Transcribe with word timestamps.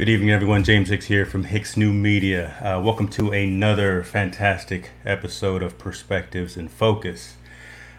Good 0.00 0.08
evening, 0.08 0.30
everyone. 0.30 0.64
James 0.64 0.88
Hicks 0.88 1.04
here 1.04 1.26
from 1.26 1.44
Hicks 1.44 1.76
New 1.76 1.92
Media. 1.92 2.56
Uh, 2.58 2.80
welcome 2.82 3.06
to 3.08 3.32
another 3.32 4.02
fantastic 4.02 4.92
episode 5.04 5.62
of 5.62 5.76
Perspectives 5.76 6.56
in 6.56 6.68
Focus. 6.68 7.36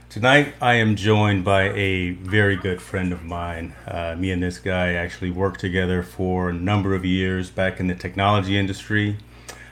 Tonight, 0.10 0.56
I 0.60 0.74
am 0.74 0.96
joined 0.96 1.44
by 1.44 1.70
a 1.70 2.10
very 2.14 2.56
good 2.56 2.82
friend 2.82 3.14
of 3.14 3.22
mine. 3.24 3.76
Uh, 3.86 4.16
me 4.18 4.32
and 4.32 4.42
this 4.42 4.58
guy 4.58 4.94
actually 4.94 5.30
worked 5.30 5.60
together 5.60 6.02
for 6.02 6.50
a 6.50 6.54
number 6.54 6.96
of 6.96 7.06
years 7.06 7.52
back 7.52 7.80
in 7.80 7.86
the 7.86 7.94
technology 7.94 8.58
industry. 8.58 9.18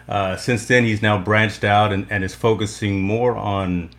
Uh, 0.08 0.38
since 0.38 0.68
then, 0.68 0.84
he's 0.84 1.02
now 1.02 1.18
branched 1.18 1.64
out 1.64 1.92
and, 1.92 2.06
and 2.12 2.24
is 2.24 2.36
focusing 2.36 3.02
more 3.02 3.36
on, 3.36 3.90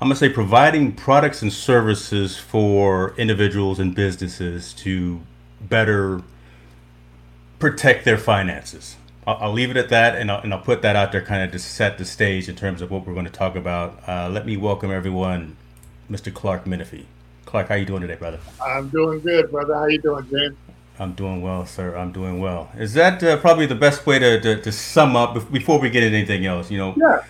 I'm 0.00 0.08
going 0.08 0.12
to 0.12 0.16
say, 0.16 0.30
providing 0.30 0.92
products 0.92 1.42
and 1.42 1.52
services 1.52 2.38
for 2.38 3.14
individuals 3.18 3.78
and 3.78 3.94
businesses 3.94 4.72
to 4.72 5.20
better 5.60 6.22
protect 7.58 8.04
their 8.04 8.18
finances. 8.18 8.96
I'll, 9.26 9.36
I'll 9.40 9.52
leave 9.52 9.70
it 9.70 9.76
at 9.76 9.88
that, 9.90 10.16
and 10.16 10.30
I'll, 10.30 10.40
and 10.40 10.52
I'll 10.52 10.60
put 10.60 10.82
that 10.82 10.96
out 10.96 11.12
there 11.12 11.22
kind 11.22 11.42
of 11.42 11.52
to 11.52 11.58
set 11.58 11.98
the 11.98 12.04
stage 12.04 12.48
in 12.48 12.56
terms 12.56 12.82
of 12.82 12.90
what 12.90 13.06
we're 13.06 13.14
going 13.14 13.26
to 13.26 13.32
talk 13.32 13.56
about. 13.56 14.02
Uh, 14.08 14.28
let 14.28 14.46
me 14.46 14.56
welcome 14.56 14.90
everyone, 14.90 15.56
Mr. 16.10 16.32
Clark 16.32 16.64
Menefee. 16.64 17.04
Clark, 17.44 17.68
how 17.68 17.74
you 17.74 17.86
doing 17.86 18.02
today, 18.02 18.16
brother? 18.16 18.38
I'm 18.62 18.88
doing 18.88 19.20
good, 19.20 19.50
brother. 19.50 19.74
How 19.74 19.86
you 19.86 20.00
doing, 20.00 20.28
James? 20.30 20.56
I'm 20.98 21.12
doing 21.12 21.42
well, 21.42 21.64
sir. 21.64 21.96
I'm 21.96 22.12
doing 22.12 22.40
well. 22.40 22.70
Is 22.76 22.92
that 22.94 23.22
uh, 23.22 23.36
probably 23.36 23.66
the 23.66 23.74
best 23.74 24.06
way 24.06 24.18
to, 24.18 24.40
to, 24.40 24.60
to, 24.60 24.72
sum 24.72 25.14
up 25.14 25.50
before 25.52 25.78
we 25.78 25.90
get 25.90 26.02
into 26.02 26.18
anything 26.18 26.44
else? 26.44 26.70
You 26.70 26.78
know, 26.78 26.94
yeah. 26.96 27.22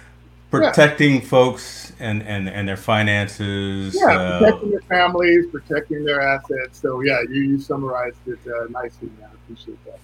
protecting 0.51 1.17
yeah. 1.17 1.21
folks 1.21 1.93
and, 2.01 2.23
and, 2.23 2.49
and 2.49 2.67
their 2.67 2.79
finances. 2.79 3.95
Yeah, 3.95 4.07
uh, 4.07 4.39
protecting 4.39 4.71
their 4.71 4.81
families, 4.81 5.47
protecting 5.53 6.05
their 6.05 6.21
assets. 6.21 6.81
So, 6.81 7.01
yeah, 7.03 7.21
you, 7.29 7.43
you 7.43 7.61
summarized 7.61 8.27
it 8.27 8.39
uh, 8.47 8.67
nicely, 8.71 9.11
man. 9.21 9.29
I 9.31 9.35
appreciate 9.35 9.85
that. 9.85 9.99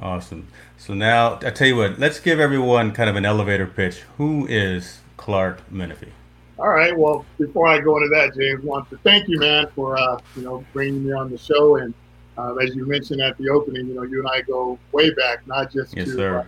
Awesome. 0.00 0.46
So 0.76 0.94
now 0.94 1.38
I 1.42 1.50
tell 1.50 1.66
you 1.66 1.76
what, 1.76 1.98
let's 1.98 2.20
give 2.20 2.38
everyone 2.38 2.92
kind 2.92 3.10
of 3.10 3.16
an 3.16 3.24
elevator 3.24 3.66
pitch. 3.66 4.02
Who 4.16 4.46
is 4.46 5.00
Clark 5.16 5.68
Menefee? 5.70 6.10
All 6.58 6.68
right. 6.68 6.96
Well, 6.96 7.24
before 7.38 7.68
I 7.68 7.80
go 7.80 7.96
into 7.96 8.08
that, 8.08 8.34
James, 8.36 8.64
I 8.64 8.66
want 8.66 8.90
to 8.90 8.98
thank 8.98 9.28
you, 9.28 9.38
man, 9.38 9.66
for 9.74 9.98
uh, 9.98 10.18
you 10.36 10.42
know 10.42 10.64
bringing 10.72 11.04
me 11.04 11.12
on 11.12 11.30
the 11.30 11.38
show. 11.38 11.76
And 11.76 11.94
uh, 12.36 12.54
as 12.56 12.74
you 12.74 12.86
mentioned 12.86 13.20
at 13.20 13.36
the 13.38 13.48
opening, 13.48 13.86
you 13.88 13.94
know, 13.94 14.02
you 14.02 14.20
and 14.20 14.28
I 14.28 14.42
go 14.42 14.78
way 14.92 15.10
back, 15.10 15.46
not 15.46 15.72
just 15.72 15.96
yes, 15.96 16.06
to 16.06 16.14
sir. 16.14 16.38
Uh, 16.40 16.46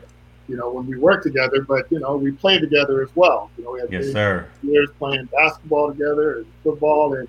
you 0.48 0.56
know 0.56 0.69
when 0.71 0.87
we 0.87 0.97
work 0.97 1.23
together, 1.23 1.62
but 1.62 1.91
you 1.93 2.01
know 2.01 2.17
we 2.17 2.33
play 2.33 2.59
together 2.59 3.03
as 3.03 3.11
well. 3.15 3.51
You 3.56 3.65
know, 3.65 3.73
we 3.73 3.81
had 3.81 3.93
yes, 3.93 4.11
sir. 4.11 4.48
years 4.62 4.89
playing 4.98 5.27
basketball 5.27 5.93
together 5.93 6.39
and 6.39 6.47
football, 6.65 7.15
and 7.15 7.28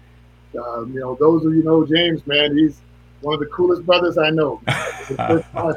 um, 0.60 0.92
you 0.92 1.00
know 1.00 1.16
those 1.20 1.46
of 1.46 1.54
you 1.54 1.62
know 1.62 1.86
James, 1.86 2.26
man, 2.26 2.58
he's 2.58 2.82
one 3.22 3.36
of 3.36 3.40
the 3.40 3.46
coolest 3.46 3.86
brothers 3.86 4.18
I 4.18 4.32
know. 4.32 4.60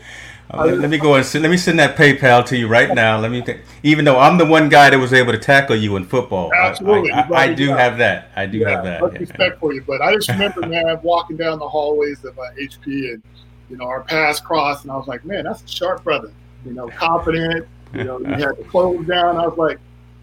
Uh, 0.51 0.67
let, 0.67 0.79
let, 0.79 0.91
me 0.91 0.99
go 0.99 1.15
and 1.15 1.25
send, 1.25 1.43
let 1.43 1.51
me 1.51 1.57
send 1.57 1.79
that 1.79 1.97
PayPal 1.97 2.45
to 2.47 2.57
you 2.57 2.69
right 2.69 2.95
now. 2.95 3.19
Let 3.19 3.31
me, 3.31 3.43
even 3.83 4.05
though 4.05 4.19
I'm 4.19 4.37
the 4.37 4.45
one 4.45 4.69
guy 4.69 4.91
that 4.91 4.99
was 4.99 5.13
able 5.13 5.33
to 5.33 5.39
tackle 5.39 5.75
you 5.75 5.97
in 5.97 6.05
football, 6.05 6.53
absolutely, 6.55 7.11
I, 7.11 7.23
I, 7.23 7.43
I 7.45 7.55
do 7.55 7.71
have 7.71 7.97
that. 7.99 8.31
I 8.37 8.45
do 8.47 8.59
yeah, 8.59 8.71
have 8.71 8.85
that. 8.85 9.01
Much 9.01 9.19
respect 9.19 9.59
for 9.59 9.73
you, 9.73 9.83
but 9.87 10.03
I 10.03 10.15
just 10.15 10.29
remember, 10.29 10.61
man, 10.67 11.01
walking 11.03 11.37
down 11.37 11.59
the 11.59 11.69
hallways 11.69 12.25
of 12.25 12.39
uh, 12.39 12.43
HP 12.59 13.15
and 13.15 13.23
you 13.71 13.77
know 13.79 13.85
our 13.85 14.03
paths 14.03 14.41
crossed, 14.41 14.85
and 14.85 14.93
I 14.93 14.97
was 14.97 15.09
like, 15.09 15.25
man, 15.25 15.45
that's 15.45 15.63
a 15.63 15.69
sharp 15.69 16.05
brother. 16.05 16.31
You 16.67 16.73
know, 16.73 16.89
confident. 16.89 17.67
You 17.95 18.05
know, 18.05 18.19
you 18.19 18.27
had 18.27 18.57
the 18.59 18.65
clothes 18.69 19.07
down. 19.07 19.37
I 19.37 19.47
was 19.47 19.57
like, 19.57 19.79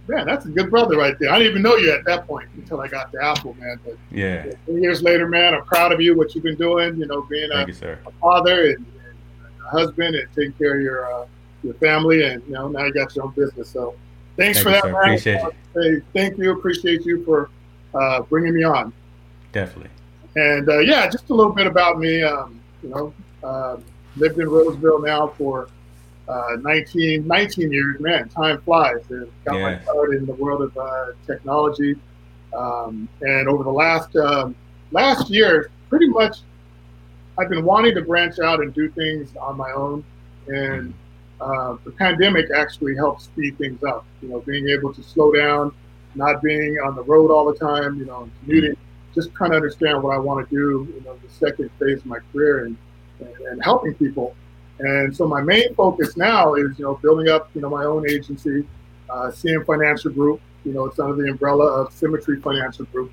man, 0.07 0.27
that's 0.27 0.45
a 0.45 0.49
good 0.49 0.69
brother 0.69 0.97
right 0.97 1.17
there. 1.19 1.31
I 1.31 1.37
didn't 1.37 1.51
even 1.51 1.61
know 1.63 1.77
you 1.77 1.91
at 1.91 2.05
that 2.05 2.27
point 2.27 2.49
until 2.55 2.81
I 2.81 2.87
got 2.87 3.11
to 3.13 3.23
Apple, 3.23 3.55
man. 3.59 3.79
But 3.83 3.97
yeah, 4.11 4.51
years 4.67 5.01
later, 5.01 5.27
man, 5.27 5.55
I'm 5.55 5.63
proud 5.63 5.91
of 5.91 6.01
you, 6.01 6.15
what 6.15 6.35
you've 6.35 6.43
been 6.43 6.57
doing. 6.57 6.97
You 6.97 7.07
know, 7.07 7.23
being 7.23 7.49
a, 7.51 7.65
you, 7.65 7.73
a 7.83 8.11
father 8.19 8.71
and, 8.71 8.85
husband 9.71 10.15
and 10.15 10.27
taking 10.35 10.53
care 10.53 10.77
of 10.77 10.81
your 10.81 11.11
uh, 11.11 11.25
your 11.63 11.73
family, 11.75 12.23
and 12.23 12.43
you 12.47 12.53
know 12.53 12.67
now 12.67 12.85
you 12.85 12.93
got 12.93 13.15
your 13.15 13.25
own 13.25 13.31
business. 13.31 13.69
So 13.69 13.95
thanks 14.37 14.61
thank 14.61 14.63
for 14.63 14.71
that, 14.71 14.83
sir. 14.83 14.91
man. 14.91 15.03
Appreciate 15.03 15.41
it. 15.75 16.03
Thank 16.13 16.37
you, 16.37 16.51
appreciate 16.51 17.05
you 17.05 17.23
for 17.25 17.49
uh, 17.93 18.21
bringing 18.21 18.53
me 18.53 18.63
on. 18.63 18.93
Definitely. 19.51 19.91
And 20.35 20.69
uh, 20.69 20.79
yeah, 20.79 21.09
just 21.09 21.29
a 21.29 21.33
little 21.33 21.51
bit 21.51 21.67
about 21.67 21.99
me. 21.99 22.23
Um, 22.23 22.59
you 22.83 22.89
know, 22.89 23.13
uh, 23.43 23.77
lived 24.15 24.39
in 24.39 24.49
Roseville 24.49 25.01
now 25.01 25.27
for 25.27 25.69
uh, 26.27 26.57
19, 26.61 27.27
19 27.27 27.71
years. 27.71 27.99
Man, 27.99 28.29
time 28.29 28.61
flies. 28.61 29.01
And 29.09 29.29
got 29.45 29.55
yeah. 29.55 29.61
my 29.61 29.83
start 29.83 30.15
in 30.15 30.25
the 30.25 30.33
world 30.33 30.61
of 30.61 30.77
uh, 30.77 31.07
technology. 31.27 31.95
Um, 32.55 33.07
and 33.21 33.47
over 33.47 33.63
the 33.63 33.71
last 33.71 34.15
um, 34.15 34.55
last 34.91 35.29
year, 35.29 35.69
pretty 35.89 36.07
much 36.07 36.39
I've 37.37 37.49
been 37.49 37.65
wanting 37.65 37.95
to 37.95 38.01
branch 38.01 38.39
out 38.39 38.59
and 38.59 38.73
do 38.73 38.89
things 38.89 39.35
on 39.35 39.57
my 39.57 39.71
own, 39.71 40.03
and 40.47 40.93
uh, 41.39 41.77
the 41.83 41.91
pandemic 41.91 42.49
actually 42.55 42.95
helped 42.95 43.23
speed 43.23 43.57
things 43.57 43.83
up. 43.83 44.05
You 44.21 44.29
know, 44.29 44.39
being 44.41 44.67
able 44.69 44.93
to 44.93 45.01
slow 45.01 45.31
down, 45.31 45.73
not 46.15 46.41
being 46.41 46.77
on 46.79 46.95
the 46.95 47.03
road 47.03 47.31
all 47.31 47.51
the 47.51 47.57
time. 47.57 47.97
You 47.99 48.05
know, 48.05 48.29
commuting, 48.43 48.75
just 49.15 49.33
trying 49.33 49.51
to 49.51 49.57
understand 49.57 50.03
what 50.03 50.13
I 50.13 50.19
want 50.19 50.47
to 50.47 50.55
do. 50.55 50.93
You 50.93 51.01
know, 51.05 51.17
the 51.17 51.29
second 51.33 51.71
phase 51.79 51.99
of 51.99 52.05
my 52.05 52.19
career 52.31 52.65
and, 52.65 52.77
and, 53.19 53.35
and 53.47 53.63
helping 53.63 53.93
people. 53.95 54.35
And 54.79 55.15
so 55.15 55.27
my 55.27 55.41
main 55.41 55.73
focus 55.75 56.17
now 56.17 56.55
is 56.55 56.77
you 56.77 56.85
know 56.85 56.95
building 56.95 57.29
up 57.29 57.49
you 57.53 57.61
know 57.61 57.69
my 57.69 57.85
own 57.85 58.09
agency, 58.09 58.67
uh, 59.09 59.31
CM 59.31 59.65
Financial 59.65 60.11
Group. 60.11 60.41
You 60.65 60.73
know, 60.73 60.85
it's 60.85 60.99
under 60.99 61.21
the 61.21 61.31
umbrella 61.31 61.65
of 61.65 61.93
Symmetry 61.93 62.39
Financial 62.41 62.85
Group. 62.85 63.11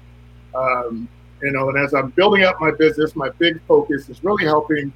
Um, 0.55 1.09
you 1.43 1.53
know, 1.53 1.69
and 1.69 1.79
as 1.79 1.95
I'm 1.95 2.11
building 2.11 2.45
up 2.45 2.61
my 2.61 2.71
business, 2.71 3.15
my 3.15 3.31
big 3.39 3.61
focus 3.67 4.09
is 4.09 4.23
really 4.25 4.45
helping, 4.45 4.93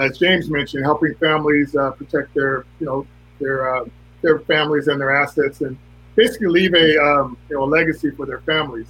as 0.00 0.18
James 0.18 0.50
mentioned, 0.50 0.84
helping 0.84 1.14
families 1.16 1.76
uh, 1.76 1.92
protect 1.92 2.34
their, 2.34 2.64
you 2.80 2.86
know, 2.86 3.06
their 3.40 3.76
uh, 3.76 3.84
their 4.22 4.40
families 4.40 4.88
and 4.88 5.00
their 5.00 5.14
assets, 5.14 5.60
and 5.60 5.76
basically 6.16 6.48
leave 6.48 6.74
a 6.74 6.98
um, 7.02 7.36
you 7.48 7.56
know 7.56 7.64
a 7.64 7.66
legacy 7.66 8.10
for 8.10 8.26
their 8.26 8.40
families. 8.40 8.88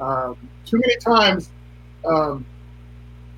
Um, 0.00 0.36
too 0.64 0.78
many 0.78 0.96
times, 0.96 1.50
um, 2.06 2.44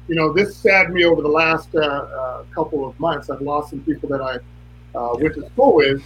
you 0.08 0.14
know, 0.14 0.32
this 0.32 0.56
saddened 0.56 0.94
me 0.94 1.04
over 1.04 1.20
the 1.20 1.28
last 1.28 1.74
uh, 1.74 1.80
uh 1.80 2.44
couple 2.54 2.88
of 2.88 2.98
months. 2.98 3.28
I've 3.30 3.42
lost 3.42 3.70
some 3.70 3.80
people 3.80 4.08
that 4.10 4.22
I 4.22 4.98
uh, 4.98 5.14
went 5.18 5.34
to 5.34 5.46
school 5.50 5.74
with, 5.74 6.02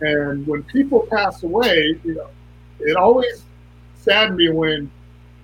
and 0.00 0.46
when 0.46 0.62
people 0.62 1.06
pass 1.10 1.42
away, 1.42 1.98
you 2.04 2.14
know, 2.14 2.28
it 2.80 2.96
always 2.96 3.44
saddened 3.96 4.36
me 4.36 4.48
when 4.50 4.90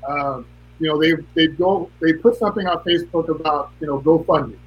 um, 0.08 0.46
you 0.82 0.88
know, 0.88 1.00
they 1.00 1.14
they 1.34 1.46
go 1.46 1.88
they 2.00 2.12
put 2.12 2.34
something 2.36 2.66
on 2.66 2.82
Facebook 2.82 3.28
about 3.28 3.70
you 3.80 3.86
know 3.86 4.00
GoFundMe, 4.00 4.58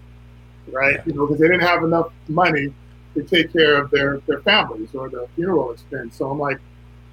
right? 0.72 1.06
You 1.06 1.14
know, 1.14 1.26
because 1.26 1.42
they 1.42 1.48
didn't 1.48 1.68
have 1.68 1.84
enough 1.84 2.10
money 2.30 2.74
to 3.16 3.24
take 3.24 3.52
care 3.52 3.76
of 3.76 3.92
their 3.92 4.20
their 4.26 4.40
families 4.42 4.96
or 4.96 5.10
the 5.10 5.28
funeral 5.36 5.72
expense. 5.74 6.16
So 6.16 6.32
I'm 6.32 6.40
like, 6.40 6.60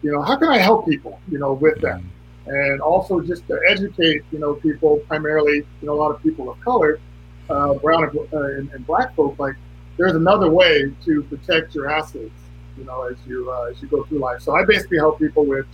you 0.03 0.13
know, 0.13 0.23
how 0.23 0.37
can 0.37 0.49
I 0.49 0.59
help 0.59 0.87
people, 0.87 1.19
you 1.29 1.41
know, 1.41 1.53
with 1.53 1.81
that? 1.81 1.97
Mm-hmm. 1.97 2.51
And 2.55 2.81
also 2.81 3.21
just 3.21 3.45
to 3.49 3.61
educate, 3.69 4.23
you 4.31 4.39
know, 4.39 4.55
people 4.55 4.99
primarily, 5.09 5.57
you 5.57 5.87
know, 5.87 5.95
a 5.95 6.01
lot 6.05 6.13
of 6.13 6.23
people 6.23 6.49
of 6.49 6.61
color, 6.61 7.01
uh, 7.51 7.75
brown 7.75 8.05
and, 8.05 8.19
uh, 8.33 8.43
and, 8.59 8.71
and, 8.71 8.87
black 8.87 9.15
folk, 9.17 9.37
like 9.41 9.57
there's 9.97 10.15
another 10.15 10.51
way 10.51 10.93
to 11.05 11.23
protect 11.25 11.75
your 11.75 11.91
assets, 11.91 12.39
you 12.79 12.85
know, 12.85 13.03
as 13.03 13.17
you 13.27 13.51
uh, 13.51 13.65
as 13.65 13.83
you 13.83 13.89
go 13.89 14.05
through 14.05 14.21
life. 14.21 14.43
So 14.43 14.55
I 14.55 14.65
basically 14.65 14.99
help 14.99 15.19
people 15.19 15.45
with, 15.45 15.67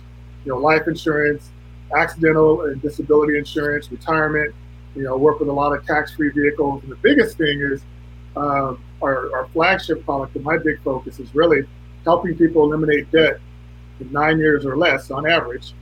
you 0.45 0.51
know, 0.51 0.57
life 0.57 0.87
insurance, 0.87 1.51
accidental 1.95 2.63
and 2.63 2.81
disability 2.81 3.37
insurance, 3.37 3.91
retirement. 3.91 4.53
You 4.95 5.03
know, 5.03 5.17
work 5.17 5.39
with 5.39 5.49
a 5.49 5.53
lot 5.53 5.71
of 5.71 5.85
tax-free 5.85 6.31
vehicles. 6.31 6.83
And 6.83 6.91
the 6.91 6.97
biggest 6.97 7.37
thing 7.37 7.61
is 7.61 7.81
um, 8.35 8.83
our, 9.01 9.33
our 9.35 9.47
flagship 9.53 10.03
product, 10.03 10.35
and 10.35 10.43
my 10.43 10.57
big 10.57 10.81
focus 10.83 11.19
is 11.19 11.33
really 11.35 11.61
helping 12.05 12.35
people 12.35 12.63
eliminate 12.63 13.11
debt 13.11 13.39
in 13.99 14.11
nine 14.11 14.39
years 14.39 14.65
or 14.65 14.77
less 14.77 15.11
on 15.11 15.29
average, 15.29 15.73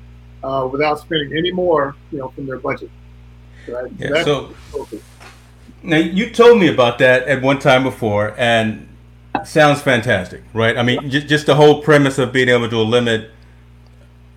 uh, 0.44 0.68
without 0.72 1.00
spending 1.00 1.38
any 1.38 1.52
more, 1.52 1.96
you 2.12 2.18
know, 2.18 2.30
from 2.30 2.46
their 2.46 2.58
budget. 2.58 2.90
Right? 3.68 3.92
Yeah, 3.98 4.24
so, 4.24 4.54
now 5.84 5.98
you 5.98 6.30
told 6.30 6.60
me 6.60 6.68
about 6.68 7.00
that 7.00 7.28
at 7.28 7.42
one 7.42 7.60
time 7.60 7.84
before, 7.84 8.34
and 8.38 8.88
sounds 9.46 9.82
fantastic, 9.82 10.42
right? 10.54 10.78
I 10.78 10.84
mean, 10.84 11.10
just, 11.10 11.28
just 11.28 11.46
the 11.46 11.56
whole 11.56 11.82
premise 11.82 12.18
of 12.18 12.34
being 12.34 12.50
able 12.50 12.70
to 12.70 12.80
limit 12.80 13.32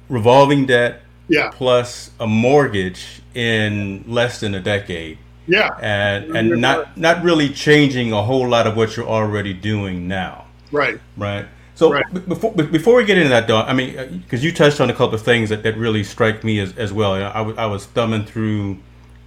revolving 0.08 0.66
debt 0.66 1.02
yeah. 1.30 1.50
plus 1.52 2.10
a 2.18 2.26
mortgage 2.26 3.22
in 3.34 4.04
less 4.06 4.40
than 4.40 4.54
a 4.54 4.60
decade. 4.60 5.18
Yeah. 5.46 5.70
And 5.80 6.36
and 6.36 6.60
not 6.60 6.96
not 6.96 7.22
really 7.22 7.48
changing 7.48 8.12
a 8.12 8.22
whole 8.22 8.48
lot 8.48 8.66
of 8.66 8.76
what 8.76 8.96
you're 8.96 9.08
already 9.08 9.54
doing 9.54 10.06
now. 10.06 10.44
Right. 10.70 11.00
Right. 11.16 11.46
So 11.74 11.92
right. 11.92 12.04
B- 12.12 12.20
before 12.20 12.52
before 12.52 12.96
we 12.96 13.04
get 13.04 13.16
into 13.16 13.30
that, 13.30 13.46
though, 13.46 13.60
I 13.60 13.72
mean, 13.72 14.22
because 14.22 14.42
uh, 14.42 14.46
you 14.46 14.52
touched 14.52 14.80
on 14.80 14.90
a 14.90 14.92
couple 14.92 15.14
of 15.14 15.22
things 15.22 15.48
that, 15.48 15.62
that 15.62 15.76
really 15.76 16.04
strike 16.04 16.44
me 16.44 16.60
as, 16.60 16.76
as 16.76 16.92
well. 16.92 17.14
I, 17.14 17.32
w- 17.32 17.56
I 17.56 17.66
was 17.66 17.86
thumbing 17.86 18.26
through 18.26 18.78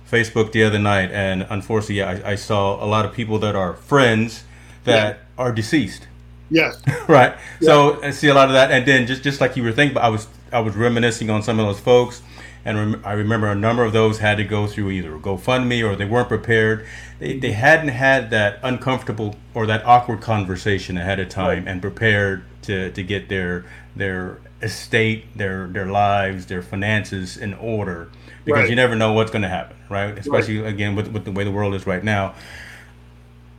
Facebook 0.09 0.51
the 0.51 0.63
other 0.63 0.79
night, 0.79 1.11
and 1.11 1.47
unfortunately, 1.49 2.03
I, 2.03 2.33
I 2.33 2.35
saw 2.35 2.83
a 2.83 2.85
lot 2.85 3.05
of 3.05 3.13
people 3.13 3.39
that 3.39 3.55
are 3.55 3.73
friends 3.73 4.43
that 4.83 5.17
yeah. 5.17 5.43
are 5.43 5.51
deceased. 5.51 6.07
Yes. 6.53 6.81
right. 7.07 7.35
Yeah. 7.59 7.67
So 7.67 8.03
I 8.03 8.11
see 8.11 8.27
a 8.27 8.33
lot 8.33 8.47
of 8.47 8.53
that, 8.53 8.71
and 8.71 8.85
then 8.85 9.07
just 9.07 9.23
just 9.23 9.41
like 9.41 9.57
you 9.57 9.63
were 9.63 9.71
thinking, 9.71 9.97
I 9.97 10.09
was 10.09 10.27
I 10.51 10.59
was 10.59 10.75
reminiscing 10.75 11.29
on 11.29 11.41
some 11.41 11.59
of 11.59 11.65
those 11.65 11.79
folks, 11.79 12.21
and 12.63 12.77
rem- 12.77 13.01
I 13.03 13.13
remember 13.13 13.47
a 13.47 13.55
number 13.55 13.83
of 13.83 13.91
those 13.91 14.19
had 14.19 14.37
to 14.37 14.43
go 14.43 14.67
through 14.67 14.91
either 14.91 15.17
GoFundMe 15.17 15.83
or 15.83 15.95
they 15.95 16.05
weren't 16.05 16.27
prepared. 16.27 16.85
They, 17.17 17.39
they 17.39 17.49
mm-hmm. 17.49 17.59
hadn't 17.59 17.87
had 17.89 18.29
that 18.29 18.59
uncomfortable 18.61 19.35
or 19.55 19.65
that 19.65 19.83
awkward 19.85 20.21
conversation 20.21 20.95
ahead 20.95 21.19
of 21.19 21.29
time 21.29 21.65
right. 21.65 21.67
and 21.67 21.81
prepared 21.81 22.43
to, 22.63 22.91
to 22.91 23.03
get 23.03 23.29
their 23.29 23.65
their 23.95 24.39
estate, 24.61 25.35
their 25.35 25.67
their 25.67 25.87
lives, 25.87 26.45
their 26.45 26.61
finances 26.61 27.35
in 27.35 27.55
order 27.55 28.09
because 28.45 28.61
right. 28.61 28.69
you 28.69 28.75
never 28.75 28.95
know 28.95 29.13
what's 29.13 29.31
going 29.31 29.41
to 29.41 29.49
happen, 29.49 29.75
right? 29.89 30.17
Especially 30.17 30.59
right. 30.59 30.71
again 30.71 30.95
with 30.95 31.07
with 31.07 31.25
the 31.25 31.31
way 31.31 31.43
the 31.43 31.51
world 31.51 31.73
is 31.73 31.87
right 31.87 32.03
now. 32.03 32.35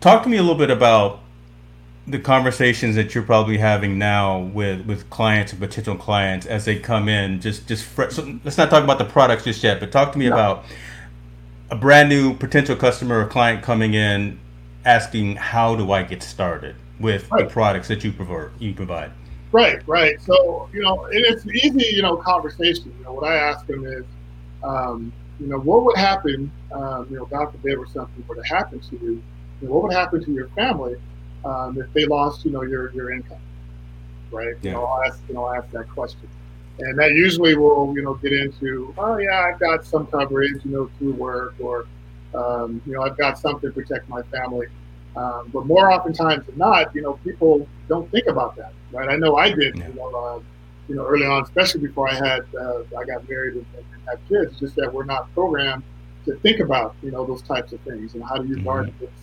Talk 0.01 0.23
to 0.23 0.29
me 0.29 0.37
a 0.37 0.43
little 0.43 0.59
bit 0.59 0.71
about 0.71 1.24
the 2.07 2.19
conversations 2.19 2.97
that 2.97 3.15
you're 3.15 3.25
probably 3.25 3.57
having 3.57 3.99
now 3.99 4.39
with 4.39 4.85
with 4.87 5.09
clients 5.11 5.53
and 5.53 5.61
potential 5.61 5.97
clients 5.97 6.45
as 6.45 6.65
they 6.65 6.79
come 6.79 7.09
in 7.09 7.41
just 7.41 7.67
just 7.67 7.87
so 8.13 8.39
let's 8.45 8.59
not 8.59 8.69
talk 8.69 8.85
about 8.85 8.99
the 8.99 9.05
products 9.05 9.45
just 9.45 9.63
yet 9.63 9.81
but 9.81 9.91
talk 9.91 10.13
to 10.13 10.19
me 10.19 10.29
no. 10.29 10.33
about 10.33 10.65
a 11.71 11.77
brand 11.77 12.09
new 12.09 12.35
potential 12.35 12.77
customer 12.77 13.21
or 13.21 13.27
client 13.27 13.63
coming 13.63 13.95
in 13.95 14.39
asking 14.85 15.37
how 15.37 15.75
do 15.75 15.93
I 15.93 16.03
get 16.03 16.23
started 16.23 16.77
with 17.01 17.31
right. 17.31 17.49
the 17.49 17.51
products 17.53 17.89
that 17.89 18.05
you 18.05 18.13
provide 18.13 18.51
you 18.59 18.75
provide 18.75 19.11
right 19.53 19.87
right 19.89 20.21
so 20.21 20.69
you 20.75 20.83
know 20.83 21.05
and 21.07 21.25
it's 21.25 21.47
easy 21.47 21.87
you 21.97 22.03
know 22.03 22.17
conversation 22.19 22.95
you 22.99 23.05
know 23.05 23.15
what 23.15 23.25
I 23.25 23.37
ask 23.37 23.67
them 23.67 23.87
is 23.87 24.05
um, 24.63 25.11
you 25.41 25.47
know 25.47 25.59
what 25.59 25.85
would 25.85 25.97
happen 25.97 26.53
um, 26.73 27.07
you 27.09 27.17
know 27.17 27.25
God 27.25 27.51
forbid 27.51 27.79
or 27.79 27.87
something 27.87 28.23
were 28.29 28.37
to 28.37 28.47
happen 28.47 28.81
to 28.81 28.97
you, 28.97 29.23
you 29.63 29.69
know, 29.69 29.73
what 29.73 29.85
would 29.85 29.93
happen 29.95 30.23
to 30.23 30.33
your 30.33 30.49
family 30.49 30.97
um, 31.45 31.79
if 31.81 31.93
they 31.93 32.07
lost, 32.07 32.45
you 32.45 32.51
know, 32.51 32.63
your 32.63 32.93
your 32.93 33.13
income, 33.13 33.39
right? 34.31 34.55
Yeah. 34.63 34.71
You 34.71 34.77
know, 34.77 34.85
I'll 34.85 35.05
ask, 35.05 35.21
you 35.29 35.35
know, 35.35 35.45
I'll 35.45 35.63
ask 35.63 35.71
that 35.73 35.89
question, 35.91 36.29
and 36.79 36.99
that 36.99 37.13
usually 37.13 37.57
will, 37.57 37.95
you 37.95 38.03
know, 38.03 38.15
get 38.15 38.33
into, 38.33 38.95
oh 38.99 39.19
yeah, 39.19 39.41
I've 39.41 39.61
got 39.61 39.85
some 39.85 40.07
coverage, 40.07 40.65
you 40.65 40.71
know, 40.71 40.91
through 40.99 41.15
work, 41.15 41.55
or 41.61 41.87
um, 42.35 42.83
you 42.87 42.93
know, 42.95 43.03
I've 43.03 43.17
got 43.17 43.39
something 43.39 43.71
to 43.71 43.75
protect 43.75 44.09
my 44.09 44.23
family. 44.23 44.67
Um, 45.17 45.49
but 45.53 45.67
more 45.67 45.93
oftentimes 45.93 46.47
than 46.47 46.59
not, 46.59 46.93
you 46.93 47.03
know, 47.03 47.15
people 47.25 47.69
don't 47.89 48.11
think 48.11 48.27
about 48.27 48.57
that, 48.57 48.73
right? 48.91 49.09
I 49.09 49.17
know 49.17 49.37
I 49.37 49.53
did, 49.53 49.77
yeah. 49.77 49.87
you 49.87 49.95
know, 49.95 50.13
uh, 50.13 50.41
you 50.89 50.97
know, 50.97 51.07
early 51.07 51.25
on, 51.25 51.45
especially 51.45 51.83
before 51.83 52.09
I 52.09 52.15
had, 52.15 52.41
uh, 52.61 52.83
I 52.99 53.05
got 53.05 53.29
married 53.29 53.55
and, 53.55 53.67
and 53.77 53.87
had 54.09 54.19
kids. 54.29 54.59
Just 54.59 54.75
that 54.77 54.93
we're 54.93 55.05
not 55.05 55.33
programmed 55.33 55.85
to 56.25 56.35
think 56.37 56.61
about, 56.61 56.97
you 57.03 57.11
know, 57.11 57.25
those 57.25 57.43
types 57.43 57.73
of 57.73 57.81
things 57.83 58.15
and 58.15 58.25
how 58.25 58.39
do 58.39 58.49
you 58.49 58.57
guard 58.63 58.89
mm-hmm. 58.89 59.05
against 59.05 59.23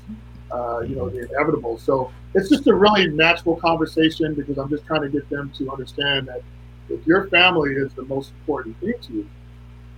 uh, 0.51 0.81
you 0.81 0.95
know, 0.95 1.09
the 1.09 1.29
inevitable. 1.29 1.77
So 1.77 2.11
it's 2.33 2.49
just 2.49 2.67
a 2.67 2.73
really 2.73 3.07
natural 3.07 3.55
conversation 3.55 4.33
because 4.33 4.57
I'm 4.57 4.69
just 4.69 4.85
trying 4.85 5.01
to 5.01 5.09
get 5.09 5.29
them 5.29 5.51
to 5.57 5.71
understand 5.71 6.27
that 6.27 6.41
if 6.89 7.05
your 7.07 7.27
family 7.27 7.73
is 7.73 7.93
the 7.93 8.03
most 8.03 8.31
important 8.31 8.79
thing 8.79 8.93
to 9.03 9.13
you, 9.13 9.29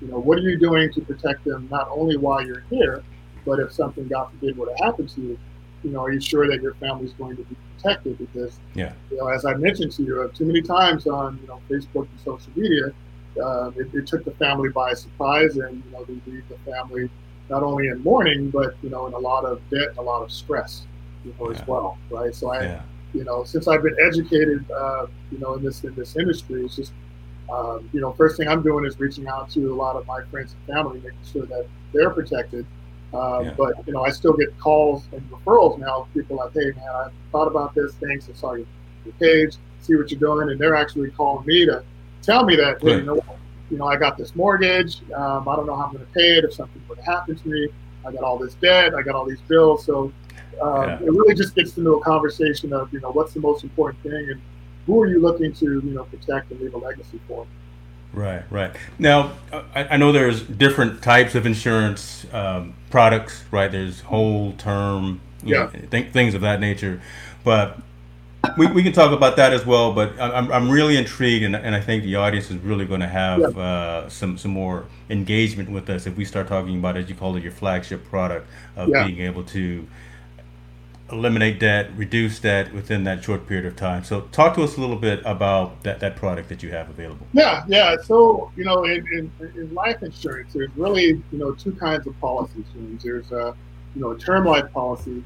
you 0.02 0.08
know, 0.08 0.20
what 0.20 0.38
are 0.38 0.42
you 0.42 0.58
doing 0.58 0.92
to 0.94 1.02
protect 1.02 1.44
them 1.46 1.68
not 1.72 1.88
only 1.90 2.18
while 2.18 2.46
you're 2.46 2.66
here, 2.70 3.04
but 3.46 3.60
if 3.60 3.72
something, 3.72 4.08
God 4.08 4.30
forbid, 4.32 4.58
were 4.58 4.68
to 4.68 4.84
happen 4.84 5.08
to 5.08 5.22
you, 5.22 5.40
you 5.84 5.92
know, 5.92 6.04
are 6.04 6.12
you 6.12 6.22
sure 6.22 6.48
that 6.48 6.62
your 6.62 6.74
family 6.76 7.06
is 7.06 7.14
going 7.14 7.36
to 7.36 7.44
be 7.44 7.56
protected? 7.78 8.18
Because, 8.18 8.60
yeah. 8.74 8.94
you 9.12 9.18
know, 9.18 9.28
as 9.28 9.46
I 9.46 9.54
mentioned 9.56 9.92
to 9.94 10.04
you, 10.04 10.22
uh, 10.22 10.28
too 10.30 10.46
many 10.46 10.62
times 10.62 11.08
on, 11.08 11.40
you 11.42 11.48
know, 11.48 11.60
Facebook 11.70 12.08
and 12.10 12.20
social 12.24 12.52
media, 12.56 12.92
uh, 13.42 13.72
it, 13.76 13.94
it, 13.94 14.08
took 14.08 14.24
the 14.24 14.32
family 14.32 14.70
by 14.70 14.94
surprise, 14.94 15.58
and 15.58 15.84
you 15.84 15.92
know, 15.92 16.04
they 16.06 16.14
leave 16.32 16.44
the 16.50 16.72
family 16.72 17.10
not 17.54 17.62
only 17.62 17.88
in 17.88 18.02
mourning, 18.02 18.50
but 18.50 18.76
you 18.82 18.90
know, 18.90 19.06
in 19.06 19.14
a 19.14 19.24
lot 19.32 19.46
of 19.46 19.62
debt, 19.70 19.90
a 20.00 20.02
lot 20.02 20.24
of 20.24 20.32
stress, 20.32 20.88
you 21.24 21.34
know, 21.40 21.52
yeah. 21.52 21.62
as 21.62 21.68
well, 21.68 21.98
right? 22.10 22.34
So 22.34 22.52
I, 22.52 22.64
yeah. 22.64 22.82
you 23.14 23.24
know, 23.24 23.44
since 23.44 23.68
I've 23.68 23.84
been 23.84 23.96
educated, 24.10 24.60
uh, 24.72 25.06
you 25.32 25.38
know, 25.38 25.54
in 25.54 25.64
this 25.64 25.84
in 25.84 25.94
this 25.94 26.16
industry, 26.16 26.66
it's 26.66 26.76
just, 26.76 26.94
um, 27.52 27.88
you 27.94 28.02
know, 28.02 28.12
first 28.14 28.38
thing 28.38 28.48
I'm 28.48 28.64
doing 28.64 28.86
is 28.86 29.00
reaching 29.00 29.28
out 29.28 29.52
to 29.52 29.72
a 29.72 29.78
lot 29.86 29.96
of 29.96 30.08
my 30.08 30.22
friends 30.32 30.56
and 30.56 30.76
family, 30.76 31.00
making 31.00 31.26
sure 31.32 31.46
that 31.46 31.68
they're 31.94 32.10
protected. 32.10 32.66
Uh, 33.14 33.42
yeah. 33.44 33.54
But 33.56 33.74
you 33.86 33.94
know, 33.94 34.04
I 34.04 34.10
still 34.10 34.34
get 34.34 34.50
calls 34.58 35.06
and 35.12 35.22
referrals 35.30 35.78
now. 35.78 36.08
People 36.16 36.38
like, 36.38 36.54
hey 36.54 36.72
man, 36.76 36.90
I 36.90 37.10
thought 37.32 37.48
about 37.48 37.76
this. 37.76 37.94
Thanks. 38.02 38.28
I 38.30 38.34
saw 38.34 38.54
your, 38.54 38.66
your 39.06 39.14
page. 39.20 39.58
See 39.82 39.96
what 39.96 40.10
you're 40.10 40.20
doing, 40.20 40.50
and 40.50 40.60
they're 40.60 40.76
actually 40.76 41.12
calling 41.12 41.46
me 41.46 41.66
to 41.68 41.84
tell 42.24 42.46
me 42.46 42.56
that, 42.56 42.82
hey, 42.82 42.96
you 42.96 43.04
know, 43.04 43.22
you 43.74 43.80
know, 43.80 43.88
I 43.88 43.98
got 43.98 44.20
this 44.20 44.36
mortgage. 44.36 45.00
Um, 45.16 45.50
I 45.50 45.56
don't 45.56 45.66
know 45.66 45.76
how 45.76 45.86
I'm 45.86 45.94
going 45.94 46.06
to 46.06 46.12
pay 46.12 46.38
it 46.38 46.44
if 46.44 46.54
something 46.54 46.80
were 46.88 46.96
to 46.96 47.02
happen 47.02 47.36
to 47.36 47.48
me. 47.48 47.70
I 48.06 48.12
got 48.12 48.22
all 48.22 48.38
this 48.38 48.54
debt. 48.56 48.94
I 48.94 49.02
got 49.02 49.16
all 49.16 49.26
these 49.26 49.42
bills. 49.48 49.84
So 49.84 50.14
um, 50.62 50.90
yeah. 50.90 51.00
it 51.00 51.12
really 51.12 51.34
just 51.34 51.56
gets 51.56 51.76
into 51.76 51.96
a 51.96 52.04
conversation 52.04 52.72
of, 52.72 52.94
you 52.94 53.00
know, 53.00 53.10
what's 53.10 53.34
the 53.34 53.40
most 53.40 53.64
important 53.64 54.04
thing 54.04 54.30
and 54.30 54.40
who 54.86 55.02
are 55.02 55.08
you 55.08 55.20
looking 55.20 55.54
to, 55.54 55.66
you 55.66 55.82
know, 55.96 56.04
protect 56.04 56.52
and 56.52 56.62
leave 56.62 56.76
a 56.76 56.78
legacy 56.78 57.20
for? 57.28 57.48
Right, 58.14 58.44
right. 58.52 58.76
Now, 59.00 59.32
I, 59.74 59.86
I 59.86 59.98
know 59.98 60.12
there's 60.12 60.44
different 60.44 61.02
types 61.02 61.34
of 61.34 61.48
insurance 61.48 62.28
um, 62.32 62.76
products, 62.92 63.44
right? 63.50 63.72
There's 63.72 64.02
whole 64.02 64.52
term, 64.54 65.20
yeah. 65.42 65.64
Know, 65.64 65.72
th- 65.90 66.12
things 66.12 66.36
of 66.36 66.42
that 66.42 66.60
nature. 66.60 67.02
But 67.44 67.80
we, 68.58 68.68
we 68.68 68.84
can 68.84 68.92
talk 68.92 69.12
about 69.12 69.36
that 69.38 69.54
as 69.54 69.66
well, 69.66 69.94
but 69.94 70.20
I'm, 70.20 70.52
I'm 70.52 70.70
really 70.70 70.98
intrigued, 70.98 71.46
and, 71.46 71.56
and 71.56 71.76
I 71.76 71.80
think 71.80 72.04
the 72.04 72.16
audience 72.16 72.52
is 72.52 72.58
really 72.58 72.86
going 72.86 73.00
to 73.00 73.08
have 73.08 73.40
yeah. 73.40 73.48
uh, 73.48 74.10
some 74.10 74.38
some 74.38 74.52
more 74.52 74.86
engagement 75.10 75.70
with 75.70 75.90
us 75.90 76.06
if 76.06 76.16
we 76.16 76.26
start 76.26 76.48
talking 76.48 76.78
about, 76.78 76.98
as 76.98 77.10
you 77.10 77.16
call 77.16 77.36
it, 77.36 77.44
your 77.44 77.52
flagship 77.52 78.08
product 78.10 78.48
of 78.76 78.90
yeah. 78.90 79.06
being 79.06 79.20
able 79.22 79.44
to 79.46 79.88
eliminate 81.12 81.60
debt, 81.60 81.90
reduce 81.96 82.40
debt 82.40 82.74
within 82.74 83.04
that 83.04 83.24
short 83.24 83.48
period 83.48 83.66
of 83.66 83.76
time. 83.76 84.04
So, 84.04 84.22
talk 84.32 84.56
to 84.56 84.64
us 84.64 84.78
a 84.78 84.82
little 84.82 84.96
bit 84.96 85.22
about 85.26 85.84
that, 85.84 86.00
that 86.00 86.16
product 86.16 86.50
that 86.50 86.64
you 86.64 86.72
have 86.72 86.90
available. 86.90 87.28
Yeah, 87.34 87.64
yeah. 87.68 87.96
So, 88.04 88.52
you 88.56 88.66
know, 88.66 88.84
in, 88.84 89.06
in, 89.14 89.32
in 89.56 89.74
life 89.74 90.02
insurance, 90.04 90.54
there's 90.54 90.72
really 90.76 91.06
you 91.32 91.38
know 91.38 91.54
two 91.54 91.74
kinds 91.74 92.08
of 92.08 92.20
policies. 92.20 92.66
There's 93.02 93.32
a 93.32 93.56
you 93.96 94.02
know 94.02 94.12
a 94.12 94.18
term 94.18 94.46
life 94.46 94.72
policy 94.74 95.24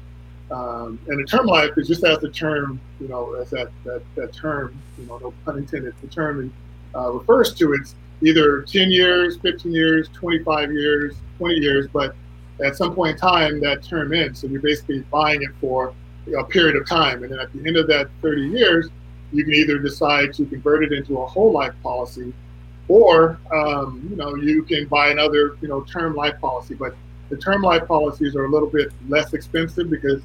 um, 0.50 0.98
and 1.08 1.18
the 1.18 1.24
term 1.24 1.46
life 1.46 1.70
is 1.76 1.88
just 1.88 2.04
as 2.04 2.18
the 2.20 2.30
term, 2.30 2.80
you 3.00 3.08
know, 3.08 3.34
as 3.34 3.50
that, 3.50 3.70
that, 3.84 4.02
that 4.16 4.32
term, 4.32 4.80
you 4.98 5.06
know, 5.06 5.18
no 5.18 5.34
pun 5.44 5.58
intended, 5.58 5.94
the 6.00 6.08
term 6.08 6.52
uh, 6.94 7.10
refers 7.12 7.54
to, 7.54 7.74
it's 7.74 7.94
either 8.22 8.62
10 8.62 8.90
years, 8.90 9.38
15 9.38 9.72
years, 9.72 10.08
25 10.14 10.72
years, 10.72 11.16
20 11.38 11.54
years, 11.56 11.86
but 11.92 12.14
at 12.64 12.76
some 12.76 12.94
point 12.94 13.12
in 13.12 13.18
time, 13.18 13.60
that 13.60 13.82
term 13.82 14.12
ends. 14.12 14.40
So 14.40 14.46
you're 14.46 14.60
basically 14.60 15.00
buying 15.12 15.42
it 15.42 15.50
for 15.60 15.94
a 16.36 16.44
period 16.44 16.76
of 16.76 16.88
time. 16.88 17.22
And 17.22 17.32
then 17.32 17.38
at 17.38 17.52
the 17.52 17.66
end 17.66 17.76
of 17.76 17.86
that 17.88 18.08
30 18.22 18.48
years, 18.48 18.88
you 19.32 19.44
can 19.44 19.54
either 19.54 19.78
decide 19.78 20.32
to 20.34 20.46
convert 20.46 20.82
it 20.82 20.92
into 20.92 21.18
a 21.18 21.26
whole 21.26 21.52
life 21.52 21.74
policy 21.82 22.32
or, 22.88 23.38
um, 23.52 24.06
you 24.10 24.16
know, 24.16 24.34
you 24.34 24.62
can 24.62 24.86
buy 24.86 25.10
another, 25.10 25.56
you 25.60 25.68
know, 25.68 25.82
term 25.82 26.14
life 26.14 26.40
policy. 26.40 26.74
But 26.74 26.96
the 27.28 27.36
term 27.36 27.60
life 27.60 27.86
policies 27.86 28.34
are 28.34 28.46
a 28.46 28.50
little 28.50 28.68
bit 28.68 28.90
less 29.08 29.34
expensive 29.34 29.90
because 29.90 30.22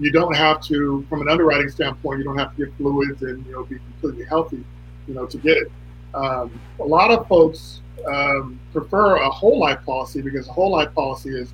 you 0.00 0.10
don't 0.10 0.34
have 0.34 0.62
to, 0.62 1.04
from 1.08 1.20
an 1.20 1.28
underwriting 1.28 1.68
standpoint, 1.68 2.18
you 2.18 2.24
don't 2.24 2.38
have 2.38 2.56
to 2.56 2.64
get 2.64 2.74
fluids 2.76 3.22
and 3.22 3.44
you 3.46 3.52
know 3.52 3.64
be 3.64 3.76
completely 3.76 4.24
healthy, 4.24 4.64
you 5.06 5.14
know, 5.14 5.26
to 5.26 5.38
get 5.38 5.56
it. 5.56 5.70
Um, 6.14 6.58
a 6.80 6.84
lot 6.84 7.10
of 7.10 7.28
folks 7.28 7.82
um, 8.06 8.58
prefer 8.72 9.16
a 9.16 9.30
whole 9.30 9.58
life 9.60 9.78
policy 9.84 10.22
because 10.22 10.48
a 10.48 10.52
whole 10.52 10.72
life 10.72 10.92
policy 10.94 11.30
is 11.30 11.52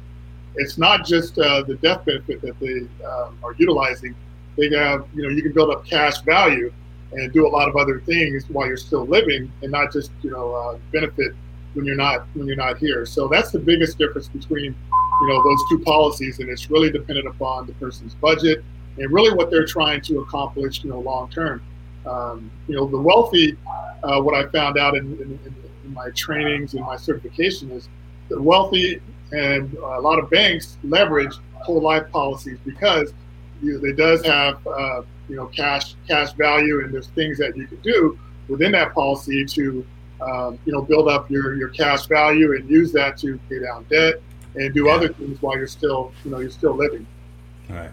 it's 0.54 0.78
not 0.78 1.04
just 1.04 1.38
uh, 1.38 1.62
the 1.62 1.74
death 1.76 2.04
benefit 2.06 2.40
that 2.40 2.58
they 2.60 3.04
um, 3.04 3.36
are 3.42 3.54
utilizing. 3.58 4.14
They 4.56 4.70
have, 4.76 5.06
you 5.14 5.22
know, 5.22 5.28
you 5.28 5.42
can 5.42 5.52
build 5.52 5.70
up 5.70 5.84
cash 5.84 6.22
value 6.22 6.72
and 7.12 7.32
do 7.32 7.46
a 7.46 7.50
lot 7.50 7.68
of 7.68 7.76
other 7.76 8.00
things 8.00 8.48
while 8.48 8.66
you're 8.66 8.76
still 8.76 9.06
living, 9.06 9.52
and 9.62 9.72
not 9.72 9.92
just 9.92 10.10
you 10.22 10.30
know 10.30 10.54
uh, 10.54 10.78
benefit 10.92 11.34
when 11.76 11.85
you're 11.85 11.95
not 11.95 12.26
when 12.35 12.47
you're 12.47 12.56
not 12.56 12.78
here. 12.78 13.06
So 13.06 13.28
that's 13.28 13.50
the 13.50 13.59
biggest 13.59 13.99
difference 13.99 14.28
between 14.28 14.75
you 14.75 15.28
know 15.28 15.42
those 15.42 15.61
two 15.71 15.78
policies, 15.80 16.40
and 16.40 16.49
it's 16.49 16.71
really 16.71 16.90
dependent 16.90 17.28
upon 17.28 17.66
the 17.66 17.75
person's 17.75 18.14
budget 18.14 18.64
and 18.99 19.12
really 19.12 19.35
what 19.35 19.50
they're 19.50 19.66
trying 19.66 20.00
to 20.00 20.21
accomplish, 20.21 20.83
you 20.83 20.90
know, 20.90 21.00
long 21.00 21.30
term. 21.30 21.62
Um, 22.06 22.50
you 22.66 22.76
know, 22.76 22.87
the 22.87 22.99
wealthy, 22.99 23.56
uh, 24.02 24.21
what 24.21 24.35
I 24.35 24.49
found 24.50 24.78
out 24.78 24.97
in, 24.97 25.12
in, 25.21 25.38
in, 25.45 25.54
my 25.92 26.11
trainings 26.11 26.75
and 26.75 26.85
my 26.85 26.97
certification 26.97 27.71
is 27.71 27.88
the 28.28 28.42
wealthy 28.42 29.00
and 29.30 29.73
a 29.75 30.00
lot 30.00 30.18
of 30.18 30.28
banks 30.30 30.78
leverage 30.83 31.33
whole 31.54 31.80
life 31.80 32.11
policies 32.11 32.59
because 32.64 33.14
you 33.62 33.80
know, 33.80 33.92
does 33.92 34.26
have 34.26 34.66
uh, 34.66 35.02
you 35.28 35.37
know 35.37 35.47
cash 35.47 35.95
cash 36.09 36.33
value 36.33 36.83
and 36.83 36.92
there's 36.92 37.06
things 37.11 37.38
that 37.38 37.56
you 37.56 37.68
can 37.68 37.78
do 37.83 38.18
within 38.49 38.73
that 38.73 38.92
policy 38.95 39.45
to 39.45 39.87
um, 40.20 40.58
you 40.64 40.73
know 40.73 40.82
build 40.82 41.08
up 41.08 41.30
your 41.30 41.54
your 41.56 41.68
cash 41.68 42.06
value 42.06 42.54
and 42.54 42.68
use 42.68 42.92
that 42.92 43.18
to 43.18 43.38
pay 43.49 43.61
down 43.61 43.85
debt 43.90 44.20
and 44.56 44.75
do 44.75 44.87
yeah. 44.87 44.92
other 44.92 45.08
things 45.08 45.40
while 45.40 45.56
you're 45.56 45.66
still, 45.66 46.12
you 46.25 46.30
know, 46.30 46.38
you're 46.38 46.50
still 46.50 46.75
living. 46.75 47.06
All 47.70 47.76
right. 47.76 47.90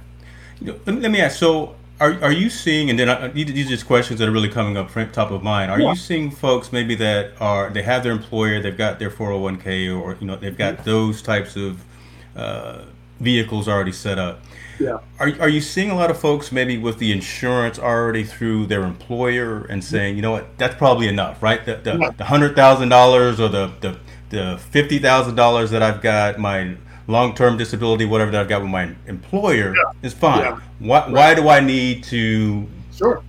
You 0.60 0.68
know, 0.68 0.80
let, 0.86 1.12
me 1.12 1.20
ask. 1.20 1.38
So, 1.38 1.76
are, 2.00 2.14
are 2.24 2.32
you 2.32 2.50
seeing? 2.50 2.90
And 2.90 2.98
then 2.98 3.10
I, 3.10 3.28
these 3.28 3.68
are 3.68 3.70
just 3.70 3.86
questions 3.86 4.20
that 4.20 4.30
are 4.30 4.32
really 4.32 4.50
coming 4.50 4.78
up 4.78 4.92
top 5.12 5.32
of 5.32 5.44
mind. 5.44 5.72
Are 5.72 5.80
yeah. 5.80 5.90
you 5.90 5.96
seeing 5.96 6.32
folks 6.32 6.72
maybe 6.72 6.96
that 6.96 7.34
are 7.40 7.70
they 7.70 7.84
have 7.84 8.04
their 8.04 8.12
employer, 8.14 8.62
they've 8.62 8.78
got 8.78 9.00
their 9.00 9.10
401k, 9.10 10.00
or 10.00 10.18
you 10.20 10.28
know, 10.28 10.36
they've 10.36 10.58
got 10.58 10.86
those 10.86 11.22
types 11.22 11.56
of 11.56 11.84
uh, 12.36 12.84
vehicles 13.20 13.68
already 13.68 13.92
set 13.92 14.18
up. 14.18 14.42
Yeah. 14.80 15.00
Are, 15.20 15.32
are 15.40 15.50
you 15.50 15.62
seeing 15.62 15.92
a 15.92 15.96
lot 15.96 16.10
of 16.10 16.20
folks 16.20 16.52
maybe 16.52 16.78
with 16.78 16.98
the 16.98 17.12
insurance 17.12 17.78
already 17.78 18.24
through 18.24 18.66
their 18.68 18.84
employer 18.84 19.66
and 19.66 19.84
saying, 19.84 20.16
you 20.16 20.22
know 20.22 20.32
what, 20.32 20.58
that's 20.58 20.76
probably 20.76 21.08
enough, 21.08 21.42
right? 21.44 21.64
The, 21.66 21.76
the, 21.78 22.14
the 22.18 22.26
hundred 22.26 22.56
thousand 22.56 22.90
dollars 22.90 23.40
or 23.40 23.50
the, 23.50 23.72
the, 23.82 24.00
the 24.30 24.58
fifty 24.58 24.98
thousand 25.00 25.36
dollars 25.36 25.70
that 25.72 25.84
I've 25.84 26.02
got, 26.02 26.40
my 26.40 26.76
long-term 27.08 27.58
disability, 27.58 28.06
whatever 28.06 28.32
that 28.32 28.42
I've 28.42 28.50
got 28.50 28.62
with 28.62 28.72
my 28.72 28.90
employer 29.08 29.76
Yeah. 29.76 29.92
is 30.02 30.14
fine. 30.14 30.40
Yeah. 30.40 30.60
Why, 30.80 31.00
Right. 31.04 31.12
why 31.12 31.36
do 31.36 31.50
I 31.50 31.60
need 31.60 32.04
to 32.06 32.66
Sure. 32.96 33.22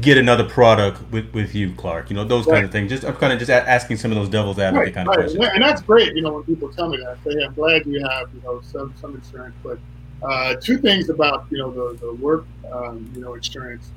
get 0.00 0.16
another 0.16 0.44
product 0.44 1.00
with, 1.10 1.32
with 1.34 1.54
you, 1.54 1.74
Clark? 1.74 2.10
You 2.10 2.16
know, 2.16 2.24
those 2.24 2.46
kind 2.46 2.64
of 2.64 2.70
things. 2.70 2.90
Just 2.90 3.04
I'm 3.04 3.16
kind 3.16 3.32
of 3.32 3.38
just 3.40 3.50
a- 3.50 3.68
asking 3.68 3.96
some 3.98 4.10
of 4.12 4.16
those 4.16 4.28
devil's 4.28 4.58
advocate 4.58 4.86
Right, 4.86 4.94
kind 4.94 5.08
of 5.08 5.16
right. 5.16 5.20
questions. 5.24 5.50
And 5.54 5.62
that's 5.62 5.82
great, 5.82 6.14
you 6.14 6.22
know, 6.22 6.32
when 6.34 6.44
people 6.44 6.68
tell 6.72 6.88
me 6.88 6.96
that. 6.98 7.18
Say, 7.24 7.44
I'm 7.44 7.52
glad 7.54 7.84
you 7.86 8.00
have, 8.08 8.28
you 8.34 8.40
know, 8.42 8.60
some 8.62 8.94
some 9.00 9.14
insurance. 9.16 9.54
But 9.64 9.78
uh, 10.22 10.54
two 10.56 10.78
things 10.78 11.08
about, 11.10 11.46
you 11.50 11.58
know, 11.58 11.70
the, 11.70 11.98
the 11.98 12.12
work, 12.14 12.46
um, 12.72 13.10
you 13.14 13.20
know, 13.20 13.34
insurance. 13.34 13.90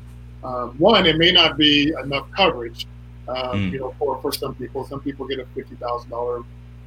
Um, 0.43 0.71
one, 0.77 1.05
it 1.05 1.17
may 1.17 1.31
not 1.31 1.57
be 1.57 1.93
enough 2.03 2.27
coverage, 2.31 2.87
um, 3.27 3.35
Mm. 3.37 3.71
you 3.71 3.79
know, 3.79 3.93
for, 3.99 4.19
for 4.21 4.31
some 4.31 4.55
people. 4.55 4.85
Some 4.85 4.99
people 4.99 5.27
get 5.27 5.39
a 5.39 5.45
fifty 5.55 5.75
thousand 5.75 6.09
dollar 6.09 6.43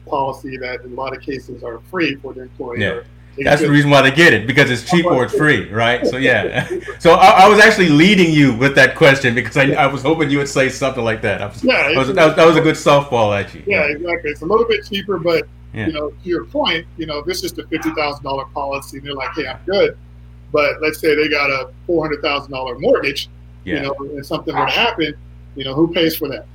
policy 0.06 0.56
that 0.58 0.84
in 0.84 0.92
a 0.92 0.94
lot 0.94 1.16
of 1.16 1.22
cases 1.22 1.62
are 1.62 1.78
free 1.90 2.16
for 2.16 2.32
the 2.34 2.42
employer. 2.42 2.76
Yeah. 2.76 3.00
That's 3.42 3.62
the 3.62 3.70
reason 3.70 3.90
why 3.90 4.00
they 4.02 4.12
get 4.12 4.32
it 4.32 4.46
because 4.46 4.70
it's 4.70 4.88
cheap 4.88 5.06
or 5.06 5.24
it's 5.24 5.34
free, 5.44 5.68
right? 5.70 6.06
So 6.06 6.18
yeah. 6.18 6.68
So 7.00 7.14
I, 7.14 7.44
I 7.44 7.48
was 7.48 7.58
actually 7.58 7.88
leading 7.88 8.32
you 8.32 8.54
with 8.54 8.74
that 8.76 8.94
question 8.96 9.34
because 9.34 9.56
I, 9.56 9.72
I 9.72 9.86
was 9.86 10.02
hoping 10.02 10.30
you 10.30 10.38
would 10.38 10.48
say 10.48 10.68
something 10.68 11.02
like 11.02 11.20
that. 11.22 11.42
I 11.42 11.46
was, 11.46 11.64
Yeah, 11.64 11.88
that, 11.88 11.96
was, 11.96 12.12
that, 12.14 12.26
was, 12.26 12.36
that 12.36 12.46
was 12.46 12.56
a 12.56 12.60
good 12.60 12.76
softball 12.76 13.36
at 13.36 13.52
you. 13.54 13.62
Yeah, 13.66 13.84
exactly. 13.84 14.30
It's 14.30 14.42
a 14.42 14.46
little 14.46 14.66
bit 14.66 14.84
cheaper, 14.86 15.18
but 15.18 15.48
Yeah. 15.74 15.88
you 15.88 15.92
know, 15.92 16.10
to 16.10 16.28
your 16.28 16.44
point, 16.44 16.86
you 16.96 17.06
know, 17.06 17.20
this 17.22 17.42
is 17.42 17.52
the 17.52 17.66
fifty 17.66 17.90
thousand 17.94 18.22
dollar 18.22 18.44
policy, 18.46 18.98
and 18.98 19.06
they're 19.06 19.14
like, 19.14 19.34
"Hey, 19.34 19.48
I'm 19.48 19.58
good," 19.66 19.98
but 20.52 20.80
let's 20.80 21.00
say 21.00 21.16
they 21.16 21.28
got 21.28 21.50
a 21.50 21.72
four 21.86 22.04
hundred 22.04 22.22
thousand 22.22 22.52
dollar 22.52 22.78
mortgage, 22.78 23.28
yeah. 23.64 23.76
you 23.76 23.82
know, 23.82 23.94
and 23.98 24.24
something 24.24 24.54
were 24.54 24.66
to 24.66 24.72
happen, 24.72 25.14
you 25.56 25.64
know, 25.64 25.74
who 25.74 25.92
pays 25.92 26.16
for 26.16 26.28
that? 26.28 26.46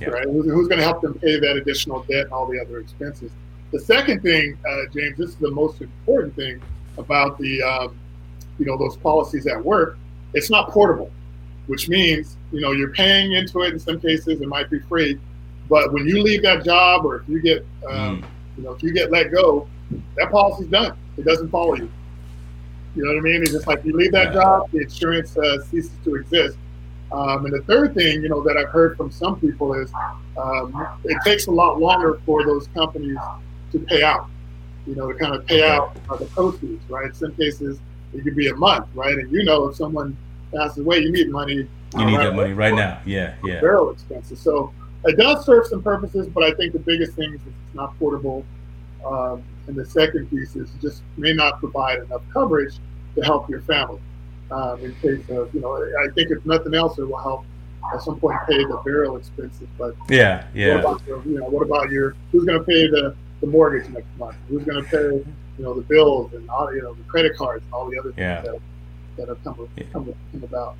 Yeah. 0.00 0.10
Right? 0.10 0.24
Who's, 0.24 0.46
who's 0.46 0.68
going 0.68 0.78
to 0.78 0.84
help 0.84 1.02
them 1.02 1.14
pay 1.14 1.38
that 1.40 1.56
additional 1.56 2.04
debt 2.04 2.24
and 2.24 2.32
all 2.32 2.46
the 2.46 2.60
other 2.60 2.78
expenses? 2.78 3.32
The 3.72 3.80
second 3.80 4.22
thing, 4.22 4.56
uh, 4.68 4.82
James, 4.94 5.18
this 5.18 5.30
is 5.30 5.36
the 5.36 5.50
most 5.50 5.80
important 5.80 6.34
thing 6.36 6.62
about 6.96 7.38
the, 7.38 7.62
um, 7.62 7.98
you 8.58 8.66
know, 8.66 8.76
those 8.76 8.96
policies 8.96 9.46
at 9.46 9.62
work. 9.62 9.98
It's 10.32 10.48
not 10.48 10.70
portable, 10.70 11.10
which 11.66 11.88
means 11.88 12.36
you 12.52 12.60
know 12.60 12.70
you're 12.70 12.92
paying 12.92 13.32
into 13.32 13.62
it. 13.62 13.72
In 13.72 13.80
some 13.80 14.00
cases, 14.00 14.40
it 14.40 14.48
might 14.48 14.70
be 14.70 14.78
free, 14.78 15.18
but 15.68 15.92
when 15.92 16.06
you 16.06 16.22
leave 16.22 16.42
that 16.42 16.64
job 16.64 17.04
or 17.04 17.16
if 17.16 17.28
you 17.28 17.42
get, 17.42 17.66
um, 17.88 18.22
Mm. 18.22 18.24
You 18.56 18.64
know, 18.64 18.72
if 18.72 18.82
you 18.82 18.92
get 18.92 19.10
let 19.10 19.32
go, 19.32 19.68
that 20.16 20.30
policy's 20.30 20.68
done. 20.68 20.96
It 21.16 21.24
doesn't 21.24 21.50
follow 21.50 21.74
you. 21.74 21.90
You 22.96 23.04
know 23.04 23.14
what 23.14 23.18
I 23.18 23.22
mean? 23.22 23.42
It's 23.42 23.52
just 23.52 23.66
like 23.66 23.84
you 23.84 23.96
leave 23.96 24.12
that 24.12 24.32
job, 24.32 24.70
the 24.72 24.80
insurance 24.80 25.36
uh, 25.36 25.62
ceases 25.64 25.92
to 26.04 26.16
exist. 26.16 26.56
Um, 27.12 27.44
and 27.44 27.54
the 27.54 27.62
third 27.62 27.94
thing, 27.94 28.22
you 28.22 28.28
know, 28.28 28.42
that 28.42 28.56
I've 28.56 28.68
heard 28.68 28.96
from 28.96 29.10
some 29.10 29.38
people 29.40 29.74
is 29.74 29.92
um, 30.36 30.86
it 31.04 31.16
takes 31.24 31.46
a 31.46 31.50
lot 31.50 31.80
longer 31.80 32.20
for 32.24 32.44
those 32.44 32.68
companies 32.68 33.18
to 33.72 33.78
pay 33.80 34.02
out. 34.02 34.28
You 34.86 34.94
know, 34.96 35.12
to 35.12 35.18
kind 35.18 35.34
of 35.34 35.46
pay 35.46 35.68
out 35.68 35.96
uh, 36.08 36.16
the 36.16 36.24
proceeds, 36.26 36.88
right? 36.88 37.06
In 37.06 37.14
some 37.14 37.34
cases, 37.34 37.78
it 38.12 38.24
could 38.24 38.34
be 38.34 38.48
a 38.48 38.54
month, 38.54 38.86
right? 38.94 39.16
And 39.16 39.30
you 39.30 39.44
know, 39.44 39.68
if 39.68 39.76
someone 39.76 40.16
passes 40.54 40.78
away, 40.78 40.98
you 41.00 41.12
need 41.12 41.30
money. 41.30 41.68
You 41.96 42.04
need 42.06 42.16
uh, 42.16 42.24
that 42.24 42.34
money 42.34 42.54
right 42.54 42.74
now. 42.74 43.00
Yeah, 43.04 43.34
yeah. 43.44 43.60
Burial 43.60 43.90
expenses. 43.90 44.40
So 44.40 44.72
it 45.04 45.16
does 45.16 45.44
serve 45.46 45.66
some 45.66 45.82
purposes, 45.82 46.28
but 46.28 46.42
I 46.42 46.52
think 46.54 46.72
the 46.72 46.78
biggest 46.78 47.14
thing 47.14 47.32
is 47.34 47.40
it's 47.46 47.74
not 47.74 47.98
portable. 47.98 48.44
Um, 49.04 49.42
and 49.66 49.76
the 49.76 49.84
second 49.86 50.28
piece 50.30 50.56
is 50.56 50.68
it 50.74 50.80
just 50.80 51.02
may 51.16 51.32
not 51.32 51.58
provide 51.58 52.00
enough 52.02 52.22
coverage 52.32 52.74
to 53.14 53.22
help 53.24 53.48
your 53.48 53.62
family 53.62 54.00
um, 54.50 54.80
in 54.84 54.94
case 54.96 55.28
of, 55.30 55.54
you 55.54 55.60
know, 55.60 55.76
I 55.76 56.08
think 56.14 56.30
if 56.30 56.44
nothing 56.44 56.74
else, 56.74 56.98
it 56.98 57.04
will 57.08 57.16
help 57.16 57.44
at 57.94 58.02
some 58.02 58.20
point 58.20 58.38
pay 58.48 58.58
the 58.64 58.80
burial 58.84 59.16
expenses. 59.16 59.66
But 59.78 59.94
Yeah, 60.08 60.42
what 60.44 60.54
yeah. 60.54 60.74
about 60.80 61.06
your, 61.06 61.22
you 61.24 61.38
know, 61.38 61.46
what 61.48 61.62
about 61.62 61.90
your, 61.90 62.14
who's 62.30 62.44
going 62.44 62.58
to 62.58 62.64
pay 62.64 62.88
the, 62.88 63.14
the 63.40 63.46
mortgage 63.46 63.88
next 63.90 64.08
month? 64.18 64.36
Who's 64.48 64.64
going 64.64 64.84
to 64.84 64.90
pay, 64.90 64.98
you 65.58 65.64
know, 65.64 65.74
the 65.74 65.82
bills 65.82 66.34
and 66.34 66.48
all, 66.50 66.74
you 66.74 66.82
know, 66.82 66.92
the 66.94 67.04
credit 67.04 67.36
cards 67.36 67.64
and 67.64 67.72
all 67.72 67.88
the 67.90 67.98
other 67.98 68.10
things 68.12 68.18
Yeah. 68.18 68.42
that, 68.42 68.58
that 69.16 69.28
have 69.28 69.42
come, 69.44 69.68
Yeah. 69.76 69.84
come, 69.92 70.14
come 70.32 70.42
about. 70.44 70.76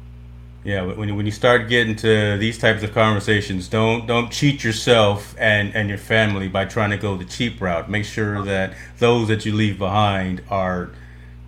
Yeah, 0.62 0.82
when 0.82 1.08
you, 1.08 1.14
when 1.14 1.24
you 1.24 1.32
start 1.32 1.70
getting 1.70 1.96
to 1.96 2.36
these 2.36 2.58
types 2.58 2.82
of 2.82 2.92
conversations, 2.92 3.66
don't 3.68 4.06
don't 4.06 4.30
cheat 4.30 4.62
yourself 4.62 5.34
and, 5.38 5.74
and 5.74 5.88
your 5.88 5.96
family 5.96 6.48
by 6.48 6.66
trying 6.66 6.90
to 6.90 6.98
go 6.98 7.16
the 7.16 7.24
cheap 7.24 7.60
route. 7.60 7.88
Make 7.88 8.04
sure 8.04 8.42
that 8.44 8.74
those 8.98 9.28
that 9.28 9.46
you 9.46 9.54
leave 9.54 9.78
behind 9.78 10.42
are 10.50 10.90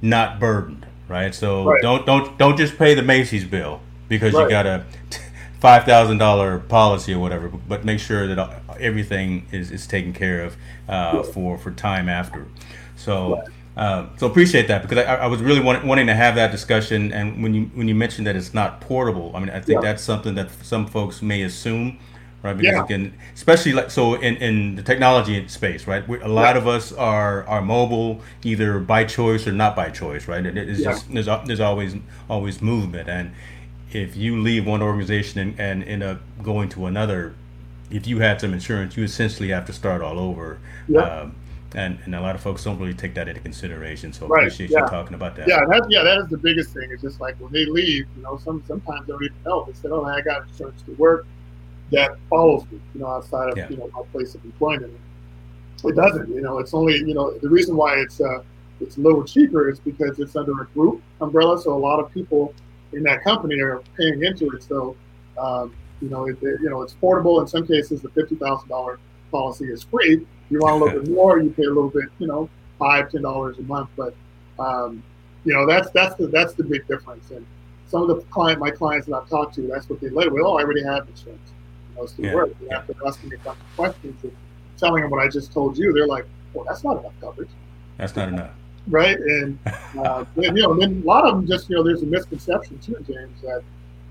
not 0.01 0.41
burdened, 0.41 0.87
right? 1.09 1.35
So 1.35 1.65
Right. 1.65 1.83
don't 1.83 2.07
don't 2.07 2.39
don't 2.39 2.57
just 2.57 2.79
pay 2.79 2.95
the 2.95 3.03
Macy's 3.03 3.45
bill 3.45 3.81
because 4.09 4.33
you 4.33 4.49
got 4.49 4.67
a 4.67 4.87
five 5.61 5.85
thousand 5.85 6.17
dollar 6.17 6.59
policy 6.61 7.13
or 7.13 7.19
whatever, 7.19 7.49
but 7.49 7.85
make 7.85 8.01
sure 8.01 8.27
that 8.35 8.63
everything 8.81 9.47
is, 9.53 9.71
is 9.71 9.87
taken 9.87 10.15
care 10.15 10.43
of 10.43 10.57
uh, 10.89 11.23
for 11.23 11.59
for 11.59 11.71
time 11.71 12.09
after. 12.09 12.47
So. 12.97 13.43
Uh, 13.77 14.07
so 14.19 14.27
appreciate 14.27 14.69
that 14.69 14.83
because 14.83 14.99
I, 14.99 15.17
I 15.17 15.27
was 15.27 15.41
really 15.41 15.61
want, 15.61 15.85
wanting 15.85 16.07
to 16.07 16.15
have 16.15 16.35
that 16.35 16.51
discussion, 16.51 17.11
and 17.13 17.43
when 17.43 17.55
you 17.55 17.71
when 17.75 17.89
you 17.89 17.95
mentioned 17.95 18.27
that 18.27 18.37
it's 18.37 18.53
not 18.53 18.81
portable, 18.83 19.33
I 19.35 19.41
mean 19.41 19.49
I 19.49 19.61
think 19.61 19.81
Yeah. 19.83 19.89
that's 19.91 20.03
something 20.03 20.35
that 20.35 20.51
some 20.63 20.87
folks 20.87 21.23
may 21.23 21.43
assume, 21.43 21.99
right? 22.43 22.55
Because 22.55 22.75
Yeah. 22.75 22.85
again, 22.85 23.15
especially 23.35 23.73
like 23.73 23.91
so 23.91 24.15
in, 24.15 24.37
in 24.37 24.77
the 24.77 24.83
technology 24.83 25.49
space, 25.49 25.87
right? 25.87 26.07
We, 26.07 26.21
a 26.21 26.29
lot 26.29 26.55
Yeah. 26.55 26.61
of 26.61 26.69
us 26.69 26.93
are 26.93 27.45
are 27.49 27.63
mobile 27.63 28.21
either 28.45 28.79
by 28.79 29.05
choice 29.05 29.47
or 29.47 29.53
not 29.53 29.75
by 29.75 29.89
choice, 29.89 30.29
right? 30.29 30.45
It, 30.45 30.57
it's 30.59 30.83
just 30.83 31.11
there's 31.11 31.29
there's 31.47 31.61
always 31.61 31.95
always 32.29 32.61
movement, 32.61 33.09
and 33.09 33.31
if 33.91 34.17
you 34.17 34.41
leave 34.41 34.67
one 34.67 34.83
organization 34.83 35.41
and, 35.41 35.59
and 35.61 35.85
end 35.85 36.03
up 36.03 36.21
going 36.43 36.69
to 36.71 36.87
another, 36.87 37.35
if 37.91 38.07
you 38.07 38.19
had 38.21 38.41
some 38.41 38.53
insurance, 38.53 38.97
you 38.99 39.05
essentially 39.05 39.49
have 39.49 39.65
to 39.67 39.73
start 39.73 40.03
all 40.03 40.19
over. 40.19 40.59
Yeah. 40.89 41.01
Um, 41.01 41.35
and, 41.75 41.99
and 42.05 42.15
a 42.15 42.21
lot 42.21 42.35
of 42.35 42.41
folks 42.41 42.65
don't 42.65 42.79
really 42.79 42.95
take 42.95 43.15
that 43.15 43.29
into 43.29 43.41
consideration. 43.41 44.13
So 44.13 44.27
Right, 44.27 44.45
appreciate 44.45 44.71
yeah. 44.71 44.81
you 44.81 44.89
talking 44.89 45.15
about 45.15 45.37
that. 45.37 45.49
Yeah, 45.49 45.61
that, 45.69 45.87
yeah, 45.89 46.03
that 46.03 46.19
is 46.19 46.29
the 46.29 46.39
biggest 46.39 46.71
thing. 46.75 46.89
It's 46.93 47.03
just 47.03 47.21
like 47.21 47.37
when 47.41 47.53
they 47.53 47.65
leave, 47.67 48.07
you 48.17 48.23
know, 48.23 48.37
some 48.39 48.63
sometimes 48.67 49.07
they 49.07 49.13
don't 49.13 49.23
even 49.25 49.37
know. 49.45 49.65
They 49.67 49.73
said, 49.75 49.91
"Oh, 49.93 50.05
I 50.05 50.21
got 50.21 50.43
insurance 50.49 50.83
to 50.83 50.93
work 50.95 51.27
that 51.91 52.13
follows 52.31 52.65
me," 52.71 52.81
you 52.95 53.01
know, 53.01 53.07
outside 53.09 53.51
of 53.51 53.57
Yeah. 53.57 53.69
you 53.71 53.77
know 53.77 53.91
my 53.95 54.03
place 54.13 54.35
of 54.35 54.45
employment. 54.45 54.93
It 55.85 55.97
doesn't, 55.97 56.29
you 56.29 56.41
know. 56.43 56.59
It's 56.59 56.75
only, 56.75 56.97
you 56.99 57.13
know, 57.15 57.33
the 57.39 57.49
reason 57.49 57.77
why 57.77 57.97
it's 57.97 58.21
uh, 58.21 58.43
it's 58.81 58.99
a 58.99 59.01
little 59.01 59.25
cheaper 59.25 59.69
is 59.69 59.81
because 59.81 60.19
it's 60.21 60.37
under 60.37 60.63
a 60.63 60.67
group 60.67 61.03
umbrella. 61.21 61.61
So 61.61 61.73
a 61.75 61.79
lot 61.79 61.99
of 61.99 62.13
people 62.13 62.55
in 62.93 63.03
that 63.05 63.25
company 63.25 63.61
are 63.61 63.83
paying 63.99 64.23
into 64.23 64.51
it. 64.51 64.63
So, 64.63 64.95
um, 65.39 65.75
you 66.01 66.09
know, 66.09 66.27
it, 66.29 66.37
it- 66.43 66.61
you 66.61 66.71
know, 66.71 66.83
it's 66.83 66.93
portable. 66.95 67.41
In 67.41 67.47
some 67.49 67.67
cases, 67.67 68.01
the 68.03 68.11
fifty 68.11 68.37
thousand 68.37 68.69
dollar 68.69 68.99
policy 69.33 69.65
is 69.67 69.83
free. 69.83 70.25
You 70.53 70.59
want 70.61 70.83
a 70.83 70.85
little 70.85 71.01
bit 71.01 71.11
more, 71.11 71.41
you 71.41 71.49
pay 71.49 71.63
a 71.63 71.69
little 71.69 71.89
bit, 71.89 72.05
you 72.19 72.27
know, 72.27 72.49
five, 72.79 73.11
ten 73.11 73.23
dollars 73.23 73.59
a 73.59 73.63
month. 73.63 73.89
But 73.97 74.15
um, 74.59 75.03
you 75.45 75.55
know, 75.55 75.67
that's 75.67 75.91
that's 75.93 76.15
the 76.17 76.27
that's 76.27 76.53
the 76.53 76.63
big 76.63 76.87
difference. 76.87 77.31
And 77.31 77.47
some 77.87 78.03
of 78.03 78.09
the 78.09 78.17
client, 78.27 78.61
my 78.61 78.71
clients 78.71 79.07
that 79.07 79.17
I've 79.17 79.29
talked 79.31 79.55
to, 79.55 79.63
that's 79.63 79.89
what 79.89 80.03
they 80.03 80.11
led 80.11 80.31
with. 80.31 80.43
Oh, 80.45 80.59
I 80.59 80.63
already 80.63 80.85
have 80.85 81.09
insurance. 81.09 81.53
You 81.91 81.97
know, 81.97 82.03
it's 82.03 82.13
the 82.13 82.25
Yeah. 82.25 82.35
work. 82.35 82.51
And 82.61 82.71
after 82.71 82.95
asking 83.07 83.31
me 83.31 83.37
a 83.37 83.39
bunch 83.39 83.59
of 83.59 83.77
questions 83.77 84.23
and 84.25 84.33
telling 84.77 85.03
them 85.03 85.11
what 85.11 85.25
I 85.25 85.29
just 85.29 85.55
told 85.55 85.79
you, 85.79 85.91
they're 85.95 86.07
like, 86.07 86.27
"Well, 86.53 86.67
that's 86.69 86.85
not 86.85 86.99
enough 86.99 87.15
coverage." 87.23 87.49
That's 87.97 88.15
not 88.15 88.29
enough. 88.29 88.51
right? 88.89 89.17
And 89.19 89.59
uh, 89.99 90.27
then, 90.37 90.55
you 90.55 90.65
know, 90.65 90.79
then 90.79 91.01
a 91.03 91.07
lot 91.07 91.25
of 91.25 91.37
them 91.37 91.47
just 91.47 91.71
you 91.71 91.77
know, 91.77 91.83
there's 91.83 92.03
a 92.03 92.07
misconception 92.07 92.79
too, 92.81 93.03
James, 93.09 93.41
that 93.41 93.63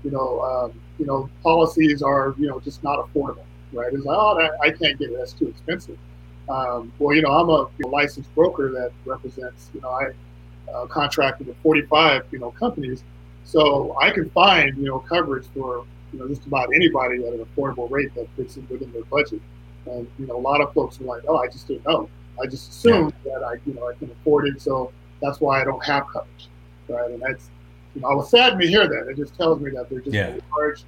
you 0.02 0.10
know, 0.10 0.40
um, 0.40 0.72
you 0.98 1.06
know, 1.06 1.30
policies 1.44 2.02
are 2.02 2.34
you 2.36 2.48
know 2.48 2.58
just 2.58 2.82
not 2.82 2.98
affordable, 2.98 3.44
right? 3.72 3.92
It's 3.92 4.04
like, 4.04 4.18
oh, 4.18 4.36
that, 4.38 4.52
I 4.60 4.70
can't 4.70 4.98
get 4.98 5.10
it; 5.10 5.18
that's 5.18 5.34
too 5.34 5.46
expensive. 5.46 5.98
Um, 6.48 6.92
well, 6.98 7.14
you 7.14 7.22
know, 7.22 7.30
I'm 7.30 7.48
a 7.48 7.68
you 7.78 7.84
know, 7.84 7.88
licensed 7.88 8.34
broker 8.34 8.70
that 8.72 8.92
represents, 9.04 9.70
you 9.74 9.80
know, 9.80 9.88
I 9.90 10.10
uh, 10.72 10.86
contracted 10.86 11.46
with 11.46 11.56
45, 11.62 12.24
you 12.30 12.38
know, 12.38 12.50
companies, 12.50 13.04
so 13.44 13.96
I 14.00 14.10
can 14.10 14.30
find 14.30 14.76
you 14.76 14.84
know 14.84 15.00
coverage 15.00 15.46
for 15.54 15.84
you 16.12 16.18
know 16.18 16.28
just 16.28 16.46
about 16.46 16.68
anybody 16.74 17.26
at 17.26 17.32
an 17.32 17.44
affordable 17.44 17.90
rate 17.90 18.14
that 18.14 18.28
fits 18.36 18.56
in 18.56 18.66
within 18.70 18.92
their 18.92 19.04
budget. 19.04 19.40
And 19.86 20.08
you 20.18 20.26
know, 20.26 20.36
a 20.36 20.40
lot 20.40 20.60
of 20.60 20.72
folks 20.72 21.00
are 21.00 21.04
like, 21.04 21.22
oh, 21.28 21.36
I 21.38 21.48
just 21.48 21.66
didn't 21.68 21.86
know. 21.86 22.08
I 22.42 22.46
just 22.46 22.70
assumed 22.70 23.12
that 23.24 23.42
I, 23.44 23.54
you 23.66 23.74
know, 23.74 23.88
I 23.88 23.94
can 23.94 24.10
afford 24.10 24.46
it, 24.46 24.60
so 24.60 24.92
that's 25.20 25.40
why 25.40 25.60
I 25.60 25.64
don't 25.64 25.84
have 25.84 26.06
coverage, 26.06 26.48
right? 26.88 27.10
And 27.10 27.20
that's, 27.20 27.50
you 27.94 28.00
know, 28.00 28.08
I 28.08 28.14
was 28.14 28.30
sad 28.30 28.58
to 28.58 28.66
hear 28.66 28.88
that. 28.88 29.08
It 29.10 29.16
just 29.16 29.36
tells 29.36 29.60
me 29.60 29.70
that 29.72 29.90
there's 29.90 30.04
just 30.04 30.14
Yeah. 30.14 30.34
a 30.34 30.40
large 30.58 30.84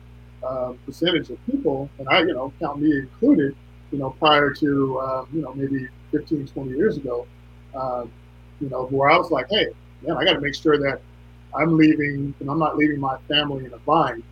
um, 0.47 0.79
percentage 0.87 1.29
of 1.31 1.45
people, 1.47 1.91
and 1.99 2.09
I, 2.09 2.21
you 2.21 2.33
know, 2.35 2.53
count 2.61 2.81
me 2.81 2.99
included, 2.99 3.55
you 3.91 3.99
know, 3.99 4.11
prior 4.11 4.53
to, 4.53 5.01
um, 5.01 5.29
you 5.33 5.43
know, 5.43 5.53
maybe 5.55 5.89
15, 6.11 6.47
20 6.47 6.71
years 6.71 6.97
ago, 6.97 7.27
um, 7.75 8.11
you 8.61 8.69
know, 8.69 8.87
where 8.87 9.11
I 9.11 9.17
was 9.17 9.31
like, 9.31 9.47
hey, 9.51 9.69
man, 10.03 10.17
I 10.17 10.25
got 10.25 10.35
to 10.35 10.41
make 10.41 10.55
sure 10.55 10.79
that 10.79 11.01
I'm 11.55 11.77
leaving, 11.77 12.35
and 12.41 12.51
I'm 12.51 12.59
not 12.59 12.77
leaving 12.77 13.01
my 13.01 13.17
family 13.29 13.65
in 13.65 13.73
a 13.73 13.79
bind. 13.79 14.23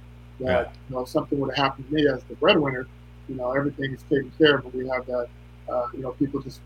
That 0.40 0.46
Yeah. 0.46 0.60
you 0.88 0.94
know, 0.94 1.02
if 1.02 1.08
something 1.08 1.38
would 1.40 1.54
have 1.54 1.64
happened 1.64 1.88
to 1.88 1.94
me 1.94 2.08
as 2.08 2.22
the 2.24 2.34
breadwinner, 2.36 2.86
you 3.28 3.36
know, 3.36 3.52
everything 3.52 3.92
is 3.92 4.02
taken 4.04 4.32
care 4.38 4.56
of, 4.56 4.64
and 4.64 4.74
we 4.74 4.88
have 4.88 5.06
that, 5.06 5.28
uh, 5.70 5.86
you 5.94 6.00
know, 6.00 6.10
people 6.12 6.40
just 6.40 6.60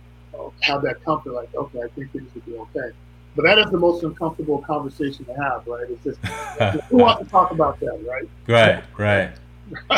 have 0.62 0.82
that 0.82 1.02
comfort, 1.04 1.32
like, 1.32 1.54
okay, 1.54 1.80
I 1.82 1.88
think 1.88 2.12
things 2.12 2.30
will 2.34 2.42
be 2.42 2.56
okay. 2.56 2.94
but 3.34 3.42
that 3.42 3.58
is 3.58 3.66
the 3.70 3.78
most 3.78 4.02
uncomfortable 4.02 4.62
conversation 4.62 5.24
to 5.26 5.34
have, 5.34 5.66
right? 5.66 5.84
It's 5.90 6.02
just 6.02 6.18
who 6.88 6.96
wants 6.96 7.22
to 7.22 7.30
talk 7.30 7.50
about 7.50 7.78
that, 7.80 8.02
right? 8.08 8.28
Right, 8.46 8.82
right. 8.96 9.30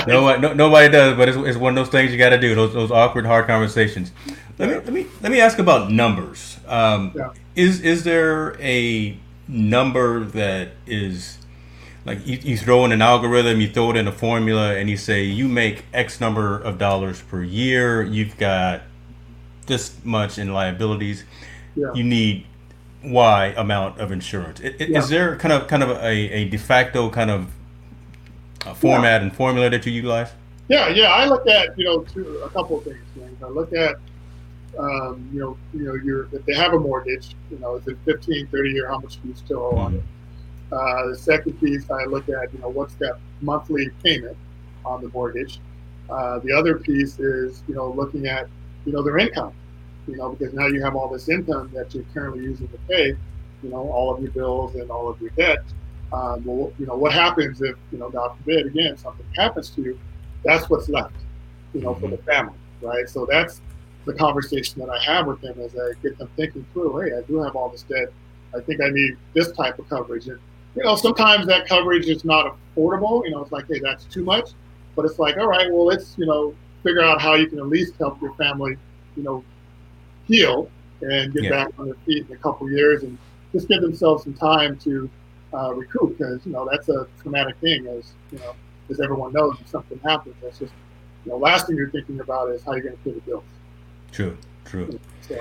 No, 0.07 0.37
no, 0.37 0.53
nobody 0.55 0.91
does, 0.91 1.17
but 1.17 1.29
it's, 1.29 1.39
it's 1.39 1.59
one 1.59 1.77
of 1.77 1.85
those 1.85 1.93
things 1.93 2.13
you 2.13 2.19
got 2.19 2.31
to 2.31 2.41
do. 2.41 2.55
Those 2.55 2.73
those 2.73 2.91
awkward, 2.91 3.27
hard 3.27 3.47
conversations. 3.47 4.13
Let 4.59 4.69
me 4.69 4.75
let 4.77 4.93
me 4.93 5.07
let 5.21 5.33
me 5.33 5.41
ask 5.41 5.59
about 5.59 5.91
numbers. 5.91 6.59
Um, 6.67 7.13
yeah. 7.15 7.31
Is 7.55 7.81
is 7.81 8.05
there 8.05 8.61
a 8.61 9.19
number 9.47 10.25
that 10.25 10.71
is 10.87 11.39
like 12.05 12.27
you, 12.27 12.39
you 12.39 12.57
throw 12.57 12.85
in 12.85 12.93
an 12.93 13.03
algorithm, 13.03 13.61
you 13.61 13.69
throw 13.69 13.91
it 13.91 13.97
in 13.97 14.09
a 14.09 14.13
formula, 14.13 14.75
and 14.75 14.89
you 14.89 14.97
say 14.97 15.25
you 15.25 15.49
make 15.49 15.85
X 15.93 16.21
number 16.21 16.59
of 16.59 16.79
dollars 16.79 17.21
per 17.21 17.43
year. 17.43 18.03
You've 18.03 18.37
got 18.39 18.83
this 19.67 19.95
much 20.05 20.39
in 20.39 20.53
liabilities. 20.53 21.25
Yeah. 21.77 21.93
You 21.95 22.05
need 22.05 22.47
Y 23.05 23.55
amount 23.57 24.01
of 24.01 24.11
insurance. 24.11 24.61
It, 24.61 24.81
it, 24.81 24.89
yeah. 24.89 24.99
Is 24.99 25.09
there 25.09 25.37
kind 25.37 25.53
of 25.53 25.69
kind 25.69 25.83
of 25.83 25.91
a, 25.91 26.09
a 26.09 26.49
de 26.49 26.57
facto 26.57 27.11
kind 27.11 27.31
of 27.31 27.53
format 28.75 29.21
yeah. 29.21 29.27
and 29.27 29.37
formula 29.37 29.71
that 29.71 29.85
you 29.87 29.93
utilize? 29.93 30.31
Yeah, 30.69 30.89
yeah. 30.89 31.07
I 31.07 31.27
look 31.27 31.47
at 31.47 31.79
you 31.79 31.85
know 31.85 32.03
two, 32.03 32.41
a 32.45 32.51
couple 32.51 32.79
of 32.79 32.85
things. 32.85 32.99
I 33.43 33.49
look 33.49 33.73
at 33.73 33.97
um, 34.79 35.29
you 35.33 35.41
know 35.41 35.57
you 35.73 35.85
know 35.85 35.95
your 35.95 36.29
if 36.33 36.45
they 36.45 36.55
have 36.55 36.75
a 36.75 36.79
mortgage, 36.79 37.35
you 37.51 37.59
know, 37.59 37.77
is 37.77 37.87
it 37.87 37.97
15, 38.05 38.49
30 38.49 38.71
year, 38.71 38.89
how 38.89 38.99
much 38.99 39.21
do 39.23 39.29
you 39.29 39.35
still 39.35 39.61
owe 39.61 39.77
on 39.77 39.95
it? 39.95 40.03
Uh, 40.71 41.09
the 41.09 41.17
second 41.17 41.59
piece 41.61 41.91
I 41.91 42.05
look 42.05 42.29
at, 42.29 42.53
you 42.53 42.61
know, 42.61 42.69
what's 42.69 42.95
that 42.97 43.19
monthly 43.41 43.89
payment 44.05 44.37
on 44.85 45.01
the 45.01 45.09
mortgage? 45.09 45.61
Uh, 46.11 46.39
the 46.41 46.53
other 46.53 46.79
piece 46.79 47.19
is, 47.19 47.63
you 47.69 47.75
know, 47.75 47.91
looking 47.91 48.27
at, 48.27 48.49
you 48.85 48.93
know, 48.93 49.03
their 49.03 49.19
income, 49.19 49.55
you 50.07 50.17
know, 50.17 50.31
because 50.31 50.53
now 50.53 50.67
you 50.67 50.83
have 50.83 50.95
all 50.95 51.09
this 51.09 51.29
income 51.29 51.71
that 51.75 51.95
you're 51.95 52.05
currently 52.13 52.45
using 52.45 52.69
to 52.69 52.79
pay, 52.89 53.17
you 53.63 53.71
know, 53.71 53.91
all 53.91 54.15
of 54.15 54.23
your 54.23 54.31
bills 54.33 54.75
and 54.75 54.91
all 54.91 55.09
of 55.09 55.21
your 55.21 55.31
debt. 55.31 55.61
Um, 56.13 56.45
well, 56.45 56.73
you 56.79 56.87
know, 56.87 56.97
what 56.97 57.13
happens 57.13 57.61
if, 57.61 57.77
you 57.93 57.99
know, 57.99 58.09
God 58.09 58.37
forbid, 58.39 58.67
again, 58.67 58.97
something 58.97 59.27
happens 59.37 59.71
to 59.71 59.83
you? 59.83 60.01
That's 60.45 60.71
what's 60.71 60.89
left, 60.89 61.17
you 61.75 61.83
know, 61.83 61.95
for 61.95 62.09
the 62.09 62.17
mm-hmm. 62.17 62.25
family, 62.25 62.55
right? 62.81 63.09
So 63.09 63.27
that's 63.27 63.61
the 64.07 64.15
conversation 64.15 64.81
that 64.81 64.89
I 64.89 64.99
have 65.03 65.27
with 65.27 65.41
them 65.43 65.61
as 65.61 65.77
I 65.77 65.93
get 66.03 66.17
them 66.17 66.31
thinking 66.37 66.65
through, 66.73 66.99
hey, 67.01 67.17
I 67.17 67.23
do 67.23 67.43
have 67.43 67.55
all 67.57 67.69
this 67.69 67.83
debt. 67.83 68.09
I 68.57 68.61
think 68.61 68.81
I 68.81 68.89
need 68.89 69.17
this 69.35 69.53
type 69.53 69.79
of 69.79 69.89
coverage. 69.89 70.29
And, 70.29 70.39
you 70.75 70.85
know, 70.85 70.97
sometimes 70.97 71.47
that 71.47 71.69
coverage 71.69 72.09
is 72.09 72.25
not 72.25 72.57
affordable. 72.75 73.25
You 73.25 73.33
know, 73.33 73.43
it's 73.43 73.53
like, 73.53 73.67
hey, 73.69 73.81
that's 73.81 74.05
too 74.07 74.25
much. 74.25 74.51
But 74.97 75.05
it's 75.05 75.19
like, 75.19 75.37
all 75.37 75.47
right, 75.47 75.71
well, 75.71 75.85
let's, 75.85 76.17
you 76.17 76.25
know, 76.25 76.55
figure 76.83 77.03
out 77.03 77.21
how 77.21 77.35
you 77.35 77.49
can 77.49 77.59
at 77.59 77.67
least 77.67 77.95
help 77.99 78.21
your 78.23 78.33
family, 78.35 78.79
you 79.17 79.23
know, 79.23 79.45
heal 80.27 80.71
and 81.03 81.33
get 81.33 81.45
yeah. 81.45 81.51
back 81.51 81.69
on 81.79 81.87
their 81.87 81.95
feet 82.07 82.27
in 82.29 82.35
a 82.35 82.39
couple 82.39 82.71
years 82.71 83.03
and 83.03 83.19
just 83.53 83.69
give 83.69 83.83
themselves 83.83 84.25
some 84.25 84.35
time 84.35 84.77
to 84.79 85.11
uh, 85.55 85.75
recoup 85.75 86.17
because 86.17 86.45
you 86.45 86.53
know 86.53 86.69
that's 86.71 86.89
a 86.89 87.07
traumatic 87.23 87.57
thing, 87.59 87.87
as 87.87 88.13
you 88.33 88.39
know, 88.39 88.55
as 88.91 89.01
everyone 89.01 89.33
knows, 89.33 89.57
if 89.61 89.69
something 89.69 89.99
happens, 90.01 90.35
that's 90.43 90.59
just 90.59 90.73
you 91.25 91.33
know, 91.33 91.39
last 91.39 91.67
thing 91.67 91.77
you're 91.77 91.91
thinking 91.91 92.21
about 92.21 92.51
is 92.51 92.63
how 92.63 92.73
you're 92.73 92.83
going 92.83 92.97
to 92.97 93.03
pay 93.03 93.11
the 93.11 93.21
bills. 93.21 93.45
True, 94.13 94.37
true. 94.65 94.99
So, 95.29 95.39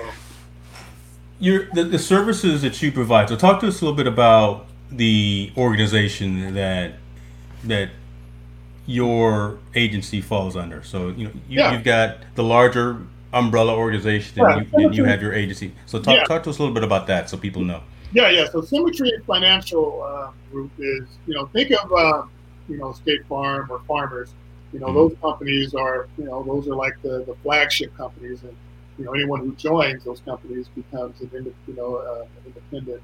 your 1.38 1.68
the, 1.72 1.84
the 1.84 1.98
services 1.98 2.62
that 2.62 2.80
you 2.82 2.92
provide. 2.92 3.28
So, 3.28 3.36
talk 3.36 3.60
to 3.60 3.68
us 3.68 3.80
a 3.80 3.84
little 3.84 3.96
bit 3.96 4.06
about 4.06 4.66
the 4.90 5.52
organization 5.56 6.54
that 6.54 6.94
that 7.64 7.90
your 8.86 9.58
agency 9.74 10.20
falls 10.20 10.56
under. 10.56 10.82
So, 10.82 11.08
you 11.08 11.24
know, 11.26 11.32
you, 11.48 11.60
have 11.62 11.84
got 11.84 12.18
the 12.34 12.42
larger 12.42 13.02
umbrella 13.32 13.76
organization, 13.76 14.40
and 14.40 14.66
you, 14.78 14.90
you, 14.90 15.04
have 15.04 15.20
your 15.20 15.34
agency. 15.34 15.72
So, 15.86 16.00
talk 16.00 16.16
yeah. 16.16 16.24
talk 16.24 16.42
to 16.44 16.50
us 16.50 16.58
a 16.58 16.62
little 16.62 16.74
bit 16.74 16.84
about 16.84 17.06
that, 17.06 17.30
so 17.30 17.36
people 17.36 17.62
know. 17.62 17.82
Yeah, 18.12 18.30
yeah. 18.30 18.48
So 18.50 18.62
Symmetry 18.62 19.10
and 19.10 19.24
Financial 19.24 20.02
uh, 20.02 20.30
Group 20.50 20.70
is, 20.78 21.04
you 21.26 21.34
know, 21.34 21.46
think 21.46 21.70
of, 21.72 21.92
uh, 21.92 22.22
you 22.68 22.78
know, 22.78 22.92
State 22.92 23.26
Farm 23.26 23.70
or 23.70 23.80
Farmers. 23.80 24.30
You 24.72 24.80
know, 24.80 24.86
mm-hmm. 24.86 24.96
those 24.96 25.16
companies 25.20 25.74
are, 25.74 26.08
you 26.18 26.24
know, 26.24 26.42
those 26.42 26.68
are 26.68 26.74
like 26.74 27.00
the, 27.02 27.24
the 27.24 27.34
flagship 27.42 27.94
companies, 27.96 28.42
and 28.42 28.54
you 28.98 29.04
know, 29.04 29.12
anyone 29.12 29.40
who 29.40 29.54
joins 29.54 30.04
those 30.04 30.20
companies 30.20 30.68
becomes 30.68 31.20
an, 31.20 31.54
you 31.66 31.74
know, 31.74 31.96
uh, 31.96 32.22
an 32.22 32.28
independent 32.46 33.02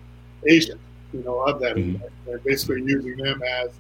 agent, 0.48 0.80
you 1.12 1.22
know, 1.22 1.40
of 1.40 1.60
that. 1.60 1.76
Mm-hmm. 1.76 2.02
They're 2.26 2.38
basically 2.38 2.82
using 2.82 3.16
them 3.16 3.42
as 3.42 3.70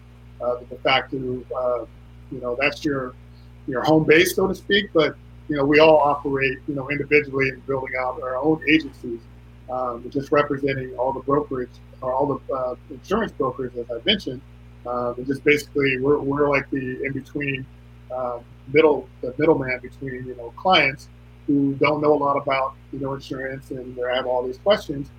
uh, 0.40 0.56
the 0.60 0.64
de 0.66 0.76
facto, 0.76 1.44
uh, 1.54 1.84
you 2.30 2.40
know, 2.40 2.56
that's 2.58 2.84
your 2.84 3.14
your 3.66 3.82
home 3.82 4.04
base, 4.04 4.34
so 4.34 4.46
to 4.46 4.54
speak. 4.54 4.90
But 4.94 5.16
you 5.48 5.56
know, 5.56 5.64
we 5.64 5.78
all 5.78 5.98
operate, 5.98 6.58
you 6.66 6.74
know, 6.74 6.90
individually 6.90 7.50
and 7.50 7.66
building 7.66 7.94
out 7.98 8.22
our 8.22 8.36
own 8.36 8.62
agencies 8.68 9.20
um, 9.70 10.08
just 10.10 10.30
representing 10.30 10.94
all 10.96 11.12
the 11.12 11.20
brokerage 11.20 11.70
or 12.00 12.12
all 12.12 12.26
the 12.26 12.54
uh, 12.54 12.74
insurance 12.90 13.32
brokers, 13.32 13.72
as 13.76 13.86
I 13.90 14.00
mentioned. 14.04 14.40
Um, 14.86 15.14
and 15.16 15.26
just 15.26 15.42
basically, 15.44 15.98
we're, 15.98 16.18
we're 16.18 16.48
like 16.48 16.68
the 16.70 17.02
in 17.04 17.12
between 17.12 17.66
um, 18.14 18.40
middle 18.72 19.08
the 19.22 19.34
middleman 19.38 19.78
between 19.80 20.26
you 20.26 20.36
know 20.36 20.52
clients 20.56 21.08
who 21.46 21.74
don't 21.74 22.02
know 22.02 22.14
a 22.14 22.16
lot 22.16 22.36
about 22.36 22.74
you 22.92 22.98
know 22.98 23.14
insurance 23.14 23.70
and 23.70 23.96
they 23.96 24.02
have 24.14 24.26
all 24.26 24.44
these 24.46 24.58
questions, 24.58 25.10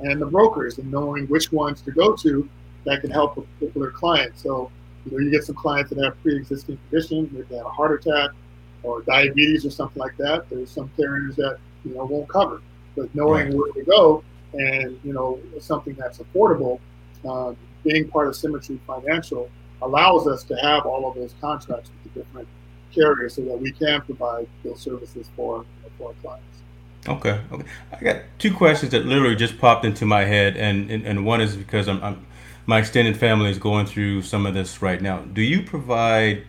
and 0.00 0.20
the 0.20 0.26
brokers 0.26 0.78
and 0.78 0.90
knowing 0.90 1.26
which 1.26 1.52
ones 1.52 1.82
to 1.82 1.92
go 1.92 2.16
to 2.16 2.48
that 2.84 3.00
can 3.00 3.10
help 3.10 3.36
a 3.36 3.42
particular 3.42 3.90
client. 3.90 4.32
So 4.36 4.70
you 5.06 5.12
know 5.12 5.18
you 5.18 5.30
get 5.30 5.44
some 5.44 5.54
clients 5.54 5.90
that 5.90 6.02
have 6.02 6.20
pre-existing 6.22 6.78
conditions, 6.90 7.30
maybe 7.30 7.46
they 7.48 7.56
have 7.56 7.66
a 7.66 7.70
heart 7.70 8.04
attack 8.04 8.30
or 8.82 9.02
diabetes 9.02 9.64
or 9.64 9.70
something 9.70 10.00
like 10.00 10.16
that. 10.16 10.50
There's 10.50 10.70
some 10.70 10.90
carriers 10.96 11.36
that 11.36 11.58
you 11.84 11.94
know 11.94 12.04
won't 12.04 12.28
cover 12.28 12.60
but 12.96 13.14
knowing 13.14 13.46
right. 13.46 13.54
where 13.54 13.72
to 13.72 13.82
go 13.84 14.24
and 14.54 14.98
you 15.02 15.12
know 15.12 15.38
something 15.60 15.94
that's 15.94 16.18
affordable, 16.18 16.80
uh, 17.28 17.54
being 17.84 18.08
part 18.08 18.28
of 18.28 18.36
Symmetry 18.36 18.80
Financial 18.86 19.50
allows 19.80 20.26
us 20.26 20.44
to 20.44 20.54
have 20.56 20.86
all 20.86 21.08
of 21.08 21.14
those 21.14 21.34
contracts 21.40 21.90
with 21.90 22.14
the 22.14 22.20
different 22.20 22.48
carriers 22.94 23.34
so 23.34 23.42
that 23.42 23.58
we 23.58 23.72
can 23.72 24.00
provide 24.02 24.46
those 24.64 24.80
services 24.80 25.28
for 25.36 25.64
for 25.98 26.08
our 26.08 26.14
clients. 26.22 26.46
Okay, 27.08 27.40
okay. 27.50 27.66
I 27.92 28.04
got 28.04 28.16
two 28.38 28.54
questions 28.54 28.92
that 28.92 29.06
literally 29.06 29.34
just 29.34 29.58
popped 29.58 29.84
into 29.84 30.06
my 30.06 30.24
head, 30.24 30.56
and 30.56 30.90
and, 30.90 31.04
and 31.04 31.26
one 31.26 31.40
is 31.40 31.56
because 31.56 31.88
I'm, 31.88 32.02
I'm 32.02 32.26
my 32.66 32.78
extended 32.78 33.16
family 33.16 33.50
is 33.50 33.58
going 33.58 33.86
through 33.86 34.22
some 34.22 34.46
of 34.46 34.54
this 34.54 34.80
right 34.82 35.00
now. 35.00 35.22
Do 35.22 35.42
you 35.42 35.62
provide 35.62 36.44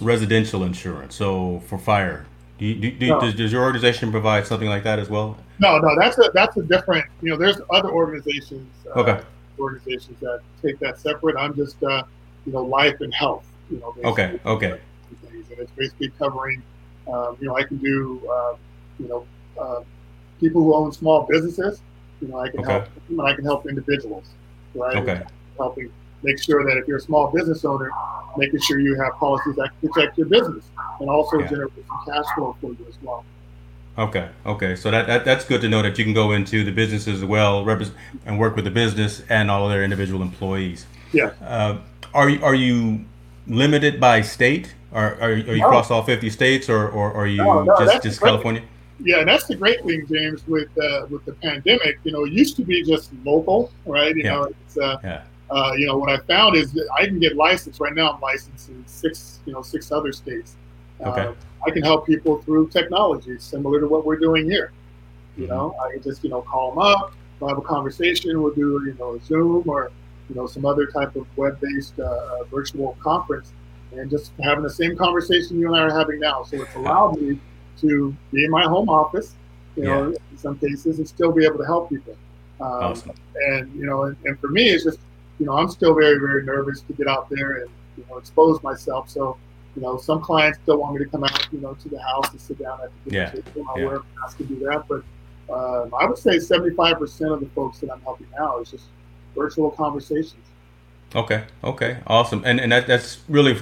residential 0.00 0.62
insurance? 0.62 1.14
So 1.14 1.60
for 1.66 1.78
fire, 1.78 2.26
do 2.60 2.66
you, 2.66 2.74
do, 2.74 2.90
do, 2.90 3.06
no. 3.06 3.20
does, 3.20 3.34
does, 3.34 3.50
your 3.50 3.62
organization 3.62 4.10
provide 4.10 4.46
something 4.46 4.68
like 4.68 4.84
that 4.84 4.98
as 4.98 5.08
well? 5.08 5.34
No, 5.60 5.78
no, 5.78 5.96
that's 5.98 6.18
a 6.18 6.30
that's 6.34 6.58
a 6.58 6.62
different. 6.62 7.06
You 7.22 7.30
know, 7.30 7.38
there's 7.38 7.56
other 7.70 7.90
organizations. 7.90 8.70
Uh, 8.86 9.00
okay. 9.00 9.20
Organizations 9.58 10.20
that 10.20 10.40
take 10.60 10.78
that 10.80 10.98
separate. 10.98 11.36
I'm 11.38 11.54
just, 11.56 11.82
uh, 11.82 12.02
you 12.44 12.52
know, 12.52 12.62
life 12.62 13.00
and 13.00 13.14
health. 13.14 13.46
You 13.70 13.78
know. 13.78 13.94
Okay. 14.04 14.38
Okay. 14.44 14.78
And 15.08 15.58
it's 15.58 15.72
basically 15.72 16.10
covering. 16.18 16.62
Um, 17.10 17.38
you 17.40 17.48
know, 17.48 17.56
I 17.56 17.62
can 17.62 17.78
do. 17.78 18.20
Uh, 18.30 18.56
you 18.98 19.08
know, 19.08 19.26
uh, 19.58 19.80
people 20.38 20.62
who 20.62 20.74
own 20.74 20.92
small 20.92 21.22
businesses. 21.22 21.80
You 22.20 22.28
know, 22.28 22.40
I 22.40 22.50
can 22.50 22.60
okay. 22.60 22.72
help. 22.72 22.88
And 23.08 23.22
I 23.22 23.34
can 23.34 23.46
help 23.46 23.66
individuals. 23.66 24.26
Right. 24.74 24.96
Okay. 24.96 25.22
Helping 25.56 25.90
make 26.22 26.42
sure 26.42 26.64
that 26.64 26.76
if 26.76 26.86
you're 26.86 26.98
a 26.98 27.00
small 27.00 27.30
business 27.30 27.64
owner, 27.64 27.90
making 28.36 28.60
sure 28.60 28.80
you 28.80 28.94
have 29.00 29.14
policies 29.14 29.56
that 29.56 29.70
protect 29.80 30.18
your 30.18 30.28
business 30.28 30.64
and 31.00 31.08
also 31.08 31.38
yeah. 31.38 31.48
generate 31.48 31.72
some 31.74 32.00
cash 32.06 32.24
flow 32.34 32.56
for 32.60 32.68
you 32.68 32.86
as 32.88 32.94
well. 33.02 33.24
Okay, 33.98 34.28
okay, 34.46 34.76
so 34.76 34.90
that, 34.90 35.06
that 35.08 35.24
that's 35.24 35.44
good 35.44 35.60
to 35.60 35.68
know 35.68 35.82
that 35.82 35.98
you 35.98 36.04
can 36.04 36.14
go 36.14 36.32
into 36.32 36.64
the 36.64 36.70
businesses 36.70 37.22
as 37.22 37.24
well, 37.24 37.64
represent 37.64 37.96
and 38.24 38.38
work 38.38 38.56
with 38.56 38.64
the 38.64 38.70
business 38.70 39.22
and 39.28 39.50
all 39.50 39.64
of 39.64 39.70
their 39.70 39.82
individual 39.82 40.22
employees. 40.22 40.86
Yeah. 41.12 41.32
Uh, 41.42 41.78
are 42.14 42.30
you 42.30 42.42
are 42.42 42.54
you 42.54 43.04
limited 43.46 44.00
by 44.00 44.22
state? 44.22 44.74
Are 44.92 45.14
are, 45.16 45.32
are 45.32 45.34
you 45.34 45.58
no. 45.58 45.66
across 45.66 45.90
all 45.90 46.02
fifty 46.02 46.30
states, 46.30 46.68
or, 46.68 46.88
or 46.88 47.12
are 47.12 47.26
you 47.26 47.38
no, 47.38 47.64
no, 47.64 47.76
just 47.78 48.02
just 48.02 48.20
California? 48.20 48.62
Yeah, 49.02 49.20
and 49.20 49.28
that's 49.28 49.46
the 49.46 49.56
great 49.56 49.82
thing, 49.84 50.06
James, 50.06 50.46
with 50.46 50.68
uh, 50.78 51.06
with 51.10 51.24
the 51.24 51.32
pandemic. 51.34 51.98
You 52.04 52.12
know, 52.12 52.24
it 52.24 52.32
used 52.32 52.56
to 52.56 52.62
be 52.62 52.82
just 52.84 53.10
local, 53.24 53.72
right? 53.86 54.14
You 54.14 54.22
yeah. 54.22 54.30
know, 54.30 54.44
it's 54.44 54.78
uh, 54.78 54.98
yeah 55.02 55.22
uh, 55.50 55.72
you 55.76 55.86
know, 55.86 55.96
what 55.96 56.10
I 56.10 56.18
found 56.26 56.56
is 56.56 56.72
that 56.72 56.88
I 56.96 57.06
can 57.06 57.18
get 57.18 57.36
licensed 57.36 57.80
right 57.80 57.94
now. 57.94 58.12
I'm 58.12 58.20
licensed 58.20 58.68
in 58.68 58.84
six, 58.86 59.40
you 59.46 59.52
know, 59.52 59.62
six 59.62 59.90
other 59.90 60.12
states. 60.12 60.56
Okay. 61.00 61.22
Uh, 61.22 61.32
I 61.66 61.70
can 61.70 61.82
help 61.82 62.06
people 62.06 62.40
through 62.42 62.68
technology 62.68 63.38
similar 63.38 63.80
to 63.80 63.88
what 63.88 64.06
we're 64.06 64.18
doing 64.18 64.48
here. 64.48 64.72
You 65.36 65.44
mm-hmm. 65.44 65.52
know, 65.52 65.76
I 65.82 65.92
can 65.92 66.02
just 66.02 66.22
you 66.24 66.30
know 66.30 66.42
call 66.42 66.70
them 66.70 66.78
up, 66.78 67.14
we'll 67.40 67.48
have 67.48 67.58
a 67.58 67.62
conversation. 67.62 68.40
We'll 68.42 68.54
do 68.54 68.82
you 68.86 68.96
know 68.98 69.14
a 69.14 69.20
Zoom 69.20 69.68
or 69.68 69.90
you 70.28 70.34
know 70.34 70.46
some 70.46 70.64
other 70.64 70.86
type 70.86 71.16
of 71.16 71.26
web-based 71.36 71.98
uh, 71.98 72.04
uh, 72.04 72.44
virtual 72.44 72.96
conference, 73.00 73.52
and 73.92 74.10
just 74.10 74.32
having 74.42 74.62
the 74.62 74.70
same 74.70 74.96
conversation 74.96 75.58
you 75.58 75.66
and 75.66 75.76
I 75.76 75.80
are 75.80 75.98
having 75.98 76.20
now. 76.20 76.42
So 76.44 76.62
it's 76.62 76.74
allowed 76.76 77.20
me 77.20 77.38
to 77.80 78.14
be 78.32 78.44
in 78.44 78.50
my 78.50 78.64
home 78.64 78.88
office, 78.88 79.34
you 79.76 79.84
yeah. 79.84 79.88
know, 79.88 80.14
in 80.30 80.38
some 80.38 80.58
cases, 80.58 80.98
and 80.98 81.08
still 81.08 81.32
be 81.32 81.44
able 81.44 81.58
to 81.58 81.66
help 81.66 81.88
people. 81.88 82.16
Um, 82.60 82.68
awesome. 82.68 83.12
And 83.48 83.74
you 83.74 83.86
know, 83.86 84.04
and, 84.04 84.16
and 84.24 84.38
for 84.38 84.48
me, 84.48 84.68
it's 84.68 84.84
just 84.84 84.98
you 85.40 85.46
know, 85.46 85.56
I'm 85.56 85.70
still 85.70 85.94
very, 85.94 86.18
very 86.20 86.44
nervous 86.44 86.82
to 86.82 86.92
get 86.92 87.08
out 87.08 87.28
there 87.30 87.62
and, 87.62 87.70
you 87.96 88.04
know, 88.08 88.18
expose 88.18 88.62
myself. 88.62 89.08
So, 89.08 89.38
you 89.74 89.82
know, 89.82 89.96
some 89.96 90.20
clients 90.20 90.58
still 90.62 90.76
want 90.76 90.94
me 90.94 91.04
to 91.04 91.10
come 91.10 91.24
out, 91.24 91.48
you 91.50 91.60
know, 91.60 91.72
to 91.74 91.88
the 91.88 92.00
house 92.00 92.30
and 92.30 92.40
sit 92.40 92.58
down 92.58 92.78
at 92.84 92.90
the 93.04 93.10
dinner 93.10 93.32
yeah. 93.34 93.42
table. 93.42 93.66
I'll 93.70 93.78
yeah. 93.78 93.86
wear 93.86 93.96
a 93.96 94.04
mask 94.20 94.38
and 94.38 94.48
do 94.48 94.58
that. 94.66 94.84
But, 94.86 95.02
um, 95.52 95.94
I 95.98 96.06
would 96.06 96.18
say 96.18 96.36
75% 96.36 97.32
of 97.32 97.40
the 97.40 97.46
folks 97.54 97.80
that 97.80 97.90
I'm 97.90 98.02
helping 98.02 98.26
now 98.38 98.58
is 98.58 98.70
just 98.70 98.84
virtual 99.34 99.70
conversations. 99.70 100.44
Okay. 101.14 101.44
Okay. 101.64 101.98
Awesome. 102.06 102.42
And 102.44 102.60
and 102.60 102.70
that, 102.70 102.86
that's 102.86 103.18
really 103.28 103.58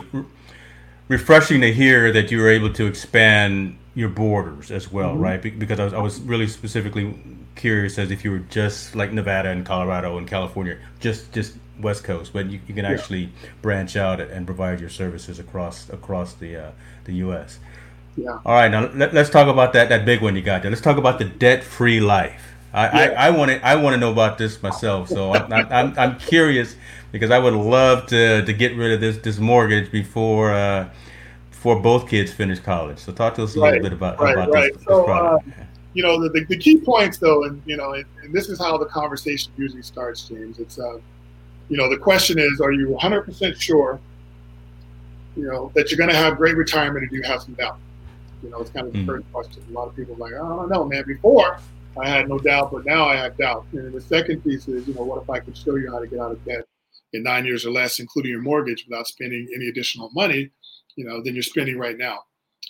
refreshing 1.06 1.60
to 1.62 1.72
hear 1.72 2.12
that 2.12 2.30
you 2.30 2.38
were 2.38 2.50
able 2.50 2.72
to 2.74 2.86
expand 2.86 3.78
your 3.94 4.10
borders 4.10 4.70
as 4.70 4.92
well, 4.92 5.12
mm-hmm. 5.12 5.22
right? 5.22 5.58
Because 5.58 5.80
I 5.80 5.84
was, 5.84 5.94
I 5.94 5.98
was 6.00 6.20
really 6.20 6.46
specifically 6.46 7.37
curious 7.58 7.98
as 7.98 8.10
if 8.10 8.24
you 8.24 8.30
were 8.30 8.38
just 8.38 8.94
like 8.94 9.12
Nevada 9.12 9.50
and 9.50 9.66
Colorado 9.66 10.16
and 10.16 10.26
California, 10.26 10.78
just 11.00 11.30
just 11.32 11.56
West 11.78 12.04
Coast, 12.04 12.32
but 12.32 12.50
you, 12.50 12.60
you 12.66 12.74
can 12.74 12.86
actually 12.86 13.24
yeah. 13.24 13.50
branch 13.60 13.96
out 13.96 14.20
and 14.20 14.46
provide 14.46 14.80
your 14.80 14.88
services 14.88 15.38
across 15.38 15.90
across 15.90 16.32
the 16.34 16.56
uh, 16.56 16.70
the 17.04 17.14
U.S. 17.16 17.58
Yeah. 18.16 18.38
All 18.44 18.54
right, 18.54 18.70
now 18.70 18.90
let, 18.94 19.14
us 19.14 19.28
talk 19.28 19.48
about 19.48 19.74
that 19.74 19.90
that 19.90 20.06
big 20.06 20.22
one 20.22 20.34
you 20.34 20.42
got 20.42 20.62
there. 20.62 20.70
Let's 20.70 20.82
talk 20.82 20.96
about 20.96 21.18
the 21.18 21.26
debt 21.26 21.62
free 21.62 22.00
life. 22.00 22.54
I, 22.72 23.08
yeah. 23.08 23.14
I, 23.26 23.30
want 23.30 23.50
to 23.50 23.66
I 23.66 23.76
want 23.76 23.94
to 23.94 23.98
know 23.98 24.12
about 24.12 24.36
this 24.36 24.62
myself, 24.62 25.08
so 25.08 25.32
I'm, 25.34 25.52
I'm, 25.52 25.98
I'm 25.98 26.18
curious 26.18 26.76
because 27.12 27.30
I 27.30 27.38
would 27.38 27.54
love 27.54 28.06
to 28.08 28.44
to 28.44 28.52
get 28.52 28.76
rid 28.76 28.92
of 28.92 29.00
this 29.00 29.18
this 29.18 29.38
mortgage 29.38 29.90
before 29.90 30.52
uh, 30.52 30.88
before 31.50 31.80
both 31.80 32.08
kids 32.08 32.32
finish 32.32 32.60
college. 32.60 32.98
So 32.98 33.12
talk 33.12 33.34
to 33.36 33.44
us 33.44 33.56
a 33.56 33.60
right. 33.60 33.74
little 33.74 33.82
bit 33.82 33.92
about 33.92 34.20
right, 34.20 34.34
about 34.34 34.50
right. 34.50 34.72
this, 34.72 34.84
so, 34.84 35.42
this 35.44 35.56
Uh, 35.56 35.64
you 35.94 36.02
know 36.02 36.20
the, 36.20 36.28
the, 36.28 36.44
the, 36.44 36.56
key 36.56 36.78
points 36.78 37.18
though, 37.18 37.44
and 37.44 37.62
you 37.66 37.76
know, 37.76 37.92
and, 37.92 38.04
and, 38.22 38.34
this 38.34 38.48
is 38.48 38.58
how 38.58 38.76
the 38.76 38.86
conversation 38.86 39.52
usually 39.56 39.82
starts, 39.82 40.28
James. 40.28 40.58
It's 40.58 40.78
uh, 40.78 40.98
you 41.68 41.76
know, 41.76 41.88
the 41.88 41.98
question 41.98 42.38
is, 42.38 42.60
are 42.60 42.72
you 42.72 42.88
100% 43.00 43.60
sure, 43.60 44.00
you 45.36 45.44
know, 45.44 45.70
that 45.74 45.90
you're 45.90 45.98
going 45.98 46.10
to 46.10 46.16
have 46.16 46.36
great 46.36 46.56
retirement, 46.56 47.04
or 47.04 47.08
do 47.08 47.16
you 47.16 47.22
have 47.22 47.42
some 47.42 47.54
doubt? 47.54 47.78
You 48.42 48.50
know, 48.50 48.58
it's 48.60 48.70
kind 48.70 48.86
of 48.86 48.92
the 48.92 49.00
mm. 49.00 49.06
first 49.06 49.32
question. 49.32 49.62
A 49.68 49.72
lot 49.72 49.88
of 49.88 49.96
people 49.96 50.14
are 50.14 50.18
like, 50.18 50.32
oh, 50.32 50.44
I 50.44 50.56
don't 50.56 50.70
know, 50.70 50.84
man. 50.84 51.04
Before 51.06 51.58
I 52.00 52.08
had 52.08 52.28
no 52.28 52.38
doubt, 52.38 52.70
but 52.72 52.86
now 52.86 53.06
I 53.06 53.16
have 53.16 53.36
doubt. 53.36 53.66
And 53.72 53.92
the 53.92 54.00
second 54.00 54.42
piece 54.44 54.68
is, 54.68 54.86
you 54.86 54.94
know, 54.94 55.02
what 55.02 55.22
if 55.22 55.28
I 55.28 55.40
could 55.40 55.56
show 55.56 55.76
you 55.76 55.90
how 55.90 55.98
to 55.98 56.06
get 56.06 56.20
out 56.20 56.32
of 56.32 56.44
debt 56.44 56.64
in 57.12 57.22
nine 57.22 57.44
years 57.44 57.66
or 57.66 57.70
less, 57.70 57.98
including 57.98 58.30
your 58.30 58.40
mortgage, 58.40 58.86
without 58.88 59.06
spending 59.06 59.48
any 59.54 59.68
additional 59.68 60.10
money, 60.14 60.50
you 60.96 61.04
know, 61.04 61.22
than 61.22 61.34
you're 61.34 61.42
spending 61.42 61.78
right 61.78 61.98
now? 61.98 62.20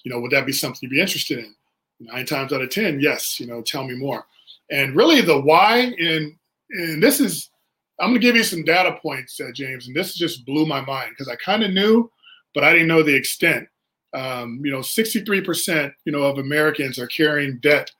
You 0.05 0.13
know, 0.13 0.21
would 0.21 0.31
that 0.31 0.47
be 0.47 0.53
something 0.53 0.79
you'd 0.83 0.91
be 0.91 1.01
interested 1.01 1.39
in? 1.39 1.55
Nine 2.01 2.27
times 2.27 2.53
out 2.53 2.63
of 2.63 2.71
ten, 2.71 3.01
yes. 3.01 3.41
You 3.41 3.47
know, 3.47 3.63
tell 3.63 3.85
me 3.85 3.95
more. 3.95 4.25
And 4.71 4.95
really, 4.95 5.21
the 5.21 5.41
why, 5.41 5.95
and 5.99 6.35
and 6.71 7.03
this 7.03 7.21
is, 7.21 7.51
I'm 7.99 8.11
going 8.11 8.21
to 8.21 8.27
give 8.27 8.37
you 8.37 8.45
some 8.45 8.63
data 8.63 8.99
points, 9.01 9.41
uh, 9.41 9.51
James, 9.55 9.87
and 9.87 9.97
this 9.97 10.15
just 10.15 10.45
blew 10.45 10.67
my 10.67 10.81
mind 10.81 11.11
because 11.11 11.29
I 11.29 11.37
kind 11.37 11.65
of 11.65 11.73
knew, 11.73 12.11
but 12.55 12.63
I 12.63 12.73
didn't 12.73 12.89
know 12.89 13.03
the 13.03 13.15
extent 13.15 13.69
um, 14.15 14.61
you 14.65 14.71
know, 14.71 14.79
63%, 14.79 15.93
you 16.05 16.13
know, 16.13 16.23
of 16.23 16.39
Americans 16.39 16.99
are 16.99 17.07
carrying 17.07 17.59
debt, 17.59 17.91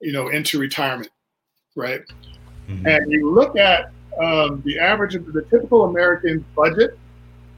you 0.00 0.12
know, 0.12 0.28
into 0.28 0.58
retirement, 0.58 1.10
right? 1.76 2.00
Mm-hmm. 2.68 2.86
And 2.86 3.12
you 3.12 3.30
look 3.30 3.56
at 3.56 3.90
um, 4.22 4.62
the 4.64 4.78
average 4.78 5.14
of 5.14 5.32
the 5.32 5.42
typical 5.42 5.84
American 5.84 6.44
budget, 6.56 6.98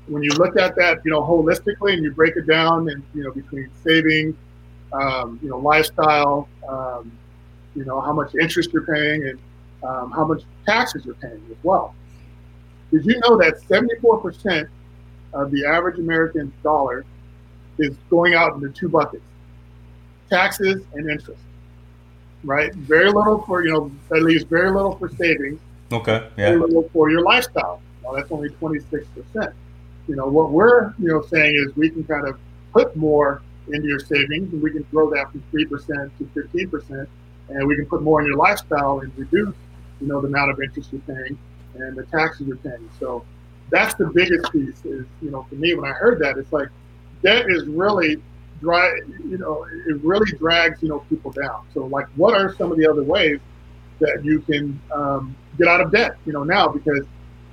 when 0.07 0.23
you 0.23 0.31
look 0.31 0.59
at 0.59 0.75
that, 0.77 0.99
you 1.05 1.11
know, 1.11 1.23
holistically 1.23 1.93
and 1.93 2.03
you 2.03 2.13
break 2.13 2.37
it 2.37 2.47
down 2.47 2.89
and, 2.91 3.03
you 3.15 3.23
know, 3.23 3.31
between 3.31 3.71
saving, 3.85 4.37
um, 4.92 5.38
you 5.42 5.48
know, 5.48 5.59
lifestyle, 5.59 6.48
um, 6.68 7.11
you 7.74 7.85
know, 7.85 8.00
how 8.00 8.12
much 8.12 8.35
interest 8.35 8.72
you're 8.72 8.87
paying 8.87 9.26
and 9.29 9.38
um, 9.83 10.11
how 10.11 10.24
much 10.24 10.42
taxes 10.66 11.05
you're 11.05 11.14
paying 11.16 11.42
as 11.50 11.57
well. 11.62 11.94
Did 12.90 13.05
you 13.07 13.20
know 13.20 13.37
that 13.38 13.61
74% 13.68 14.68
of 15.33 15.50
the 15.53 15.64
average 15.64 15.98
American 15.98 16.53
dollar 16.62 17.05
is 17.79 17.96
going 18.11 18.35
out 18.35 18.55
into 18.55 18.68
two 18.70 18.88
buckets 18.88 19.22
taxes 20.29 20.83
and 20.94 21.11
interest 21.11 21.40
right? 22.44 22.74
Very 22.74 23.11
little 23.11 23.42
for 23.42 23.64
you 23.64 23.72
know 23.72 23.90
at 24.14 24.22
least 24.22 24.46
very 24.46 24.70
little 24.70 24.96
for 24.96 25.09
savings 25.11 25.61
okay 25.92 26.29
yeah. 26.37 26.50
very 26.50 26.61
little 26.61 26.88
for 26.92 27.11
your 27.11 27.22
lifestyle. 27.22 27.81
Well, 28.03 28.14
that's 28.14 28.31
only 28.31 28.50
26 28.50 29.07
percent. 29.09 29.55
You 30.09 30.16
know 30.16 30.26
what 30.26 30.50
we're 30.50 30.94
you 30.98 31.09
know 31.09 31.22
saying 31.22 31.57
is 31.57 31.74
we 31.76 31.90
can 31.90 32.05
kind 32.05 32.26
of 32.26 32.38
put 32.72 32.96
more 32.96 33.42
into 33.68 33.87
your 33.87 34.01
savings 34.01 34.53
and 34.53 34.62
we 34.62 34.70
can 34.70 34.83
grow 34.90 35.11
that 35.11 35.31
from 35.31 35.42
3% 35.53 36.11
to 36.18 36.25
15% 36.25 37.07
and 37.51 37.66
we 37.66 37.77
can 37.77 37.87
put 37.87 38.03
more 38.03 38.20
in 38.20 38.27
your 38.27 38.37
lifestyle 38.37 39.01
and 39.01 39.16
reduce 39.16 39.55
you 40.01 40.07
know 40.07 40.20
the 40.20 40.29
amount 40.29 40.51
of 40.51 40.61
interest 40.61 40.92
you're 40.92 41.01
paying 41.03 41.38
and 41.75 41.96
the 41.96 42.05
taxes 42.05 42.46
you're 42.46 42.57
paying. 42.57 42.88
So 42.99 43.25
that's 43.70 43.94
the 43.94 44.07
biggest 44.07 44.53
piece 44.53 44.85
is 44.85 45.07
you 45.20 45.31
know 45.31 45.46
for 45.49 45.55
me 45.55 45.75
when 45.75 45.88
i 45.88 45.92
heard 45.92 46.18
that 46.20 46.37
it's 46.37 46.53
like 46.53 46.68
debt 47.23 47.46
is 47.49 47.66
really 47.66 48.20
dry 48.61 48.92
you 49.25 49.38
know 49.38 49.64
it 49.87 50.03
really 50.03 50.31
drags 50.38 50.83
you 50.83 50.88
know 50.88 51.01
people 51.11 51.31
down. 51.31 51.66
So 51.75 51.87
like 51.87 52.07
what 52.16 52.35
are 52.35 52.55
some 52.57 52.73
of 52.73 52.79
the 52.79 52.88
other 52.88 53.03
ways 53.03 53.40
that 54.01 54.25
you 54.25 54.40
can 54.40 54.81
um, 54.92 55.37
get 55.59 55.68
out 55.68 55.81
of 55.81 55.92
debt 55.92 56.16
you 56.27 56.33
know 56.33 56.44
now? 56.44 56.68
Because 56.68 57.05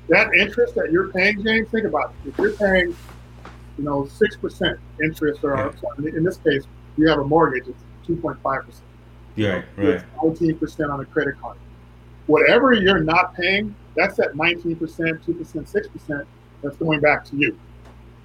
that 0.10 0.34
interest 0.34 0.74
that 0.76 0.92
you're 0.92 1.10
paying 1.10 1.44
james 1.44 1.70
think 1.70 1.86
about 1.86 2.12
it. 2.12 2.30
If 2.30 2.38
you're 2.38 2.54
paying 2.54 2.96
you 3.78 3.84
know 3.84 4.04
6% 4.04 4.80
interest 5.04 5.44
or 5.44 5.74
in 6.00 6.24
this 6.24 6.38
case 6.38 6.64
you 6.98 7.08
have 7.08 7.20
a 7.20 7.24
mortgage 7.24 7.68
it's 7.68 7.84
2.5% 8.08 8.64
yeah 9.36 9.62
right 9.78 10.04
19% 10.18 10.94
on 10.94 11.00
a 11.00 11.06
credit 11.06 11.40
card 11.40 11.58
whatever 12.26 12.74
you're 12.74 13.04
not 13.04 13.36
paying 13.36 13.76
that's 13.96 14.20
at 14.20 14.34
19% 14.34 14.78
2% 14.78 15.26
6% 15.26 16.26
that's 16.64 16.78
going 16.78 17.00
back 17.00 17.24
to 17.26 17.38
you 17.38 17.58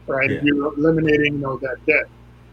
right? 0.07 0.31
Yeah. 0.31 0.41
You're 0.43 0.75
eliminating, 0.75 1.35
you 1.35 1.41
know, 1.41 1.57
that 1.59 1.77
debt. 1.87 2.07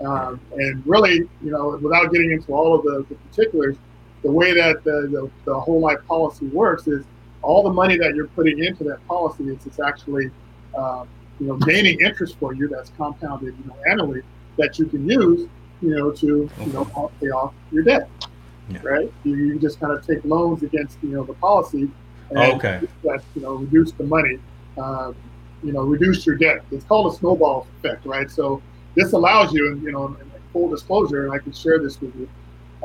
Um, 0.05 0.39
and 0.55 0.85
really, 0.85 1.27
you 1.43 1.51
know, 1.51 1.77
without 1.81 2.12
getting 2.12 2.31
into 2.31 2.53
all 2.53 2.73
of 2.75 2.83
the, 2.83 3.05
the 3.09 3.15
particulars, 3.15 3.75
the 4.23 4.31
way 4.31 4.53
that 4.53 4.83
the, 4.83 5.07
the, 5.12 5.29
the, 5.45 5.59
whole 5.59 5.79
life 5.79 5.99
policy 6.07 6.47
works 6.47 6.88
is 6.88 7.05
all 7.41 7.63
the 7.63 7.71
money 7.71 7.97
that 7.97 8.15
you're 8.15 8.27
putting 8.27 8.63
into 8.63 8.83
that 8.85 9.05
policy 9.07 9.45
is 9.45 9.65
it's 9.65 9.79
actually, 9.79 10.29
uh, 10.77 11.05
you 11.39 11.47
know, 11.47 11.56
gaining 11.58 11.99
interest 12.02 12.38
for 12.39 12.54
you 12.54 12.67
that's 12.67 12.91
compounded, 12.91 13.56
you 13.58 13.65
know, 13.65 13.75
annually 13.89 14.21
that 14.58 14.78
you 14.78 14.86
can 14.86 15.08
use, 15.10 15.47
you 15.82 15.95
know, 15.95 16.12
to, 16.12 16.49
you 16.60 16.73
know, 16.73 17.12
pay 17.19 17.30
off 17.30 17.54
your 17.71 17.84
debt, 17.84 18.10
yeah. 18.69 18.80
right? 18.84 19.12
You, 19.23 19.36
you 19.36 19.60
just 19.60 19.80
kind 19.80 19.93
of 19.93 20.06
take 20.06 20.23
loans 20.25 20.63
against, 20.63 20.97
you 21.02 21.10
know, 21.10 21.23
the 21.23 21.34
policy 21.36 21.89
and 22.30 22.54
okay. 22.54 22.82
that, 23.04 23.23
you 23.36 23.41
know, 23.41 23.56
reduce 23.56 23.91
the 23.93 24.04
money 24.04 24.39
um, 24.80 25.15
you 25.63 25.73
know, 25.73 25.82
reduce 25.82 26.25
your 26.25 26.36
debt. 26.36 26.63
It's 26.71 26.86
called 26.86 27.13
a 27.13 27.17
snowball 27.17 27.67
effect, 27.78 28.06
right? 28.06 28.30
So 28.30 28.62
this 28.95 29.13
allows 29.13 29.54
you, 29.54 29.71
and 29.71 29.84
you 29.84 29.91
know, 29.91 30.08
in 30.08 30.32
full 30.54 30.69
disclosure, 30.69 31.25
and 31.25 31.34
I 31.34 31.39
can 31.39 31.52
share 31.52 31.80
this 31.80 31.99
with 31.99 32.15
you, 32.15 32.30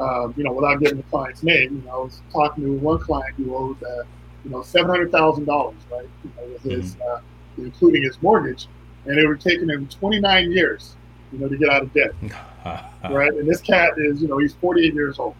um, 0.02 0.34
you 0.36 0.44
know, 0.44 0.52
without 0.52 0.80
giving 0.80 0.98
the 0.98 1.02
client's 1.04 1.42
name. 1.42 1.76
You 1.76 1.82
know, 1.82 1.92
I 1.92 2.04
was 2.04 2.20
talking 2.32 2.64
to 2.64 2.72
one 2.72 2.98
client 2.98 3.34
who 3.36 3.54
owed, 3.54 3.82
uh, 3.82 4.04
you 4.44 4.50
know, 4.50 4.62
seven 4.62 4.90
hundred 4.90 5.12
thousand 5.12 5.44
dollars, 5.44 5.76
right, 5.90 6.08
you 6.24 6.30
know, 6.36 6.52
with 6.52 6.62
his, 6.62 6.96
mm-hmm. 6.96 7.24
Including 7.58 8.02
his 8.02 8.20
mortgage, 8.22 8.68
and 9.06 9.18
it 9.18 9.26
would 9.26 9.40
take 9.40 9.60
him 9.60 9.88
twenty 9.88 10.20
nine 10.20 10.52
years, 10.52 10.96
you 11.32 11.38
know, 11.38 11.48
to 11.48 11.56
get 11.56 11.68
out 11.70 11.82
of 11.82 11.92
debt, 11.92 12.12
right? 13.10 13.32
And 13.32 13.48
this 13.48 13.60
cat 13.60 13.94
is, 13.96 14.22
you 14.22 14.28
know, 14.28 14.38
he's 14.38 14.54
forty 14.54 14.86
eight 14.86 14.94
years 14.94 15.18
old. 15.18 15.34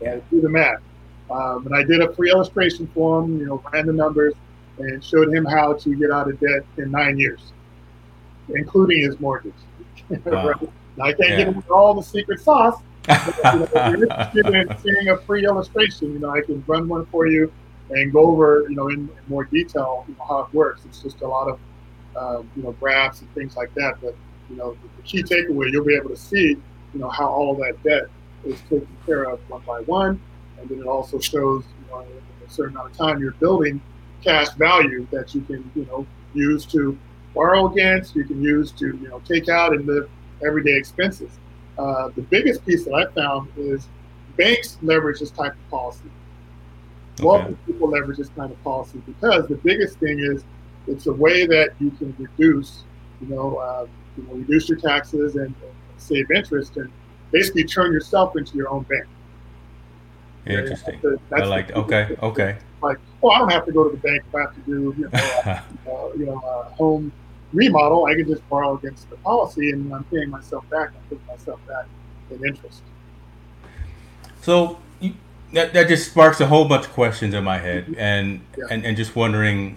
Yeah, 0.00 0.20
do 0.30 0.40
the 0.40 0.48
math. 0.48 0.80
Um, 1.30 1.66
and 1.66 1.74
I 1.74 1.82
did 1.82 2.00
a 2.00 2.12
free 2.14 2.30
illustration 2.30 2.88
for 2.94 3.22
him, 3.22 3.38
you 3.38 3.46
know, 3.46 3.62
ran 3.72 3.86
the 3.86 3.92
numbers 3.92 4.34
and 4.78 5.02
showed 5.04 5.32
him 5.32 5.44
how 5.44 5.74
to 5.74 5.96
get 5.96 6.10
out 6.10 6.28
of 6.28 6.40
debt 6.40 6.64
in 6.78 6.90
nine 6.90 7.18
years, 7.18 7.52
including 8.48 9.02
his 9.02 9.18
mortgage. 9.20 9.52
Wow. 10.24 10.54
now, 10.96 11.04
I 11.04 11.12
can't 11.12 11.30
yeah. 11.30 11.36
get 11.36 11.48
into 11.48 11.70
all 11.70 11.92
the 11.92 12.02
secret 12.02 12.40
sauce. 12.40 12.80
But, 13.06 13.36
you 13.36 13.42
know, 13.42 13.62
if 13.64 13.72
you're 13.74 14.46
interested 14.46 14.46
in 14.46 14.78
seeing 14.78 15.08
a 15.10 15.18
free 15.18 15.44
illustration, 15.44 16.14
you 16.14 16.18
know, 16.18 16.30
I 16.30 16.40
can 16.40 16.64
run 16.66 16.88
one 16.88 17.04
for 17.06 17.26
you 17.26 17.52
and 17.90 18.12
go 18.12 18.20
over, 18.30 18.66
you 18.68 18.76
know, 18.76 18.88
in, 18.88 19.08
more 19.28 19.44
detail 19.44 20.04
you 20.08 20.14
know, 20.14 20.24
how 20.24 20.40
it 20.40 20.54
works. 20.54 20.82
It's 20.84 21.02
just 21.02 21.20
a 21.22 21.26
lot 21.26 21.48
of, 21.48 21.58
um, 22.16 22.50
you 22.56 22.62
know, 22.62 22.72
graphs 22.72 23.20
and 23.20 23.32
things 23.34 23.56
like 23.56 23.72
that. 23.74 23.94
But 24.00 24.14
you 24.50 24.56
know, 24.56 24.72
the, 24.72 24.88
the 24.96 25.02
key 25.02 25.22
takeaway, 25.22 25.70
you'll 25.70 25.84
be 25.84 25.94
able 25.94 26.10
to 26.10 26.16
see, 26.16 26.56
you 26.94 27.00
know, 27.00 27.08
how 27.08 27.28
all 27.28 27.54
that 27.56 27.82
debt 27.82 28.04
is 28.44 28.60
taken 28.62 28.88
care 29.04 29.24
of 29.24 29.40
one 29.50 29.62
by 29.66 29.80
one, 29.82 30.20
and 30.60 30.68
then 30.68 30.80
it 30.80 30.86
also 30.86 31.18
shows, 31.18 31.64
you 31.80 31.90
know, 31.90 32.00
in 32.00 32.46
a 32.46 32.50
certain 32.50 32.74
amount 32.74 32.90
of 32.90 32.96
time 32.96 33.18
you're 33.20 33.32
building 33.32 33.80
cash 34.22 34.48
value 34.54 35.06
that 35.10 35.34
you 35.34 35.40
can, 35.42 35.70
you 35.74 35.84
know, 35.86 36.06
use 36.34 36.64
to 36.66 36.98
borrow 37.34 37.70
against, 37.70 38.16
you 38.16 38.24
can 38.24 38.42
use 38.42 38.72
to, 38.72 38.86
you 38.96 39.08
know, 39.08 39.20
take 39.20 39.48
out 39.48 39.72
and 39.72 39.86
live 39.86 40.08
everyday 40.44 40.76
expenses. 40.76 41.30
Uh, 41.78 42.08
the 42.16 42.22
biggest 42.22 42.64
piece 42.66 42.84
that 42.84 42.94
I 42.94 43.06
found 43.12 43.48
is 43.56 43.86
banks 44.36 44.78
leverage 44.82 45.20
this 45.20 45.30
type 45.30 45.52
of 45.52 45.70
policy. 45.70 46.10
Okay. 47.20 47.26
Wealthy 47.26 47.56
people 47.66 47.88
leverage 47.88 48.18
this 48.18 48.30
kind 48.30 48.50
of 48.50 48.62
policy 48.64 49.02
because 49.06 49.48
the 49.48 49.56
biggest 49.56 49.98
thing 49.98 50.20
is 50.20 50.44
it's 50.86 51.06
a 51.06 51.12
way 51.12 51.46
that 51.46 51.70
you 51.78 51.90
can 51.92 52.14
reduce, 52.18 52.84
you 53.20 53.34
know, 53.34 53.56
uh, 53.56 53.86
you 54.16 54.22
know 54.24 54.34
reduce 54.34 54.68
your 54.68 54.78
taxes 54.78 55.36
and, 55.36 55.46
and 55.46 55.72
save 55.96 56.30
interest 56.30 56.76
and 56.76 56.90
basically 57.30 57.64
turn 57.64 57.92
yourself 57.92 58.36
into 58.36 58.56
your 58.56 58.68
own 58.70 58.84
bank. 58.84 59.06
Interesting. 60.46 61.00
That's 61.02 61.20
that's 61.28 61.42
I 61.42 61.46
like. 61.46 61.72
Okay. 61.72 62.16
Okay 62.22 62.58
like, 62.82 62.98
oh, 63.22 63.30
I 63.30 63.38
don't 63.38 63.50
have 63.50 63.66
to 63.66 63.72
go 63.72 63.84
to 63.84 63.90
the 63.90 63.96
bank 63.96 64.22
if 64.28 64.34
I 64.34 64.40
have 64.42 64.54
to 64.54 64.60
do, 64.60 64.94
you 64.96 65.08
know, 65.08 65.10
uh, 65.12 65.60
you 66.16 66.26
know, 66.26 66.42
a 66.44 66.74
home 66.74 67.12
remodel. 67.52 68.06
I 68.06 68.14
can 68.14 68.26
just 68.26 68.46
borrow 68.48 68.76
against 68.76 69.08
the 69.10 69.16
policy, 69.16 69.70
and 69.70 69.92
I'm 69.92 70.04
paying 70.04 70.30
myself 70.30 70.68
back. 70.70 70.88
I'm 70.88 71.02
put 71.08 71.26
myself 71.26 71.60
back 71.66 71.86
in 72.30 72.44
interest. 72.44 72.82
So, 74.42 74.78
that, 75.52 75.72
that 75.72 75.88
just 75.88 76.10
sparks 76.10 76.40
a 76.40 76.46
whole 76.46 76.66
bunch 76.66 76.86
of 76.86 76.92
questions 76.92 77.34
in 77.34 77.44
my 77.44 77.58
head, 77.58 77.94
and 77.98 78.40
Yeah. 78.56 78.64
and, 78.70 78.84
and 78.84 78.96
just 78.96 79.14
wondering. 79.16 79.76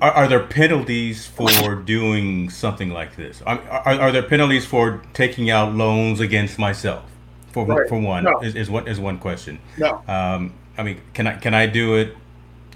Are, 0.00 0.10
are 0.10 0.28
there 0.28 0.40
penalties 0.40 1.26
for 1.26 1.76
doing 1.76 2.50
something 2.50 2.90
like 2.90 3.14
this? 3.14 3.40
Are, 3.42 3.60
are, 3.60 4.00
are 4.00 4.12
there 4.12 4.22
penalties 4.22 4.64
for 4.66 5.00
taking 5.12 5.48
out 5.50 5.74
loans 5.74 6.18
against 6.18 6.58
myself? 6.58 7.04
For, 7.52 7.64
Right. 7.66 7.88
for 7.88 8.00
one 8.00 8.24
No. 8.24 8.40
is, 8.40 8.54
is 8.56 8.70
one 8.70 8.88
is 8.88 8.98
one 8.98 9.18
question. 9.18 9.58
No. 9.78 10.02
Um, 10.08 10.54
I 10.78 10.82
mean, 10.82 11.00
can 11.14 11.26
I 11.26 11.36
can 11.36 11.52
I 11.54 11.66
do 11.66 11.96
it 11.96 12.16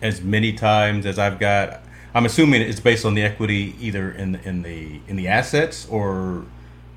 as 0.02 0.20
many 0.20 0.52
times 0.52 1.06
as 1.06 1.18
I've 1.18 1.38
got? 1.40 1.80
I'm 2.14 2.26
assuming 2.26 2.60
it's 2.62 2.80
based 2.80 3.04
on 3.04 3.14
the 3.14 3.22
equity 3.22 3.74
either 3.80 4.10
in 4.12 4.32
the, 4.32 4.48
in 4.48 4.62
the 4.62 5.00
in 5.08 5.16
the 5.16 5.28
assets 5.28 5.86
or 5.90 6.44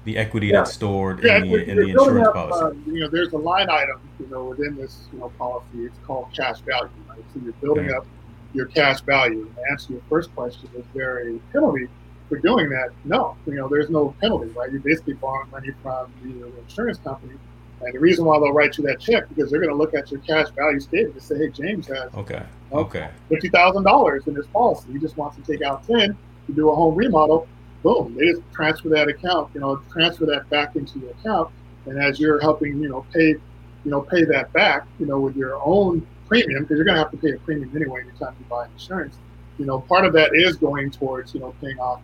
the 0.05 0.17
equity 0.17 0.47
Yeah. 0.47 0.57
that's 0.57 0.73
stored 0.73 1.23
Yeah, 1.23 1.37
in 1.37 1.49
the 1.51 1.69
in 1.69 1.77
the 1.77 1.89
insurance 1.89 2.27
up, 2.27 2.33
policy. 2.33 2.65
um, 2.65 2.83
you 2.95 3.01
know, 3.01 3.09
there's 3.09 3.33
a 3.33 3.37
line 3.37 3.69
item, 3.69 3.99
you 4.19 4.27
know, 4.27 4.45
within 4.45 4.75
this, 4.75 5.07
you 5.13 5.19
know, 5.19 5.29
policy. 5.37 5.85
It's 5.85 5.97
called 6.05 6.27
cash 6.35 6.61
value, 6.61 6.89
right? 7.09 7.19
So 7.33 7.39
you're 7.43 7.53
building 7.53 7.91
up 7.91 8.05
your 8.53 8.65
cash 8.67 9.01
value. 9.01 9.41
And 9.41 9.55
to 9.55 9.61
answer 9.71 9.93
your 9.93 10.01
first 10.09 10.33
question, 10.35 10.69
is 10.75 10.85
there 10.93 11.27
a 11.29 11.37
penalty 11.51 11.87
for 12.29 12.37
doing 12.39 12.69
that? 12.69 12.89
No, 13.05 13.35
you 13.45 13.53
know, 13.55 13.67
there's 13.67 13.89
no 13.89 14.15
penalty, 14.21 14.47
right? 14.51 14.71
You're 14.71 14.81
basically 14.81 15.13
borrowing 15.15 15.49
money 15.51 15.69
from 15.83 16.11
the 16.23 16.47
insurance 16.59 16.97
company. 16.99 17.33
And 17.81 17.93
the 17.93 17.99
reason 17.99 18.25
why 18.25 18.39
they'll 18.39 18.51
write 18.53 18.77
you 18.77 18.83
that 18.87 18.99
check 18.99 19.29
because 19.29 19.49
they're 19.51 19.61
going 19.61 19.71
to 19.71 19.77
look 19.77 19.93
at 19.93 20.11
your 20.11 20.19
cash 20.21 20.47
value 20.51 20.79
statement 20.81 21.13
and 21.15 21.23
say, 21.23 21.37
"Hey, 21.37 21.47
James 21.49 21.87
has 21.87 22.13
Okay. 22.13 22.41
Okay. 22.73 23.09
fifty 23.29 23.47
thousand 23.49 23.83
dollars 23.83 24.27
in 24.27 24.35
his 24.35 24.47
policy. 24.47 24.91
He 24.91 24.99
just 24.99 25.15
wants 25.17 25.37
to 25.37 25.43
take 25.43 25.61
out 25.61 25.85
ten 25.87 26.17
to 26.47 26.53
do 26.53 26.69
a 26.69 26.75
home 26.75 26.95
remodel. 26.95 27.47
Boom, 27.83 28.15
they 28.17 28.25
just 28.31 28.41
transfer 28.53 28.89
that 28.89 29.07
account, 29.07 29.51
you 29.53 29.61
know, 29.61 29.81
transfer 29.91 30.25
that 30.25 30.49
back 30.49 30.75
into 30.75 30.99
your 30.99 31.11
account. 31.11 31.49
And 31.85 31.97
as 31.97 32.19
you're 32.19 32.39
helping, 32.41 32.81
you 32.81 32.89
know, 32.89 33.05
pay, 33.13 33.29
you 33.29 33.41
know, 33.85 34.01
pay 34.01 34.25
that 34.25 34.51
back, 34.51 34.85
you 34.99 35.05
know, 35.05 35.19
with 35.19 35.35
your 35.35 35.55
own 35.63 36.05
premium, 36.27 36.63
because 36.63 36.77
you're 36.77 36.85
gonna 36.85 36.99
have 36.99 37.11
to 37.11 37.17
pay 37.17 37.31
a 37.31 37.37
premium 37.39 37.71
anyway 37.75 38.01
anytime 38.01 38.35
you 38.39 38.45
buy 38.49 38.67
insurance. 38.67 39.15
You 39.57 39.65
know, 39.65 39.79
part 39.79 40.05
of 40.05 40.13
that 40.13 40.31
is 40.33 40.57
going 40.57 40.91
towards, 40.91 41.33
you 41.33 41.39
know, 41.39 41.55
paying 41.61 41.79
off, 41.79 42.01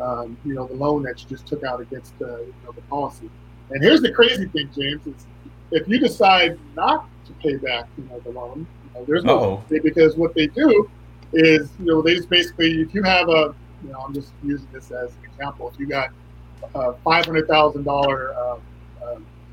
um, 0.00 0.36
you 0.44 0.54
know, 0.54 0.66
the 0.66 0.74
loan 0.74 1.02
that 1.04 1.22
you 1.22 1.28
just 1.28 1.46
took 1.46 1.62
out 1.62 1.80
against, 1.80 2.14
uh, 2.20 2.38
you 2.38 2.54
know, 2.64 2.72
the 2.72 2.82
policy. 2.82 3.30
And 3.70 3.82
here's 3.82 4.00
the 4.00 4.12
crazy 4.12 4.46
thing, 4.46 4.70
James, 4.74 5.06
is 5.06 5.26
if 5.70 5.86
you 5.86 5.98
decide 5.98 6.58
not 6.74 7.06
to 7.26 7.32
pay 7.34 7.56
back, 7.56 7.86
you 7.98 8.04
know, 8.04 8.18
the 8.20 8.30
loan, 8.30 8.66
you 8.84 8.98
know, 8.98 9.04
there's 9.04 9.24
no 9.24 9.38
Uh-oh. 9.38 9.80
because 9.82 10.16
what 10.16 10.34
they 10.34 10.46
do 10.46 10.90
is, 11.34 11.68
you 11.78 11.86
know, 11.86 12.00
they 12.00 12.14
just 12.14 12.30
basically, 12.30 12.80
if 12.80 12.94
you 12.94 13.02
have 13.02 13.28
a, 13.28 13.54
you 13.84 13.90
know, 13.92 13.98
I'm 14.00 14.14
just 14.14 14.32
using 14.42 14.68
this 14.72 14.90
as 14.90 15.10
an 15.10 15.24
example. 15.32 15.70
If 15.72 15.78
you 15.78 15.86
got 15.86 16.10
a 16.74 16.92
five 17.04 17.24
hundred 17.24 17.46
thousand 17.48 17.84
dollar 17.84 18.34
um, 18.36 18.60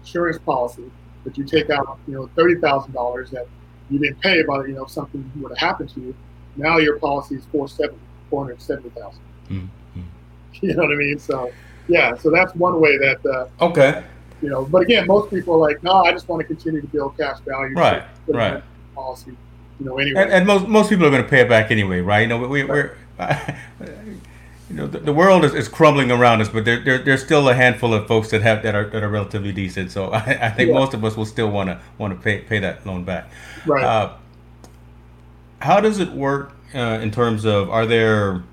insurance 0.02 0.38
policy, 0.40 0.84
but 1.24 1.38
you 1.38 1.44
take 1.44 1.70
out, 1.70 2.00
you 2.08 2.14
know, 2.14 2.30
thirty 2.36 2.56
thousand 2.56 2.94
dollars 2.94 3.32
that 3.32 3.48
you 3.90 4.00
didn't 4.00 4.20
pay, 4.22 4.44
but 4.44 4.68
you 4.68 4.74
know, 4.76 4.86
if 4.86 4.92
something 4.92 5.30
would 5.42 5.52
have 5.52 5.58
happened 5.58 5.90
to 5.92 6.00
you, 6.02 6.16
now 6.56 6.78
your 6.78 6.98
policy 7.00 7.36
is 7.36 7.46
four 7.52 7.68
seventy, 7.68 8.00
four 8.30 8.44
hundred 8.44 8.62
seventy 8.62 8.90
thousand. 8.90 9.22
Mhm. 9.50 9.68
You 10.62 10.74
know 10.74 10.84
what 10.84 10.94
I 10.94 10.96
mean? 10.96 11.20
So, 11.20 11.52
yeah, 11.90 12.16
so 12.16 12.32
that's 12.32 12.56
one 12.56 12.80
way 12.80 12.98
that. 12.98 13.26
Uh, 13.26 13.66
Okay. 13.66 14.04
you 14.42 14.50
know, 14.50 14.64
but 14.66 14.82
again, 14.84 15.06
most 15.06 15.30
people 15.30 15.56
are 15.56 15.58
like, 15.58 15.84
no, 15.84 15.92
I 16.04 16.12
just 16.14 16.30
want 16.30 16.40
to 16.42 16.48
continue 16.48 16.80
to 16.82 16.88
build 16.88 17.18
cash 17.18 17.40
value. 17.42 17.76
Right, 17.76 18.04
So, 18.04 18.34
put 18.34 18.36
it 18.36 18.40
in 18.40 18.54
right. 18.54 18.64
Policy, 18.96 19.32
you 19.80 19.86
know, 19.86 19.98
anyway. 19.98 20.22
And, 20.22 20.32
and 20.32 20.48
most 20.48 20.68
most 20.68 20.90
people 20.90 21.06
are 21.06 21.10
going 21.10 21.24
to 21.24 21.30
pay 21.30 21.42
it 21.42 21.50
back 21.50 21.72
anyway, 21.72 22.00
right? 22.00 22.22
You 22.22 22.28
know, 22.28 22.38
we, 22.48 22.64
we're, 22.64 22.96
you 24.70 24.76
know, 24.76 24.88
the, 24.88 25.00
the 25.00 25.14
world 25.14 25.46
is, 25.46 25.54
is 25.54 25.68
crumbling 25.68 26.12
around 26.12 26.42
us, 26.42 26.50
but 26.50 26.66
there, 26.66 26.80
there 26.84 26.98
there's 26.98 27.24
still 27.24 27.48
a 27.50 27.54
handful 27.54 27.94
of 27.94 28.08
folks 28.08 28.30
that 28.32 28.42
have 28.42 28.64
that 28.64 28.76
are 28.76 28.86
that 28.90 29.04
are 29.04 29.10
relatively 29.10 29.52
decent. 29.52 29.92
So 29.92 30.10
I, 30.14 30.18
I 30.48 30.50
think 30.50 30.70
Yeah. 30.70 30.76
most 30.80 30.94
of 30.94 31.04
us 31.06 31.16
will 31.16 31.26
still 31.26 31.50
want 31.52 31.70
to 31.70 31.80
want 31.98 32.14
to 32.16 32.20
pay 32.22 32.40
pay 32.40 32.60
that 32.60 32.86
loan 32.86 33.04
back. 33.04 33.30
right. 33.66 33.84
Uh, 33.84 34.14
how 35.60 35.80
does 35.80 36.00
it 36.00 36.12
work 36.12 36.54
uh, 36.74 37.00
in 37.02 37.12
terms 37.12 37.46
of 37.46 37.70
are 37.70 37.86
there 37.86 38.44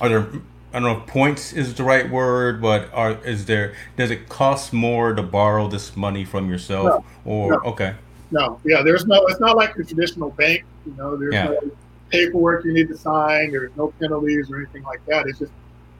are 0.00 0.08
there 0.08 0.26
I 0.72 0.80
don't 0.80 0.82
know 0.82 1.00
if 1.02 1.06
points 1.06 1.52
is 1.52 1.74
the 1.74 1.84
right 1.84 2.08
word, 2.10 2.60
but 2.60 2.92
are 2.92 3.12
is 3.24 3.46
there 3.46 3.74
does 3.96 4.10
it 4.10 4.28
cost 4.28 4.72
more 4.72 5.14
to 5.14 5.22
borrow 5.22 5.68
this 5.68 5.96
money 5.96 6.24
from 6.24 6.50
yourself 6.50 7.04
or 7.24 7.52
No. 7.52 7.58
okay 7.70 7.94
No, 8.32 8.60
yeah, 8.64 8.82
there's 8.82 9.06
no. 9.06 9.24
It's 9.28 9.38
not 9.40 9.56
like 9.56 9.76
the 9.76 9.84
traditional 9.84 10.30
bank. 10.30 10.64
You 10.84 10.94
know, 10.98 11.16
there's 11.16 11.32
Yeah. 11.34 11.44
no 11.46 11.70
paperwork 12.14 12.64
you 12.64 12.72
need 12.72 12.88
to 12.88 12.96
sign. 12.96 13.52
There's 13.52 13.74
no 13.76 13.92
penalties 14.00 14.50
or 14.50 14.56
anything 14.56 14.82
like 14.84 15.04
that. 15.06 15.26
It's 15.26 15.38
just 15.38 15.52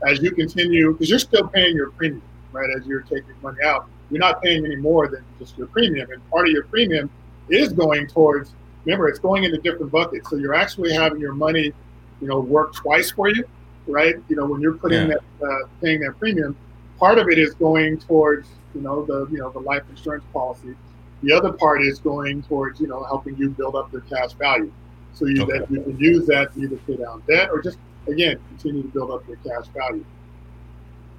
as 0.07 0.20
you 0.22 0.31
continue, 0.33 0.92
because 0.92 1.09
you're 1.11 1.18
still 1.18 1.48
paying 1.48 1.74
your 1.74 1.90
premium, 1.92 2.22
right? 2.53 2.68
As 2.77 2.87
you're 2.87 3.03
taking 3.03 3.35
money 3.42 3.59
out, 3.64 3.87
you're 4.11 4.20
not 4.20 4.42
paying 4.42 4.64
any 4.64 4.77
more 4.77 5.09
than 5.09 5.22
just 5.38 5.57
your 5.57 5.66
premium, 5.68 6.11
and 6.11 6.20
part 6.31 6.46
of 6.46 6.53
your 6.53 6.64
premium 6.64 7.11
is 7.48 7.72
going 7.72 8.07
towards. 8.07 8.53
Remember, 8.85 9.09
it's 9.09 9.18
going 9.18 9.44
into 9.44 9.59
different 9.59 9.90
buckets, 9.90 10.29
so 10.29 10.37
you're 10.37 10.55
actually 10.55 10.92
having 10.92 11.18
your 11.18 11.33
money, 11.33 11.72
you 12.20 12.29
know, 12.29 12.40
work 12.40 12.74
twice 12.74 13.11
for 13.11 13.29
you, 13.29 13.44
right? 13.87 14.16
You 14.29 14.37
know, 14.37 14.44
when 14.44 14.61
you're 14.61 14.74
putting 14.74 15.09
Yeah. 15.09 15.16
that, 15.40 15.46
uh, 15.46 15.66
paying 15.81 16.00
that 16.00 16.18
premium, 16.18 16.55
part 16.98 17.18
of 17.18 17.29
it 17.31 17.38
is 17.38 17.55
going 17.55 17.98
towards, 17.98 18.46
you 18.74 18.83
know, 18.83 19.05
the 19.07 19.27
you 19.31 19.38
know 19.38 19.50
the 19.50 19.61
life 19.61 19.83
insurance 19.88 20.24
policy. 20.35 20.74
The 21.22 21.33
other 21.33 21.53
part 21.53 21.83
is 21.83 21.98
going 22.00 22.42
towards, 22.42 22.79
you 22.81 22.87
know, 22.87 23.03
helping 23.05 23.37
you 23.38 23.48
build 23.50 23.74
up 23.74 23.90
your 23.90 24.03
cash 24.03 24.33
value. 24.35 24.70
So 25.14 25.27
you, 25.27 25.42
Okay. 25.44 25.59
that 25.61 25.70
you 25.70 25.81
can 25.83 25.98
use 25.98 26.27
that 26.27 26.53
to 26.55 26.61
either 26.61 26.77
pay 26.87 26.96
down 26.96 27.22
debt 27.29 27.48
or 27.50 27.62
just, 27.62 27.79
again, 28.09 28.38
continue 28.48 28.83
to 28.83 28.88
build 28.88 29.11
up 29.11 29.27
your 29.29 29.37
cash 29.38 29.66
value. 29.77 30.05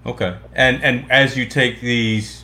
Okay. 0.06 0.38
And 0.54 0.84
and 0.84 1.10
as 1.12 1.36
you 1.36 1.46
take 1.48 1.82
these 1.82 2.44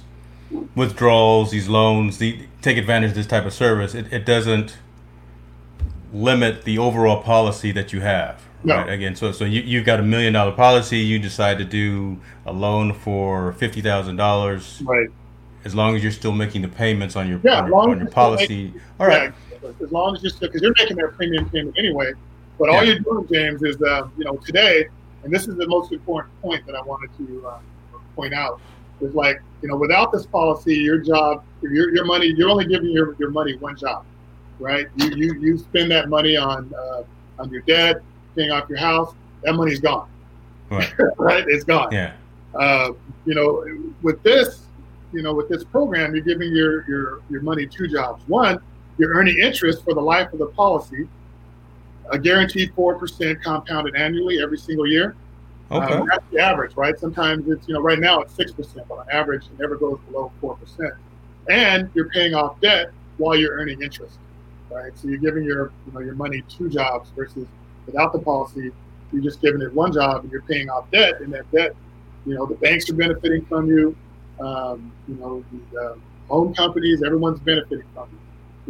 withdrawals, 0.76 1.52
these 1.52 1.68
loans, 1.70 2.18
the 2.18 2.40
take 2.62 2.78
advantage 2.78 3.12
of 3.12 3.16
this 3.16 3.28
type 3.28 3.46
of 3.46 3.54
service, 3.54 3.94
it, 3.94 4.12
it 4.12 4.26
doesn't 4.26 4.78
limit 6.14 6.64
the 6.64 6.78
overall 6.78 7.22
policy 7.22 7.72
that 7.72 7.94
you 7.94 8.02
have. 8.02 8.42
No. 8.64 8.78
Right. 8.78 8.90
Again, 8.90 9.16
so 9.16 9.32
so 9.32 9.46
you 9.46 9.62
you've 9.62 9.86
got 9.86 10.00
a 10.00 10.04
million 10.04 10.34
dollar 10.34 10.52
policy, 10.52 10.98
you 11.00 11.20
decide 11.20 11.58
to 11.60 11.66
do 11.66 12.20
a 12.46 12.54
loan 12.54 12.94
for 12.94 13.54
fifty 13.54 13.82
thousand 13.82 14.18
dollars 14.18 14.82
Right. 14.86 15.08
as 15.66 15.74
long 15.74 15.96
as 15.96 16.04
you're 16.04 16.12
still 16.12 16.32
making 16.32 16.62
the 16.62 16.68
payments 16.68 17.16
on 17.16 17.28
your 17.28 17.40
Yeah, 17.44 17.62
on 17.62 17.74
on 17.74 18.00
your 18.00 18.08
policy. 18.10 18.74
All 19.00 19.08
right. 19.08 19.32
Yeah, 19.51 19.51
as 19.64 19.92
long 19.92 20.16
as 20.16 20.24
you're 20.24 20.30
still, 20.32 20.48
because 20.48 20.62
you're 20.62 20.74
making 20.78 20.98
that 20.98 21.14
premium 21.14 21.50
payment 21.50 21.78
anyway. 21.78 22.14
But 22.60 22.70
all 22.70 22.84
you're 22.84 23.00
doing, 23.00 23.28
James, 23.32 23.64
is, 23.64 23.82
uh, 23.82 24.08
you 24.18 24.26
know, 24.26 24.36
today, 24.38 24.88
and 25.24 25.34
this 25.34 25.48
is 25.48 25.56
the 25.56 25.68
most 25.68 25.92
important 25.92 26.40
point 26.42 26.66
that 26.68 26.76
I 26.76 26.82
wanted 26.82 27.10
to 27.18 27.48
uh, 27.48 27.60
point 28.16 28.34
out, 28.34 28.62
is 29.00 29.16
like, 29.16 29.42
you 29.62 29.68
know, 29.70 29.76
without 29.76 30.12
this 30.12 30.26
policy, 30.26 30.76
your 30.76 31.00
job, 31.00 31.44
your, 31.62 31.94
your 31.94 32.06
money, 32.06 32.28
you're 32.28 32.50
only 32.50 32.66
giving 32.66 32.92
your, 32.92 33.16
your 33.16 33.32
money 33.32 33.56
one 33.58 33.76
job, 33.76 34.06
right? 34.60 34.88
You, 34.98 35.10
you, 35.16 35.34
you 35.40 35.58
spend 35.58 35.90
that 35.92 36.10
money 36.10 36.36
on, 36.38 36.72
uh, 36.76 37.04
on 37.40 37.50
your 37.50 37.62
debt, 37.62 38.02
paying 38.36 38.52
off 38.52 38.70
your 38.70 38.80
house, 38.80 39.14
that 39.44 39.54
money's 39.54 39.80
gone, 39.80 40.08
Right. 40.70 40.94
right? 41.18 41.44
It's 41.48 41.64
gone. 41.64 41.92
Yeah. 41.92 42.14
Uh, 42.54 42.92
you 43.26 43.34
know, 43.34 43.66
with 44.02 44.22
this, 44.24 44.66
you 45.14 45.22
know, 45.22 45.34
with 45.34 45.50
this 45.50 45.64
program, 45.64 46.14
you're 46.14 46.24
giving 46.24 46.54
your 46.56 46.88
your 46.88 47.22
your 47.30 47.42
money 47.42 47.66
two 47.66 47.88
jobs. 47.88 48.24
One, 48.28 48.60
you're 49.02 49.16
earning 49.16 49.40
interest 49.40 49.84
for 49.84 49.96
the 49.96 50.02
life 50.02 50.32
of 50.32 50.38
the 50.38 50.46
policy, 50.46 51.08
a 52.12 52.20
guaranteed 52.20 52.72
four 52.76 53.00
percent 53.00 53.42
compounded 53.42 53.96
annually 53.96 54.40
every 54.42 54.60
single 54.60 54.86
year. 54.86 55.16
Okay. 55.72 55.94
Um, 55.94 56.08
that's 56.08 56.24
the 56.32 56.40
average, 56.40 56.76
right? 56.76 56.98
Sometimes 57.00 57.50
it's 57.50 57.68
you 57.68 57.74
know 57.74 57.82
right 57.82 58.00
now 58.00 58.22
it's 58.22 58.36
six 58.36 58.52
percent, 58.52 58.88
but 58.88 59.00
on 59.00 59.10
average 59.10 59.46
it 59.46 59.60
never 59.60 59.76
goes 59.76 60.00
below 60.08 60.32
four 60.40 60.56
percent. 60.56 60.94
And 61.50 61.90
you're 61.96 62.10
paying 62.10 62.36
off 62.36 62.62
debt 62.62 62.92
while 63.18 63.36
you're 63.36 63.54
earning 63.54 63.82
interest, 63.82 64.20
right? 64.70 64.92
So 64.96 65.08
you're 65.08 65.18
giving 65.18 65.46
your 65.46 65.72
you 65.88 65.94
know 65.94 66.02
your 66.02 66.16
money 66.16 66.44
two 66.48 66.70
jobs 66.70 67.10
versus 67.16 67.48
without 67.88 68.14
the 68.14 68.20
policy, 68.20 68.72
you're 69.12 69.24
just 69.24 69.42
giving 69.42 69.62
it 69.62 69.74
one 69.74 69.94
job 69.94 70.22
and 70.24 70.32
you're 70.32 70.44
paying 70.44 70.70
off 70.70 70.92
debt, 70.92 71.22
and 71.22 71.34
that 71.34 71.50
debt, 71.52 71.76
you 72.28 72.36
know, 72.36 72.46
the 72.46 72.56
banks 72.56 72.88
are 72.92 72.94
benefiting 72.94 73.44
from 73.46 73.68
you. 73.68 73.96
Um, 74.40 74.92
you 75.08 75.16
know, 75.16 75.44
the 75.72 75.80
uh, 75.80 75.96
loan 76.30 76.54
companies, 76.54 77.02
everyone's 77.04 77.40
benefiting 77.40 77.86
from 77.96 78.10
you. 78.12 78.20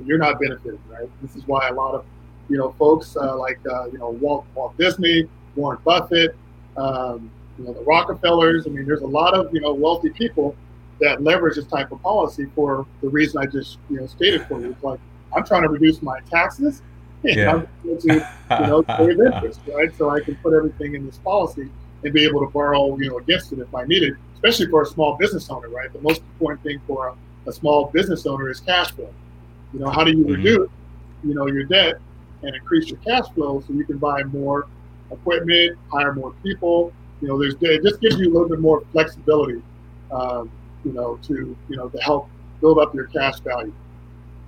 You're 0.05 0.17
not 0.17 0.39
benefiting, 0.39 0.79
right? 0.89 1.09
This 1.21 1.35
is 1.35 1.47
why 1.47 1.67
a 1.69 1.73
lot 1.73 1.95
of 1.95 2.05
you 2.49 2.57
know 2.57 2.71
folks 2.77 3.15
uh, 3.15 3.37
like 3.37 3.59
uh, 3.69 3.85
you 3.85 3.97
know 3.97 4.09
Walt, 4.09 4.45
Walt 4.55 4.77
Disney, 4.77 5.27
Warren 5.55 5.79
Buffett, 5.83 6.35
um, 6.77 7.31
you 7.57 7.65
know 7.65 7.73
the 7.73 7.81
Rockefellers. 7.81 8.67
I 8.67 8.69
mean, 8.69 8.85
there's 8.85 9.01
a 9.01 9.07
lot 9.07 9.33
of 9.33 9.53
you 9.53 9.61
know 9.61 9.73
wealthy 9.73 10.09
people 10.09 10.55
that 10.99 11.23
leverage 11.23 11.55
this 11.55 11.65
type 11.65 11.91
of 11.91 12.01
policy 12.01 12.45
for 12.55 12.85
the 13.01 13.09
reason 13.09 13.41
I 13.41 13.45
just 13.45 13.77
you 13.89 13.99
know 13.99 14.07
stated 14.07 14.45
for 14.47 14.59
you. 14.59 14.71
It's 14.71 14.83
like 14.83 14.99
I'm 15.35 15.45
trying 15.45 15.63
to 15.63 15.69
reduce 15.69 16.01
my 16.01 16.19
taxes. 16.29 16.81
and 17.23 17.35
Yeah. 17.35 17.51
I'm 17.51 17.67
going 17.83 17.99
to 17.99 18.13
you 18.61 18.67
know 18.67 18.83
save 18.97 19.19
interest, 19.19 19.61
right? 19.73 19.95
So 19.97 20.09
I 20.09 20.19
can 20.19 20.35
put 20.37 20.53
everything 20.53 20.95
in 20.95 21.05
this 21.05 21.17
policy 21.17 21.69
and 22.03 22.13
be 22.13 22.25
able 22.25 22.41
to 22.41 22.47
borrow 22.47 22.97
you 22.97 23.09
know 23.09 23.17
against 23.17 23.51
it 23.53 23.59
if 23.59 23.73
I 23.73 23.85
need 23.85 24.03
it, 24.03 24.15
especially 24.35 24.67
for 24.67 24.83
a 24.83 24.85
small 24.85 25.17
business 25.17 25.49
owner, 25.49 25.69
right? 25.69 25.91
The 25.91 26.01
most 26.01 26.21
important 26.33 26.63
thing 26.63 26.81
for 26.87 27.07
a, 27.07 27.49
a 27.49 27.53
small 27.53 27.85
business 27.87 28.25
owner 28.25 28.49
is 28.49 28.59
cash 28.59 28.91
flow. 28.91 29.13
You 29.73 29.79
know, 29.79 29.89
how 29.89 30.03
do 30.03 30.11
you 30.11 30.25
Mhm. 30.25 30.29
reduce 30.29 30.69
you 31.23 31.33
know 31.35 31.47
your 31.47 31.63
debt 31.65 31.95
and 32.43 32.55
increase 32.55 32.89
your 32.89 32.99
cash 32.99 33.25
flow 33.35 33.61
so 33.61 33.73
you 33.73 33.85
can 33.85 33.97
buy 33.97 34.23
more 34.23 34.65
equipment, 35.11 35.77
hire 35.91 36.13
more 36.13 36.33
people. 36.43 36.93
You 37.21 37.27
know, 37.29 37.39
there's 37.39 37.55
it 37.61 37.83
just 37.83 38.01
gives 38.01 38.17
you 38.17 38.31
a 38.31 38.33
little 38.33 38.49
bit 38.49 38.59
more 38.59 38.81
flexibility, 38.91 39.61
um, 40.11 40.49
you 40.83 40.93
know, 40.93 41.17
to 41.23 41.57
you 41.67 41.77
know 41.77 41.89
to 41.89 41.97
help 41.99 42.29
build 42.61 42.79
up 42.79 42.93
your 42.93 43.07
cash 43.07 43.39
value. 43.41 43.73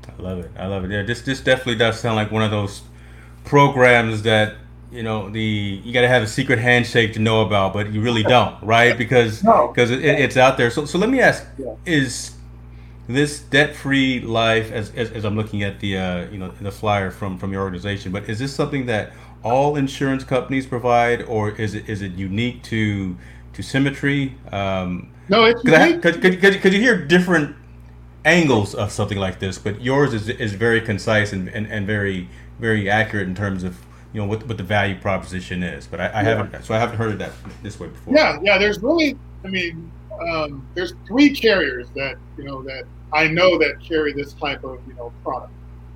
I 0.08 0.22
love 0.22 0.40
it. 0.40 0.52
I 0.58 0.68
love 0.68 0.84
it. 0.86 0.92
Yeah, 0.92 1.04
this 1.04 1.22
this 1.22 1.42
definitely 1.42 1.76
does 1.76 2.00
sound 2.00 2.16
like 2.16 2.32
one 2.32 2.44
of 2.44 2.52
those 2.52 2.82
programs 3.44 4.24
that 4.24 4.56
you 4.92 5.04
know 5.04 5.30
the 5.30 5.42
you 5.42 5.94
got 5.94 6.02
to 6.02 6.08
have 6.08 6.24
a 6.24 6.28
secret 6.28 6.60
handshake 6.60 7.14
to 7.14 7.20
know 7.20 7.42
about, 7.42 7.74
but 7.74 7.92
you 7.92 8.02
really 8.02 8.24
don't, 8.24 8.62
right? 8.64 8.98
Because 9.04 9.40
because 9.42 9.92
no. 9.92 9.98
it, 9.98 10.04
it's 10.04 10.38
out 10.38 10.58
there. 10.58 10.70
So 10.70 10.86
so 10.86 10.98
let 10.98 11.10
me 11.10 11.20
ask: 11.20 11.46
yeah. 11.58 11.76
Is 11.86 12.33
this 13.08 13.40
debt-free 13.40 14.22
life, 14.22 14.72
as, 14.72 14.92
as, 14.96 15.12
as 15.12 15.26
I'm 15.26 15.36
looking 15.36 15.64
at 15.64 15.80
the 15.80 15.98
uh, 15.98 16.26
you 16.32 16.38
know 16.38 16.52
the 16.62 16.72
flyer 16.72 17.12
from 17.12 17.38
from 17.38 17.52
your 17.52 17.62
organization, 17.62 18.12
but 18.12 18.30
is 18.30 18.40
this 18.40 18.56
something 18.56 18.86
that 18.86 19.14
all 19.44 19.76
insurance 19.76 20.24
companies 20.24 20.66
provide, 20.66 21.22
or 21.24 21.52
is 21.52 21.76
it 21.76 21.90
is 21.90 22.02
it 22.02 22.14
unique 22.14 22.64
to 22.64 23.18
to 23.54 23.62
Symmetry? 23.62 24.36
Um, 24.52 25.12
no, 25.30 25.46
it's 25.46 25.62
because 25.64 26.74
you 26.74 26.80
hear 26.80 27.06
different 27.06 27.56
angles 28.26 28.74
of 28.74 28.92
something 28.92 29.18
like 29.18 29.40
this, 29.40 29.58
but 29.58 29.82
yours 29.82 30.14
is 30.14 30.30
is 30.30 30.54
very 30.54 30.82
concise 30.82 31.34
and, 31.34 31.50
and, 31.50 31.68
and 31.68 31.86
very 31.86 32.30
very 32.60 32.90
accurate 32.90 33.28
in 33.28 33.36
terms 33.36 33.64
of 33.64 33.78
you 34.14 34.22
know 34.22 34.28
what 34.28 34.48
what 34.48 34.58
the 34.58 34.64
value 34.64 34.98
proposition 35.00 35.64
is. 35.64 35.88
But 35.88 36.00
I, 36.00 36.06
I 36.06 36.08
yeah. 36.08 36.24
haven't 36.24 36.64
so 36.64 36.74
I 36.74 36.80
haven't 36.80 36.98
heard 36.98 37.12
of 37.12 37.20
that 37.20 37.32
this 37.62 37.80
way 37.80 37.88
before. 37.88 38.14
Yeah, 38.16 38.40
yeah. 38.42 38.58
There's 38.58 38.80
really, 38.82 39.18
I 39.44 39.48
mean, 39.48 39.92
um, 40.22 40.68
there's 40.76 40.94
three 41.08 41.34
carriers 41.34 41.88
that 41.96 42.16
you 42.38 42.44
know 42.44 42.62
that 42.64 42.84
I 43.12 43.28
know 43.28 43.58
that 43.60 43.80
carry 43.82 44.14
this 44.14 44.34
type 44.34 44.64
of 44.64 44.80
you 44.88 44.94
know 44.96 45.14
product. 45.24 45.54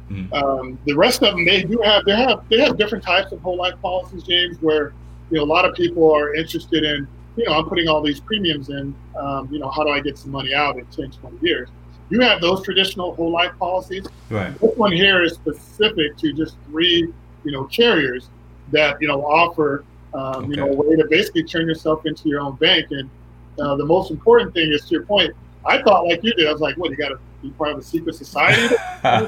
Mm-hmm. 0.10 0.34
Um, 0.34 0.80
the 0.86 0.94
rest 0.94 1.22
of 1.22 1.36
them, 1.36 1.46
they 1.46 1.64
do 1.64 1.80
have 1.84 2.06
they 2.06 2.16
have 2.16 2.48
they 2.50 2.60
have 2.60 2.78
different 2.78 3.04
types 3.04 3.32
of 3.32 3.42
whole 3.42 3.58
life 3.58 3.76
policies, 3.82 4.24
James, 4.24 4.58
where 4.62 4.94
you 5.30 5.38
know 5.38 5.44
a 5.44 5.46
lot 5.46 5.66
of 5.66 5.76
people 5.76 6.14
are 6.14 6.34
interested 6.34 6.84
in 6.84 7.08
you 7.36 7.46
know 7.46 7.54
I'm 7.54 7.66
putting 7.66 7.88
all 7.88 8.02
these 8.02 8.20
premiums 8.20 8.70
in. 8.70 8.96
Um, 9.18 9.50
you 9.52 9.60
know 9.60 9.70
how 9.70 9.84
do 9.84 9.90
I 9.90 10.00
get 10.00 10.18
some 10.18 10.32
money 10.32 10.54
out 10.54 10.78
in 10.78 10.86
10, 10.86 11.12
20 11.12 11.38
years? 11.46 11.70
You 12.10 12.22
have 12.22 12.40
those 12.40 12.64
traditional 12.64 13.16
whole 13.16 13.32
life 13.32 13.52
policies. 13.60 14.08
Right. 14.30 14.58
This 14.60 14.78
one 14.78 14.94
here 14.94 15.24
is 15.24 15.34
specific 15.34 16.16
to 16.18 16.32
just 16.32 16.56
three 16.68 17.14
you 17.44 17.52
know 17.52 17.66
carriers 17.66 18.30
that 18.72 19.02
you 19.02 19.08
know 19.08 19.26
offer 19.26 19.84
um, 20.14 20.46
okay. 20.46 20.48
you 20.50 20.56
know 20.56 20.68
a 20.68 20.74
way 20.74 20.96
to 20.96 21.06
basically 21.10 21.44
turn 21.44 21.68
yourself 21.68 22.06
into 22.06 22.30
your 22.30 22.40
own 22.40 22.56
bank. 22.56 22.88
And 22.92 23.10
uh, 23.60 23.76
the 23.76 23.86
most 23.86 24.12
important 24.12 24.54
thing 24.54 24.72
is 24.72 24.82
to 24.86 24.92
your 24.92 25.04
point. 25.04 25.34
I 25.66 25.82
thought 25.82 26.06
like 26.06 26.24
you 26.24 26.34
did. 26.34 26.48
I 26.48 26.52
was 26.52 26.62
like, 26.62 26.78
what? 26.78 26.92
You 26.92 26.98
got 26.98 27.10
to 27.10 27.20
be 27.42 27.50
part 27.52 27.72
of 27.72 27.80
a 27.80 27.84
secret 27.84 28.16
society? 28.16 28.76
um, 29.04 29.28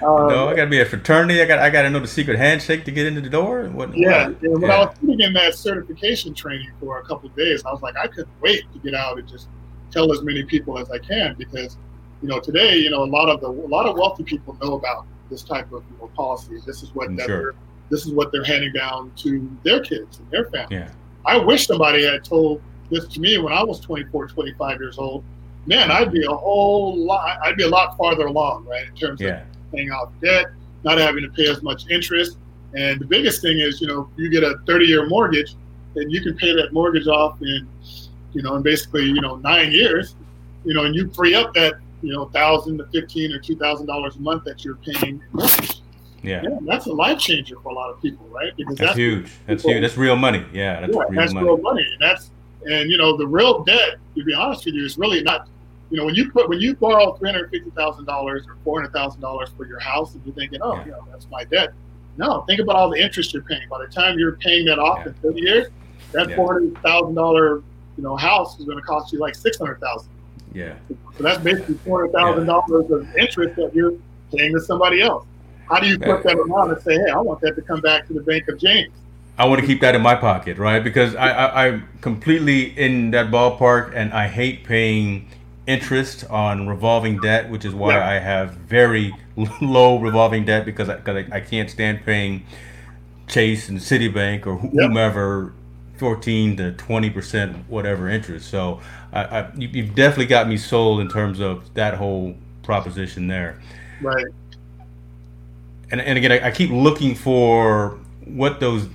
no, 0.00 0.48
I 0.48 0.54
got 0.54 0.64
to 0.64 0.70
be 0.70 0.80
a 0.80 0.86
fraternity. 0.86 1.42
I 1.42 1.46
got 1.46 1.58
I 1.58 1.70
got 1.70 1.82
to 1.82 1.90
know 1.90 2.00
the 2.00 2.06
secret 2.06 2.38
handshake 2.38 2.84
to 2.84 2.92
get 2.92 3.06
into 3.06 3.20
the 3.20 3.28
door. 3.28 3.64
What, 3.64 3.96
yeah, 3.96 4.28
what? 4.28 4.42
when 4.42 4.60
yeah. 4.62 4.68
I 4.68 4.84
was 4.84 4.96
sitting 5.00 5.20
in 5.20 5.32
that 5.32 5.54
certification 5.54 6.32
training 6.34 6.70
for 6.78 6.98
a 6.98 7.04
couple 7.04 7.28
of 7.28 7.36
days, 7.36 7.64
I 7.64 7.72
was 7.72 7.82
like, 7.82 7.96
I 7.96 8.06
couldn't 8.06 8.40
wait 8.40 8.62
to 8.72 8.78
get 8.78 8.94
out 8.94 9.18
and 9.18 9.28
just 9.28 9.48
tell 9.90 10.12
as 10.12 10.22
many 10.22 10.44
people 10.44 10.78
as 10.78 10.90
I 10.90 10.98
can 10.98 11.34
because 11.38 11.76
you 12.22 12.28
know 12.28 12.40
today 12.40 12.76
you 12.76 12.90
know 12.90 13.04
a 13.04 13.06
lot 13.06 13.28
of 13.28 13.40
the 13.40 13.48
a 13.48 13.68
lot 13.68 13.86
of 13.86 13.96
wealthy 13.96 14.24
people 14.24 14.56
know 14.60 14.74
about 14.74 15.06
this 15.30 15.42
type 15.42 15.72
of 15.72 15.82
you 15.90 15.98
know, 15.98 16.10
policy. 16.16 16.60
This 16.66 16.82
is 16.82 16.94
what 16.94 17.08
mm, 17.08 17.24
sure. 17.24 17.54
this 17.90 18.06
is 18.06 18.12
what 18.12 18.32
they're 18.32 18.44
handing 18.44 18.72
down 18.72 19.12
to 19.16 19.50
their 19.62 19.80
kids 19.80 20.18
and 20.18 20.30
their 20.30 20.46
family. 20.46 20.76
Yeah. 20.76 20.90
I 21.26 21.38
wish 21.38 21.66
somebody 21.66 22.04
had 22.04 22.24
told 22.24 22.60
this 22.94 23.06
to 23.08 23.20
me 23.20 23.38
when 23.38 23.52
I 23.52 23.62
was 23.62 23.80
24, 23.80 24.28
25 24.28 24.80
years 24.80 24.98
old. 24.98 25.24
Man, 25.66 25.90
I'd 25.90 26.12
be 26.12 26.24
a 26.24 26.30
whole 26.30 26.96
lot. 26.96 27.38
I'd 27.42 27.56
be 27.56 27.64
a 27.64 27.68
lot 27.68 27.96
farther 27.96 28.26
along, 28.26 28.66
right, 28.66 28.86
in 28.86 28.94
terms 28.94 29.20
yeah. 29.20 29.42
of 29.42 29.72
paying 29.72 29.90
off 29.90 30.10
debt, 30.22 30.46
not 30.84 30.98
having 30.98 31.22
to 31.22 31.30
pay 31.30 31.48
as 31.48 31.62
much 31.62 31.88
interest. 31.90 32.36
And 32.74 33.00
the 33.00 33.06
biggest 33.06 33.40
thing 33.40 33.60
is, 33.60 33.80
you 33.80 33.86
know, 33.86 34.08
you 34.16 34.28
get 34.28 34.42
a 34.42 34.56
30-year 34.66 35.06
mortgage, 35.08 35.54
and 35.96 36.12
you 36.12 36.20
can 36.22 36.36
pay 36.36 36.54
that 36.54 36.72
mortgage 36.72 37.06
off 37.06 37.40
in, 37.40 37.66
you 38.32 38.42
know, 38.42 38.56
in 38.56 38.62
basically, 38.62 39.04
you 39.04 39.20
know, 39.20 39.36
nine 39.36 39.72
years. 39.72 40.16
You 40.64 40.74
know, 40.74 40.84
and 40.84 40.94
you 40.94 41.10
free 41.10 41.34
up 41.34 41.52
that 41.54 41.74
you 42.04 42.12
know, 42.12 42.26
thousand 42.26 42.78
to 42.78 42.86
fifteen 42.92 43.32
or 43.32 43.38
two 43.38 43.56
thousand 43.56 43.86
dollars 43.86 44.16
a 44.16 44.20
month 44.20 44.44
that 44.44 44.64
you're 44.64 44.76
paying. 44.76 45.22
Yeah. 46.22 46.42
yeah. 46.42 46.58
that's 46.62 46.86
a 46.86 46.92
life 46.92 47.18
changer 47.18 47.56
for 47.62 47.70
a 47.70 47.74
lot 47.74 47.90
of 47.90 48.00
people, 48.00 48.26
right? 48.28 48.54
Because 48.56 48.76
that's, 48.76 48.88
that's 48.88 48.98
huge. 48.98 49.32
That's 49.46 49.62
huge. 49.62 49.80
That's 49.80 49.96
real 49.96 50.16
money. 50.16 50.44
Yeah, 50.52 50.80
that's, 50.80 50.94
yeah, 50.94 51.02
real, 51.02 51.20
that's 51.20 51.34
money. 51.34 51.46
real 51.46 51.56
money. 51.58 51.82
And 51.82 52.00
that's 52.00 52.30
and 52.66 52.90
you 52.90 52.96
know 52.96 53.16
the 53.16 53.26
real 53.26 53.62
debt. 53.64 53.96
To 54.16 54.24
be 54.24 54.32
honest 54.32 54.64
with 54.64 54.74
you, 54.74 54.84
is 54.84 54.98
really 54.98 55.22
not. 55.22 55.48
You 55.90 55.98
know, 55.98 56.06
when 56.06 56.14
you 56.14 56.30
put 56.30 56.48
when 56.48 56.60
you 56.60 56.74
borrow 56.74 57.12
three 57.14 57.30
hundred 57.30 57.50
fifty 57.50 57.70
thousand 57.70 58.06
dollars 58.06 58.44
or 58.48 58.56
four 58.64 58.80
hundred 58.80 58.92
thousand 58.92 59.20
dollars 59.20 59.50
for 59.56 59.66
your 59.66 59.78
house, 59.78 60.14
and 60.14 60.24
you're 60.24 60.34
thinking, 60.34 60.60
oh, 60.62 60.76
yeah. 60.76 60.84
you 60.86 60.90
know, 60.92 61.04
that's 61.10 61.28
my 61.30 61.44
debt. 61.44 61.72
No, 62.16 62.42
think 62.42 62.60
about 62.60 62.76
all 62.76 62.90
the 62.90 63.00
interest 63.00 63.34
you're 63.34 63.42
paying. 63.42 63.68
By 63.68 63.84
the 63.84 63.92
time 63.92 64.18
you're 64.18 64.36
paying 64.36 64.66
that 64.66 64.78
off 64.78 65.00
yeah. 65.00 65.08
in 65.08 65.14
thirty 65.14 65.40
years, 65.40 65.68
that 66.12 66.34
four 66.34 66.54
hundred 66.54 66.80
thousand 66.82 67.14
dollar 67.14 67.62
you 67.96 68.02
know 68.02 68.16
house 68.16 68.58
is 68.58 68.64
going 68.64 68.78
to 68.78 68.84
cost 68.84 69.12
you 69.12 69.18
like 69.18 69.34
six 69.34 69.58
hundred 69.58 69.80
thousand. 69.80 70.10
Yeah. 70.52 70.74
So 71.16 71.22
that's 71.22 71.42
basically 71.42 71.74
four 71.74 72.00
hundred 72.00 72.12
thousand 72.12 72.46
dollars 72.46 72.90
of 72.90 73.16
interest 73.16 73.56
that 73.56 73.74
you're 73.74 73.94
paying 74.34 74.52
to 74.52 74.60
somebody 74.60 75.02
else. 75.02 75.26
How 75.68 75.80
do 75.80 75.88
you 75.88 75.98
put 75.98 76.22
that 76.24 76.38
amount 76.38 76.72
and 76.72 76.82
say, 76.82 76.94
hey, 76.94 77.10
I 77.10 77.18
want 77.18 77.40
that 77.40 77.56
to 77.56 77.62
come 77.62 77.80
back 77.80 78.06
to 78.08 78.12
the 78.12 78.20
Bank 78.20 78.48
of 78.48 78.58
James? 78.58 78.92
I 79.36 79.46
want 79.46 79.60
to 79.60 79.66
keep 79.66 79.80
that 79.80 79.94
in 79.94 80.02
my 80.02 80.14
pocket, 80.14 80.58
right? 80.58 80.82
Because 80.82 81.16
I, 81.16 81.28
I, 81.30 81.66
I'm 81.66 81.88
completely 82.00 82.78
in 82.78 83.10
that 83.10 83.30
ballpark, 83.30 83.92
and 83.94 84.12
I 84.12 84.28
hate 84.28 84.64
paying 84.64 85.28
interest 85.66 86.24
on 86.30 86.68
revolving 86.68 87.18
debt, 87.18 87.50
which 87.50 87.64
is 87.64 87.74
why 87.74 87.94
yeah. 87.94 88.08
I 88.08 88.14
have 88.14 88.52
very 88.52 89.12
low 89.60 89.98
revolving 89.98 90.44
debt 90.44 90.64
because 90.64 90.88
I, 90.88 90.98
cause 90.98 91.16
I, 91.16 91.36
I 91.36 91.40
can't 91.40 91.68
stand 91.68 92.04
paying 92.04 92.44
Chase 93.26 93.68
and 93.68 93.78
Citibank 93.78 94.46
or 94.46 94.56
whomever 94.56 95.52
14 95.98 96.56
to 96.58 96.72
20 96.72 97.10
percent 97.10 97.56
whatever 97.68 98.08
interest. 98.08 98.50
So 98.50 98.80
I, 99.12 99.24
I, 99.24 99.52
you've 99.56 99.94
definitely 99.94 100.26
got 100.26 100.48
me 100.48 100.56
sold 100.56 101.00
in 101.00 101.08
terms 101.08 101.40
of 101.40 101.72
that 101.74 101.94
whole 101.94 102.36
proposition 102.62 103.26
there. 103.26 103.60
Right. 104.00 104.26
And 105.90 106.00
and 106.00 106.18
again, 106.18 106.32
I, 106.32 106.48
I 106.48 106.50
keep 106.50 106.70
looking 106.70 107.14
for 107.14 107.98
what 108.26 108.60
those 108.60 108.88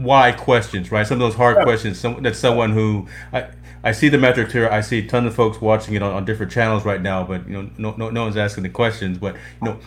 why 0.00 0.32
questions, 0.32 0.90
right? 0.90 1.06
Some 1.06 1.16
of 1.16 1.20
those 1.20 1.34
hard 1.34 1.58
yeah. 1.58 1.64
questions. 1.64 1.98
Some, 1.98 2.22
that's 2.22 2.38
someone 2.38 2.72
who 2.72 3.08
I. 3.32 3.48
I 3.82 3.92
see 3.92 4.10
the 4.10 4.18
metrics 4.18 4.52
here. 4.52 4.68
I 4.68 4.82
see 4.82 5.06
tons 5.06 5.26
of 5.26 5.34
folks 5.34 5.58
watching 5.58 5.94
it 5.94 6.02
on, 6.02 6.12
on 6.12 6.26
different 6.26 6.52
channels 6.52 6.84
right 6.84 7.00
now, 7.00 7.24
but 7.24 7.48
you 7.48 7.54
know, 7.54 7.70
no, 7.78 7.94
no, 7.96 8.10
no 8.10 8.24
one's 8.24 8.36
asking 8.36 8.64
the 8.64 8.68
questions. 8.68 9.16
But 9.16 9.36
you 9.62 9.68
know, 9.68 9.80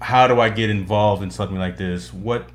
how 0.00 0.28
do 0.28 0.40
I 0.40 0.50
get 0.50 0.70
involved 0.70 1.20
in 1.20 1.32
something 1.32 1.58
like 1.58 1.76
this? 1.76 2.14
What 2.14 2.48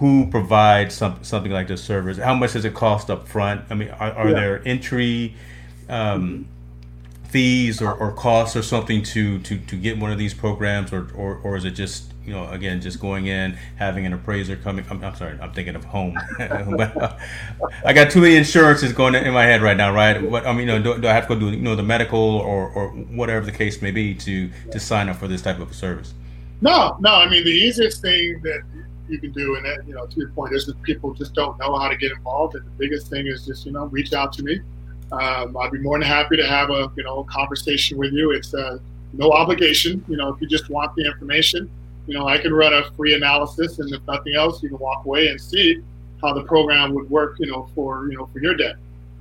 who 0.00 0.26
provides 0.30 0.94
some, 0.94 1.22
something 1.22 1.52
like 1.52 1.68
this 1.68 1.84
service? 1.84 2.16
How 2.16 2.34
much 2.34 2.54
does 2.54 2.64
it 2.64 2.74
cost 2.74 3.10
up 3.10 3.28
front? 3.28 3.66
I 3.68 3.74
mean, 3.74 3.90
are, 3.90 4.12
are 4.12 4.28
yeah. 4.28 4.34
there 4.34 4.62
entry 4.66 5.36
um, 5.90 6.48
fees 7.24 7.82
or, 7.82 7.92
or, 7.92 8.10
costs 8.12 8.56
or 8.56 8.62
something 8.62 9.02
to, 9.02 9.38
to, 9.40 9.58
to 9.58 9.76
get 9.76 9.98
one 9.98 10.10
of 10.10 10.16
these 10.16 10.32
programs, 10.32 10.90
or, 10.90 11.10
or, 11.14 11.36
or 11.44 11.54
is 11.54 11.66
it 11.66 11.72
just 11.72 12.14
you 12.30 12.36
know 12.36 12.48
again 12.50 12.80
just 12.80 13.00
going 13.00 13.26
in 13.26 13.58
having 13.76 14.06
an 14.06 14.12
appraiser 14.12 14.56
coming? 14.56 14.84
I'm, 14.88 15.02
I'm 15.02 15.14
sorry, 15.16 15.38
I'm 15.40 15.52
thinking 15.52 15.74
of 15.74 15.84
home. 15.84 16.16
I 16.38 17.92
got 17.92 18.10
too 18.10 18.20
many 18.20 18.36
insurances 18.36 18.92
going 18.92 19.14
in 19.14 19.34
my 19.34 19.44
head 19.44 19.62
right 19.62 19.76
now, 19.76 19.92
right? 19.92 20.22
What 20.22 20.46
I 20.46 20.52
mean, 20.52 20.68
you 20.68 20.78
know, 20.78 20.82
do, 20.82 21.00
do 21.00 21.08
I 21.08 21.12
have 21.12 21.26
to 21.26 21.34
go 21.34 21.40
do 21.40 21.50
you 21.50 21.56
know 21.56 21.74
the 21.74 21.82
medical 21.82 22.18
or, 22.18 22.70
or 22.70 22.88
whatever 22.88 23.44
the 23.44 23.52
case 23.52 23.82
may 23.82 23.90
be 23.90 24.14
to 24.14 24.50
to 24.70 24.78
sign 24.78 25.08
up 25.08 25.16
for 25.16 25.26
this 25.26 25.42
type 25.42 25.58
of 25.58 25.74
service? 25.74 26.14
No, 26.60 26.96
no. 27.00 27.14
I 27.14 27.28
mean, 27.28 27.44
the 27.44 27.50
easiest 27.50 28.02
thing 28.02 28.40
that 28.42 28.62
you 29.08 29.18
can 29.18 29.32
do. 29.32 29.56
And 29.56 29.64
that, 29.64 29.86
you 29.86 29.94
know, 29.94 30.06
to 30.06 30.16
your 30.16 30.30
point, 30.30 30.54
is 30.54 30.66
that 30.66 30.80
people 30.82 31.12
just 31.14 31.34
don't 31.34 31.58
know 31.58 31.76
how 31.78 31.88
to 31.88 31.96
get 31.96 32.12
involved. 32.12 32.54
And 32.54 32.64
the 32.64 32.70
biggest 32.78 33.08
thing 33.08 33.26
is 33.26 33.44
just, 33.44 33.66
you 33.66 33.72
know, 33.72 33.86
reach 33.86 34.12
out 34.12 34.32
to 34.34 34.42
me. 34.42 34.60
Um, 35.12 35.56
I'd 35.56 35.72
be 35.72 35.78
more 35.78 35.98
than 35.98 36.06
happy 36.06 36.36
to 36.36 36.46
have 36.46 36.70
a, 36.70 36.90
you 36.96 37.02
know, 37.02 37.24
conversation 37.24 37.98
with 37.98 38.12
you. 38.12 38.30
It's 38.30 38.54
uh, 38.54 38.78
no 39.12 39.32
obligation. 39.32 40.04
You 40.08 40.16
know, 40.16 40.28
if 40.32 40.40
you 40.40 40.46
just 40.46 40.70
want 40.70 40.94
the 40.94 41.04
information, 41.04 41.70
you 42.10 42.18
know, 42.18 42.26
I 42.26 42.38
can 42.38 42.52
run 42.52 42.72
a 42.72 42.90
free 42.92 43.14
analysis, 43.14 43.78
and 43.78 43.92
if 43.92 44.00
nothing 44.06 44.34
else, 44.34 44.62
you 44.62 44.68
can 44.68 44.78
walk 44.78 45.04
away 45.04 45.28
and 45.28 45.40
see 45.40 45.80
how 46.20 46.32
the 46.32 46.42
program 46.42 46.94
would 46.94 47.08
work. 47.08 47.36
You 47.38 47.46
know, 47.46 47.68
for 47.74 48.08
you 48.10 48.18
know 48.18 48.26
for 48.26 48.40
your 48.40 48.54
debt. 48.54 48.76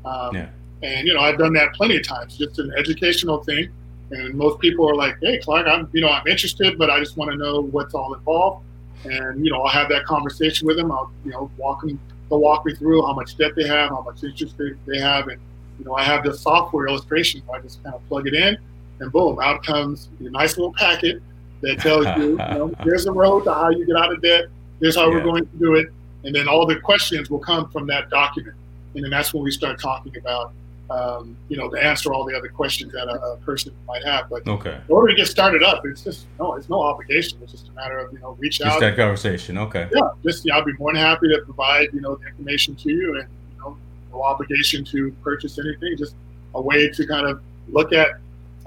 Um, 0.05 0.35
yeah. 0.35 0.49
And 0.81 1.07
you 1.07 1.13
know, 1.13 1.19
I've 1.19 1.37
done 1.37 1.53
that 1.53 1.73
plenty 1.73 1.97
of 1.97 2.03
times. 2.03 2.37
Just 2.37 2.59
an 2.59 2.71
educational 2.77 3.43
thing. 3.43 3.69
And 4.11 4.33
most 4.33 4.59
people 4.59 4.89
are 4.89 4.95
like, 4.95 5.17
"Hey, 5.21 5.37
Clark, 5.37 5.67
I'm 5.67 5.89
you 5.93 6.01
know 6.01 6.09
I'm 6.09 6.25
interested, 6.27 6.77
but 6.77 6.89
I 6.89 6.99
just 6.99 7.15
want 7.15 7.31
to 7.31 7.37
know 7.37 7.61
what's 7.61 7.93
all 7.93 8.13
involved." 8.13 8.65
and 9.05 9.45
you 9.45 9.51
know 9.51 9.61
I'll 9.61 9.69
have 9.71 9.89
that 9.89 10.05
conversation 10.05 10.67
with 10.67 10.77
them. 10.77 10.91
I'll 10.91 11.11
you 11.25 11.31
know 11.31 11.51
walk 11.57 11.81
them, 11.81 11.99
they'll 12.29 12.39
walk 12.39 12.65
me 12.65 12.75
through 12.75 13.01
how 13.03 13.13
much 13.13 13.37
debt 13.37 13.51
they 13.55 13.67
have, 13.67 13.89
how 13.89 14.01
much 14.01 14.23
interest 14.23 14.57
they, 14.57 14.71
they 14.85 14.99
have, 14.99 15.27
and 15.27 15.39
you 15.77 15.85
know 15.85 15.95
I 15.95 16.03
have 16.03 16.23
the 16.23 16.33
software 16.33 16.87
illustration. 16.87 17.41
I 17.53 17.59
just 17.59 17.83
kind 17.83 17.95
of 17.95 18.07
plug 18.07 18.27
it 18.27 18.33
in, 18.33 18.57
and 18.99 19.11
boom, 19.11 19.39
out 19.39 19.63
comes 19.63 20.09
a 20.19 20.23
nice 20.23 20.57
little 20.57 20.73
packet 20.73 21.21
that 21.61 21.79
tells 21.79 22.05
you, 22.17 22.31
you 22.31 22.35
know, 22.37 22.73
here's 22.83 23.05
the 23.05 23.11
road 23.11 23.43
to 23.45 23.53
how 23.53 23.69
you 23.69 23.85
get 23.85 23.95
out 23.95 24.11
of 24.11 24.21
debt. 24.21 24.45
Here's 24.79 24.95
how 24.95 25.09
yeah. 25.09 25.15
we're 25.15 25.23
going 25.23 25.45
to 25.45 25.57
do 25.57 25.75
it, 25.75 25.89
and 26.23 26.33
then 26.33 26.47
all 26.47 26.65
the 26.65 26.79
questions 26.79 27.29
will 27.29 27.39
come 27.39 27.69
from 27.69 27.87
that 27.87 28.09
document, 28.09 28.55
and 28.95 29.03
then 29.03 29.11
that's 29.11 29.33
when 29.33 29.43
we 29.43 29.51
start 29.51 29.79
talking 29.79 30.15
about 30.17 30.53
um, 30.89 31.37
you 31.49 31.57
know, 31.57 31.69
to 31.69 31.77
answer 31.77 32.13
all 32.13 32.25
the 32.25 32.35
other 32.35 32.47
questions 32.47 32.91
that 32.93 33.07
a, 33.07 33.21
a, 33.21 33.37
person 33.37 33.73
might 33.87 34.03
have. 34.03 34.29
But 34.29 34.47
okay. 34.47 34.73
in 34.73 34.81
order 34.91 35.09
to 35.09 35.15
get 35.15 35.27
started 35.27 35.61
up, 35.61 35.85
it's 35.85 36.03
just 36.03 36.25
no, 36.39 36.55
it's 36.55 36.69
no 36.69 36.81
obligation. 36.81 37.37
It's 37.43 37.51
just 37.51 37.69
a 37.69 37.71
matter 37.73 37.99
of 37.99 38.11
you 38.11 38.19
know, 38.19 38.31
reach 38.39 38.57
just 38.57 38.67
out. 38.67 38.79
Just 38.79 38.81
that 38.81 38.95
conversation. 38.95 39.57
Okay. 39.57 39.87
Yeah, 39.93 40.09
just 40.23 40.45
yeah, 40.45 40.55
I'll 40.55 40.65
be 40.65 40.73
more 40.73 40.91
than 40.91 41.01
happy 41.01 41.27
to 41.29 41.41
provide 41.45 41.89
you 41.93 42.01
know 42.01 42.15
the 42.15 42.27
information 42.27 42.75
to 42.77 42.91
you, 42.91 43.19
and 43.19 43.29
you 43.53 43.61
know, 43.61 43.77
no 44.11 44.23
obligation 44.23 44.83
to 44.85 45.11
purchase 45.23 45.59
anything. 45.59 45.95
Just 45.95 46.15
a 46.55 46.61
way 46.61 46.89
to 46.89 47.07
kind 47.07 47.27
of 47.27 47.41
look 47.67 47.93
at 47.93 48.07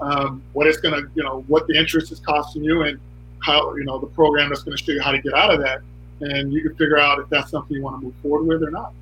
um, 0.03 0.43
what 0.51 0.67
it's 0.67 0.79
going 0.79 0.93
to, 0.93 1.09
you 1.15 1.23
know, 1.23 1.43
what 1.47 1.65
the 1.67 1.77
interest 1.77 2.11
is 2.11 2.19
costing 2.19 2.63
you 2.63 2.83
and 2.83 2.99
how, 3.39 3.73
you 3.75 3.85
know, 3.85 3.99
the 3.99 4.07
program 4.07 4.49
that's 4.49 4.63
going 4.63 4.75
to 4.75 4.83
show 4.83 4.91
you 4.91 5.01
how 5.01 5.11
to 5.11 5.21
get 5.21 5.33
out 5.33 5.53
of 5.53 5.61
that. 5.61 5.79
And 6.21 6.53
you 6.53 6.61
can 6.61 6.75
figure 6.75 6.97
out 6.97 7.19
if 7.19 7.29
that's 7.29 7.51
something 7.51 7.75
you 7.75 7.83
want 7.83 7.99
to 7.99 8.05
move 8.05 8.15
forward 8.21 8.45
with 8.45 8.63
or 8.63 8.71
not. 8.71 8.93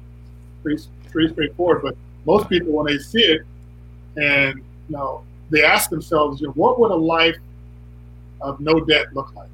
Pretty, 0.64 0.82
pretty 1.12 1.34
straightforward. 1.34 1.82
But 1.82 1.96
most 2.26 2.50
people, 2.50 2.72
when 2.72 2.86
they 2.86 3.00
see 3.00 3.22
it 3.22 3.42
and, 4.18 4.58
you 4.90 4.96
know, 4.96 5.24
they 5.50 5.64
ask 5.64 5.90
themselves, 5.90 6.40
you 6.40 6.48
know, 6.48 6.54
what 6.54 6.80
would 6.80 6.92
a 6.92 6.96
life 6.96 7.38
of 8.40 8.60
no 8.60 8.80
debt 8.80 9.14
look 9.14 9.34
like? 9.36 9.50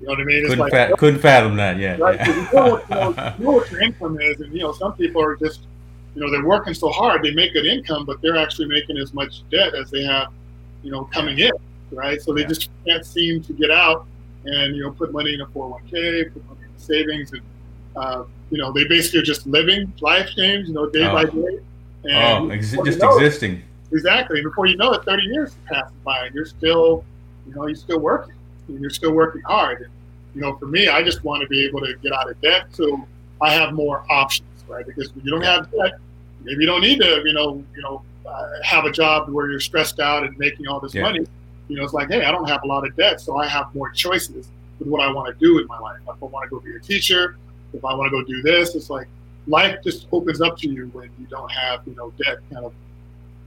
You 0.00 0.08
know 0.08 0.12
what 0.12 0.20
I 0.20 0.24
mean? 0.24 0.38
It's 0.38 0.48
couldn't, 0.48 0.58
like, 0.58 0.72
fa- 0.72 0.94
couldn't 0.98 1.20
fathom 1.20 1.56
that, 1.56 1.78
yeah. 1.78 1.96
Right? 1.96 2.16
yeah. 2.16 2.28
You, 2.28 2.34
know 2.52 2.70
what, 2.74 2.90
you, 2.90 2.94
know, 2.96 3.34
you 3.38 3.44
know 3.44 3.50
what 3.52 3.70
your 3.70 3.82
income 3.82 4.20
is, 4.20 4.40
and, 4.40 4.52
you 4.52 4.60
know, 4.60 4.72
some 4.72 4.92
people 4.94 5.22
are 5.22 5.36
just 5.36 5.60
you 6.14 6.20
know, 6.22 6.30
they're 6.30 6.44
working 6.44 6.74
so 6.74 6.90
hard, 6.90 7.22
they 7.22 7.32
make 7.32 7.52
good 7.52 7.66
income, 7.66 8.04
but 8.04 8.20
they're 8.22 8.36
actually 8.36 8.68
making 8.68 8.96
as 8.98 9.12
much 9.12 9.42
debt 9.50 9.74
as 9.74 9.90
they 9.90 10.02
have, 10.04 10.28
you 10.82 10.90
know, 10.90 11.04
coming 11.04 11.38
in, 11.38 11.50
right? 11.90 12.22
So 12.22 12.32
they 12.32 12.42
yeah. 12.42 12.48
just 12.48 12.70
can't 12.86 13.04
seem 13.04 13.42
to 13.42 13.52
get 13.52 13.70
out 13.70 14.06
and, 14.44 14.76
you 14.76 14.82
know, 14.82 14.92
put 14.92 15.12
money 15.12 15.34
in 15.34 15.40
a 15.40 15.46
401k, 15.46 16.32
put 16.32 16.46
money 16.48 16.60
in 16.62 16.78
savings. 16.78 17.32
And, 17.32 17.42
uh, 17.96 18.24
you 18.50 18.58
know, 18.58 18.70
they 18.70 18.84
basically 18.86 19.20
are 19.20 19.24
just 19.24 19.46
living 19.46 19.92
life, 20.00 20.30
James, 20.36 20.68
you 20.68 20.74
know, 20.74 20.88
day 20.88 21.04
oh. 21.04 21.12
by 21.12 21.24
day. 21.24 21.58
And 22.04 22.50
oh, 22.50 22.54
ex- 22.54 22.72
just 22.72 23.02
existing. 23.02 23.54
It, 23.54 23.64
exactly. 23.92 24.40
Before 24.42 24.66
you 24.66 24.76
know 24.76 24.92
it, 24.92 25.04
30 25.04 25.22
years 25.24 25.56
pass 25.66 25.90
by 26.04 26.26
and 26.26 26.34
you're 26.34 26.44
still, 26.44 27.04
you 27.46 27.54
know, 27.54 27.66
you're 27.66 27.74
still 27.74 27.98
working 27.98 28.34
and 28.68 28.80
you're 28.80 28.90
still 28.90 29.12
working 29.12 29.42
hard. 29.42 29.80
And, 29.80 29.90
you 30.34 30.42
know, 30.42 30.56
for 30.56 30.66
me, 30.66 30.86
I 30.86 31.02
just 31.02 31.24
want 31.24 31.42
to 31.42 31.48
be 31.48 31.64
able 31.64 31.80
to 31.80 31.94
get 32.02 32.12
out 32.12 32.30
of 32.30 32.40
debt 32.40 32.66
so 32.70 33.04
I 33.40 33.52
have 33.52 33.72
more 33.72 34.04
options 34.10 34.46
right? 34.68 34.86
Because 34.86 35.10
you 35.22 35.30
don't 35.30 35.44
have 35.44 35.70
debt, 35.70 35.92
maybe 36.42 36.60
you 36.60 36.66
don't 36.66 36.82
need 36.82 37.00
to, 37.00 37.22
you 37.24 37.32
know, 37.32 37.62
you 37.74 37.82
know, 37.82 38.02
uh, 38.26 38.48
have 38.62 38.84
a 38.84 38.92
job 38.92 39.28
where 39.28 39.50
you're 39.50 39.60
stressed 39.60 40.00
out 40.00 40.24
and 40.24 40.36
making 40.38 40.66
all 40.66 40.80
this 40.80 40.94
yeah. 40.94 41.02
money. 41.02 41.26
You 41.68 41.76
know, 41.76 41.84
it's 41.84 41.94
like, 41.94 42.10
hey, 42.10 42.24
I 42.24 42.30
don't 42.30 42.48
have 42.48 42.62
a 42.64 42.66
lot 42.66 42.86
of 42.86 42.94
debt, 42.96 43.20
so 43.20 43.36
I 43.36 43.46
have 43.48 43.74
more 43.74 43.90
choices 43.90 44.48
with 44.78 44.88
what 44.88 45.00
I 45.00 45.10
want 45.10 45.36
to 45.36 45.44
do 45.44 45.58
in 45.58 45.66
my 45.66 45.78
life. 45.78 45.98
If 46.02 46.22
I 46.22 46.26
want 46.26 46.44
to 46.44 46.50
go 46.50 46.60
be 46.60 46.74
a 46.76 46.80
teacher, 46.80 47.36
if 47.72 47.84
I 47.84 47.94
want 47.94 48.10
to 48.10 48.22
go 48.22 48.24
do 48.24 48.42
this, 48.42 48.74
it's 48.74 48.90
like 48.90 49.08
life 49.46 49.78
just 49.82 50.06
opens 50.12 50.40
up 50.40 50.58
to 50.58 50.68
you 50.68 50.88
when 50.92 51.10
you 51.18 51.26
don't 51.26 51.50
have, 51.50 51.80
you 51.86 51.94
know, 51.94 52.12
debt 52.22 52.38
kind 52.52 52.64
of, 52.64 52.72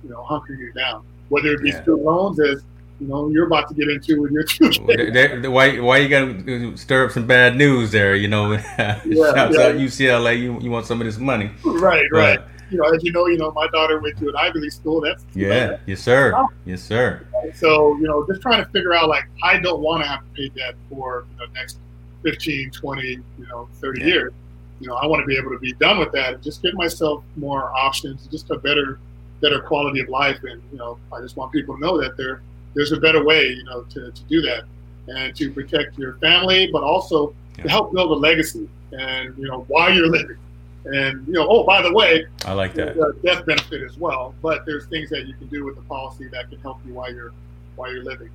you 0.03 0.09
know, 0.09 0.23
hunkering 0.23 0.59
you 0.59 0.73
down. 0.73 1.03
Whether 1.29 1.53
it 1.53 1.61
be 1.61 1.69
yeah. 1.69 1.81
student 1.81 2.05
loans, 2.05 2.39
as 2.39 2.63
you 2.99 3.07
know 3.07 3.29
you're 3.29 3.45
about 3.45 3.67
to 3.69 3.75
get 3.75 3.89
into 3.89 4.21
with 4.21 4.31
your 4.31 4.43
two 4.43 4.69
kids. 4.69 5.47
why 5.47 5.79
why 5.79 5.97
you 5.97 6.09
gotta 6.09 6.77
stir 6.77 7.05
up 7.05 7.11
some 7.11 7.27
bad 7.27 7.55
news 7.55 7.91
there? 7.91 8.15
You 8.15 8.27
know, 8.27 8.51
yeah, 8.77 9.01
shouts 9.01 9.57
yeah. 9.57 9.65
out 9.65 9.75
UCLA. 9.75 10.39
You 10.39 10.59
you 10.61 10.71
want 10.71 10.85
some 10.85 10.99
of 11.01 11.05
this 11.05 11.17
money? 11.17 11.51
Right, 11.63 12.05
but, 12.11 12.17
right. 12.17 12.39
You 12.69 12.77
know, 12.79 12.85
as 12.93 13.01
you 13.03 13.13
know, 13.13 13.27
you 13.27 13.37
know, 13.37 13.51
my 13.51 13.67
daughter 13.67 13.99
went 13.99 14.17
to 14.17 14.27
an 14.27 14.35
Ivy 14.35 14.59
League 14.59 14.71
school. 14.71 14.99
That's 14.99 15.25
yeah, 15.33 15.77
yes 15.85 16.01
sir, 16.01 16.33
oh. 16.35 16.47
yes 16.65 16.83
sir. 16.83 17.25
So 17.55 17.95
you 17.97 18.07
know, 18.07 18.25
just 18.27 18.41
trying 18.41 18.63
to 18.63 18.69
figure 18.71 18.93
out 18.93 19.07
like 19.07 19.23
I 19.43 19.57
don't 19.59 19.81
want 19.81 20.03
to 20.03 20.09
have 20.09 20.19
to 20.21 20.29
pay 20.31 20.49
debt 20.49 20.75
for 20.89 21.25
the 21.37 21.47
next 21.53 21.79
15, 22.23 22.71
20, 22.71 23.07
you 23.07 23.21
know, 23.47 23.69
30 23.75 24.01
yeah. 24.01 24.07
years. 24.07 24.33
You 24.79 24.87
know, 24.87 24.95
I 24.95 25.05
want 25.05 25.21
to 25.21 25.25
be 25.25 25.37
able 25.37 25.51
to 25.51 25.59
be 25.59 25.73
done 25.73 25.97
with 25.97 26.11
that 26.11 26.33
and 26.35 26.43
just 26.43 26.61
give 26.61 26.73
myself 26.73 27.23
more 27.35 27.71
options, 27.75 28.27
just 28.27 28.49
a 28.51 28.57
better 28.57 28.99
better 29.41 29.61
quality 29.61 30.01
of 30.01 30.09
life. 30.09 30.39
And 30.43 30.61
you 30.71 30.77
know, 30.77 30.99
I 31.13 31.21
just 31.21 31.37
want 31.37 31.51
people 31.51 31.75
to 31.75 31.81
know 31.81 32.01
that 32.01 32.17
they're 32.17 32.41
there's 32.77 32.91
a 32.91 32.99
better 32.99 33.25
way, 33.25 33.47
you 33.47 33.63
know, 33.63 33.81
to, 33.89 34.11
to 34.11 34.23
do 34.29 34.39
that 34.41 34.63
and 35.07 35.35
to 35.35 35.51
protect 35.51 35.97
your 35.97 36.13
family, 36.19 36.69
but 36.71 36.83
also 36.83 37.33
yeah. 37.57 37.63
to 37.63 37.69
help 37.69 37.91
build 37.91 38.11
a 38.11 38.13
legacy 38.13 38.69
and, 38.91 39.35
you 39.35 39.47
know, 39.47 39.65
while 39.67 39.91
you're 39.91 40.07
living. 40.07 40.37
And, 40.85 41.25
you 41.27 41.33
know, 41.33 41.47
oh, 41.49 41.63
by 41.63 41.81
the 41.81 41.91
way, 41.91 42.27
I 42.45 42.53
like 42.53 42.75
that 42.75 42.95
death 43.23 43.45
benefit 43.47 43.81
as 43.81 43.97
well, 43.97 44.35
but 44.43 44.65
there's 44.67 44.85
things 44.85 45.09
that 45.09 45.25
you 45.25 45.33
can 45.33 45.47
do 45.47 45.65
with 45.65 45.75
the 45.75 45.81
policy 45.81 46.27
that 46.27 46.49
can 46.49 46.59
help 46.59 46.77
you 46.85 46.93
while 46.93 47.11
you're, 47.11 47.33
while 47.75 47.91
you're 47.91 48.03
living. 48.03 48.29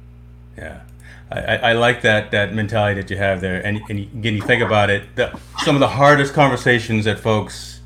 Yeah. 0.58 0.80
I, 1.30 1.56
I 1.56 1.72
like 1.74 2.02
that 2.02 2.30
that 2.32 2.52
mentality 2.52 3.00
that 3.00 3.08
you 3.08 3.16
have 3.16 3.40
there, 3.40 3.64
and, 3.64 3.80
and 3.88 4.00
again, 4.00 4.34
you 4.34 4.42
think 4.42 4.62
about 4.62 4.90
it. 4.90 5.16
The, 5.16 5.38
some 5.64 5.76
of 5.76 5.80
the 5.80 5.88
hardest 5.88 6.34
conversations 6.34 7.06
that 7.06 7.20
folks 7.20 7.80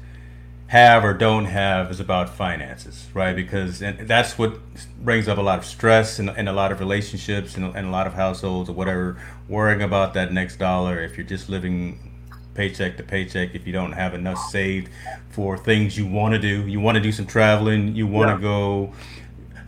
have 0.69 1.05
or 1.05 1.15
don't 1.15 1.45
have 1.45 1.91
is 1.91 2.01
about 2.01 2.29
finances, 2.29 3.07
right? 3.15 3.37
Because 3.37 3.83
and 3.83 4.09
that's 4.09 4.37
what 4.37 4.59
brings 5.05 5.29
up 5.29 5.39
a 5.39 5.43
lot 5.43 5.59
of 5.59 5.65
stress 5.65 6.19
in, 6.19 6.29
in 6.31 6.49
a 6.49 6.53
lot 6.53 6.73
of 6.73 6.81
relationships 6.81 7.57
and, 7.57 7.77
and 7.77 7.87
a 7.87 7.91
lot 7.91 8.07
of 8.07 8.15
households 8.15 8.69
or 8.69 8.73
whatever, 8.73 9.17
worrying 9.49 9.83
about 9.83 10.15
that 10.15 10.33
next 10.33 10.57
dollar. 10.57 11.01
If 11.01 11.17
you're 11.17 11.27
just 11.27 11.49
living 11.49 12.13
paycheck 12.55 12.97
to 12.97 13.05
paycheck, 13.05 13.55
if 13.55 13.67
you 13.67 13.73
don't 13.73 13.93
have 13.93 14.15
enough 14.15 14.39
saved 14.51 14.91
for 15.31 15.57
things 15.57 15.97
you 15.97 16.07
want 16.07 16.35
to 16.35 16.41
do, 16.41 16.67
you 16.67 16.81
want 16.81 16.97
to 16.97 17.01
do 17.01 17.13
some 17.13 17.27
traveling, 17.27 17.95
you 17.95 18.07
want 18.07 18.29
to 18.29 18.35
yeah. 18.35 18.51
go. 18.51 18.93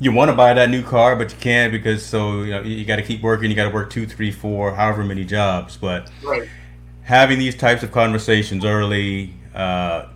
You 0.00 0.12
want 0.12 0.30
to 0.30 0.36
buy 0.36 0.54
that 0.54 0.70
new 0.70 0.84
car, 0.84 1.16
but 1.16 1.32
you 1.32 1.38
can't 1.38 1.72
because 1.72 2.06
so 2.06 2.42
you 2.42 2.52
know 2.52 2.62
you 2.62 2.84
got 2.84 2.96
to 2.96 3.02
keep 3.02 3.20
working. 3.20 3.50
You 3.50 3.56
got 3.56 3.68
to 3.68 3.74
work 3.74 3.90
two, 3.90 4.06
three, 4.06 4.30
four, 4.30 4.74
however 4.74 5.04
many 5.04 5.24
jobs. 5.24 5.76
But 5.76 6.10
right. 6.22 6.48
having 7.02 7.40
these 7.40 7.56
types 7.56 7.82
of 7.82 7.90
conversations 7.90 8.64
early, 8.64 9.34
uh, 9.54 10.06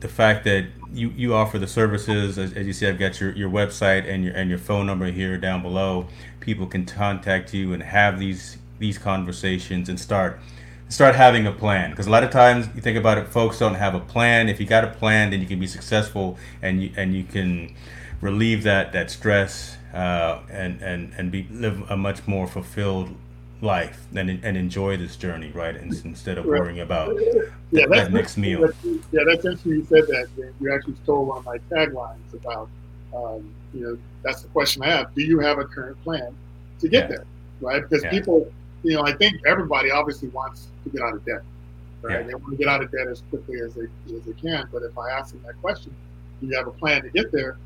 the 0.00 0.08
fact 0.08 0.44
that 0.44 0.66
you, 0.92 1.10
you 1.10 1.34
offer 1.34 1.58
the 1.58 1.66
services 1.66 2.38
as, 2.38 2.52
as, 2.52 2.66
you 2.66 2.72
see 2.72 2.86
I've 2.86 2.98
got 2.98 3.20
your, 3.20 3.32
your 3.32 3.50
website 3.50 4.08
and 4.08 4.24
your 4.24 4.34
and 4.34 4.48
your 4.48 4.58
phone 4.58 4.86
number 4.86 5.06
here 5.06 5.36
down 5.36 5.62
below. 5.62 6.06
People 6.40 6.66
can 6.66 6.86
contact 6.86 7.52
you 7.52 7.72
and 7.72 7.82
have 7.82 8.18
these 8.18 8.58
these 8.78 8.96
conversations 8.96 9.88
and 9.88 9.98
start 9.98 10.40
start 10.88 11.14
having 11.14 11.46
a 11.46 11.52
plan. 11.52 11.90
Because 11.90 12.06
a 12.06 12.10
lot 12.10 12.22
of 12.22 12.30
times 12.30 12.68
you 12.74 12.80
think 12.80 12.96
about 12.96 13.18
it 13.18 13.28
folks 13.28 13.58
don't 13.58 13.74
have 13.74 13.94
a 13.94 14.00
plan. 14.00 14.48
If 14.48 14.60
you 14.60 14.66
got 14.66 14.84
a 14.84 14.88
plan 14.88 15.30
then 15.30 15.40
you 15.40 15.46
can 15.46 15.58
be 15.58 15.66
successful 15.66 16.38
and 16.62 16.82
you 16.82 16.92
and 16.96 17.14
you 17.14 17.24
can 17.24 17.74
relieve 18.20 18.62
that 18.62 18.92
that 18.92 19.10
stress 19.10 19.76
uh, 19.92 20.40
and 20.50 20.80
and 20.80 21.12
and 21.16 21.32
be 21.32 21.46
live 21.50 21.90
a 21.90 21.96
much 21.96 22.26
more 22.26 22.46
fulfilled 22.46 23.14
life 23.60 24.06
and, 24.14 24.30
and 24.30 24.56
enjoy 24.56 24.96
this 24.96 25.16
journey, 25.16 25.50
right? 25.50 25.76
And, 25.76 25.92
instead 26.04 26.38
of 26.38 26.46
right. 26.46 26.60
worrying 26.60 26.80
about 26.80 27.16
yeah, 27.20 27.86
that, 27.86 27.90
that 27.90 28.12
next 28.12 28.36
meal. 28.36 28.62
That's, 28.62 28.84
yeah, 28.84 29.22
that's 29.26 29.44
interesting 29.44 29.72
you 29.72 29.84
said 29.84 30.06
that. 30.06 30.28
You 30.60 30.72
actually 30.72 30.94
stole 31.02 31.26
one 31.26 31.38
of 31.38 31.44
my 31.44 31.58
taglines 31.70 32.32
about, 32.34 32.68
um, 33.14 33.52
you 33.74 33.80
know, 33.80 33.98
that's 34.22 34.42
the 34.42 34.48
question 34.48 34.82
I 34.82 34.90
have. 34.90 35.14
Do 35.14 35.22
you 35.22 35.40
have 35.40 35.58
a 35.58 35.64
current 35.64 36.02
plan 36.04 36.34
to 36.80 36.88
get 36.88 37.04
yeah. 37.04 37.16
there, 37.16 37.24
right? 37.60 37.82
Because 37.82 38.04
yeah. 38.04 38.10
people, 38.10 38.50
you 38.82 38.94
know, 38.94 39.02
I 39.02 39.12
think 39.12 39.40
everybody 39.46 39.90
obviously 39.90 40.28
wants 40.28 40.68
to 40.84 40.90
get 40.90 41.02
out 41.02 41.14
of 41.14 41.24
debt, 41.24 41.42
right? 42.02 42.26
They 42.26 42.34
want 42.34 42.50
to 42.50 42.56
get 42.56 42.68
out 42.68 42.82
of 42.82 42.90
debt 42.92 43.08
as 43.08 43.22
quickly 43.30 43.60
as 43.60 43.74
they, 43.74 43.86
as 44.14 44.22
they 44.22 44.32
can. 44.32 44.68
But 44.72 44.82
if 44.82 44.96
I 44.96 45.10
ask 45.10 45.32
them 45.32 45.42
that 45.46 45.60
question, 45.60 45.94
do 46.40 46.46
you 46.46 46.56
have 46.56 46.68
a 46.68 46.72
plan 46.72 47.02
to 47.02 47.10
get 47.10 47.32
there? 47.32 47.56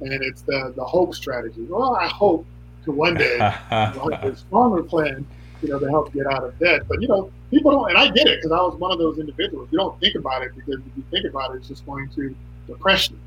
And 0.00 0.12
it's 0.12 0.42
the, 0.42 0.72
the 0.76 0.84
hope 0.84 1.14
strategy. 1.14 1.62
Well, 1.62 1.96
I 1.96 2.06
hope 2.08 2.46
to 2.84 2.92
one 2.92 3.14
day 3.14 3.38
have 3.68 3.96
a 3.96 4.36
stronger 4.36 4.82
plan 4.82 5.26
you 5.62 5.68
know, 5.68 5.78
to 5.78 5.88
help 5.88 6.12
get 6.12 6.26
out 6.26 6.44
of 6.44 6.58
debt. 6.58 6.82
But 6.88 7.02
you 7.02 7.08
know, 7.08 7.30
people 7.50 7.70
don't, 7.70 7.90
and 7.90 7.98
I 7.98 8.10
get 8.10 8.26
it 8.26 8.38
because 8.38 8.52
I 8.52 8.62
was 8.62 8.76
one 8.76 8.92
of 8.92 8.98
those 8.98 9.18
individuals. 9.18 9.68
You 9.70 9.78
don't 9.78 9.98
think 10.00 10.14
about 10.14 10.42
it 10.42 10.54
because 10.54 10.80
if 10.80 10.96
you 10.96 11.04
think 11.10 11.26
about 11.26 11.54
it, 11.54 11.58
it's 11.58 11.68
just 11.68 11.86
going 11.86 12.08
to 12.10 12.34
depress 12.66 13.10
you, 13.10 13.18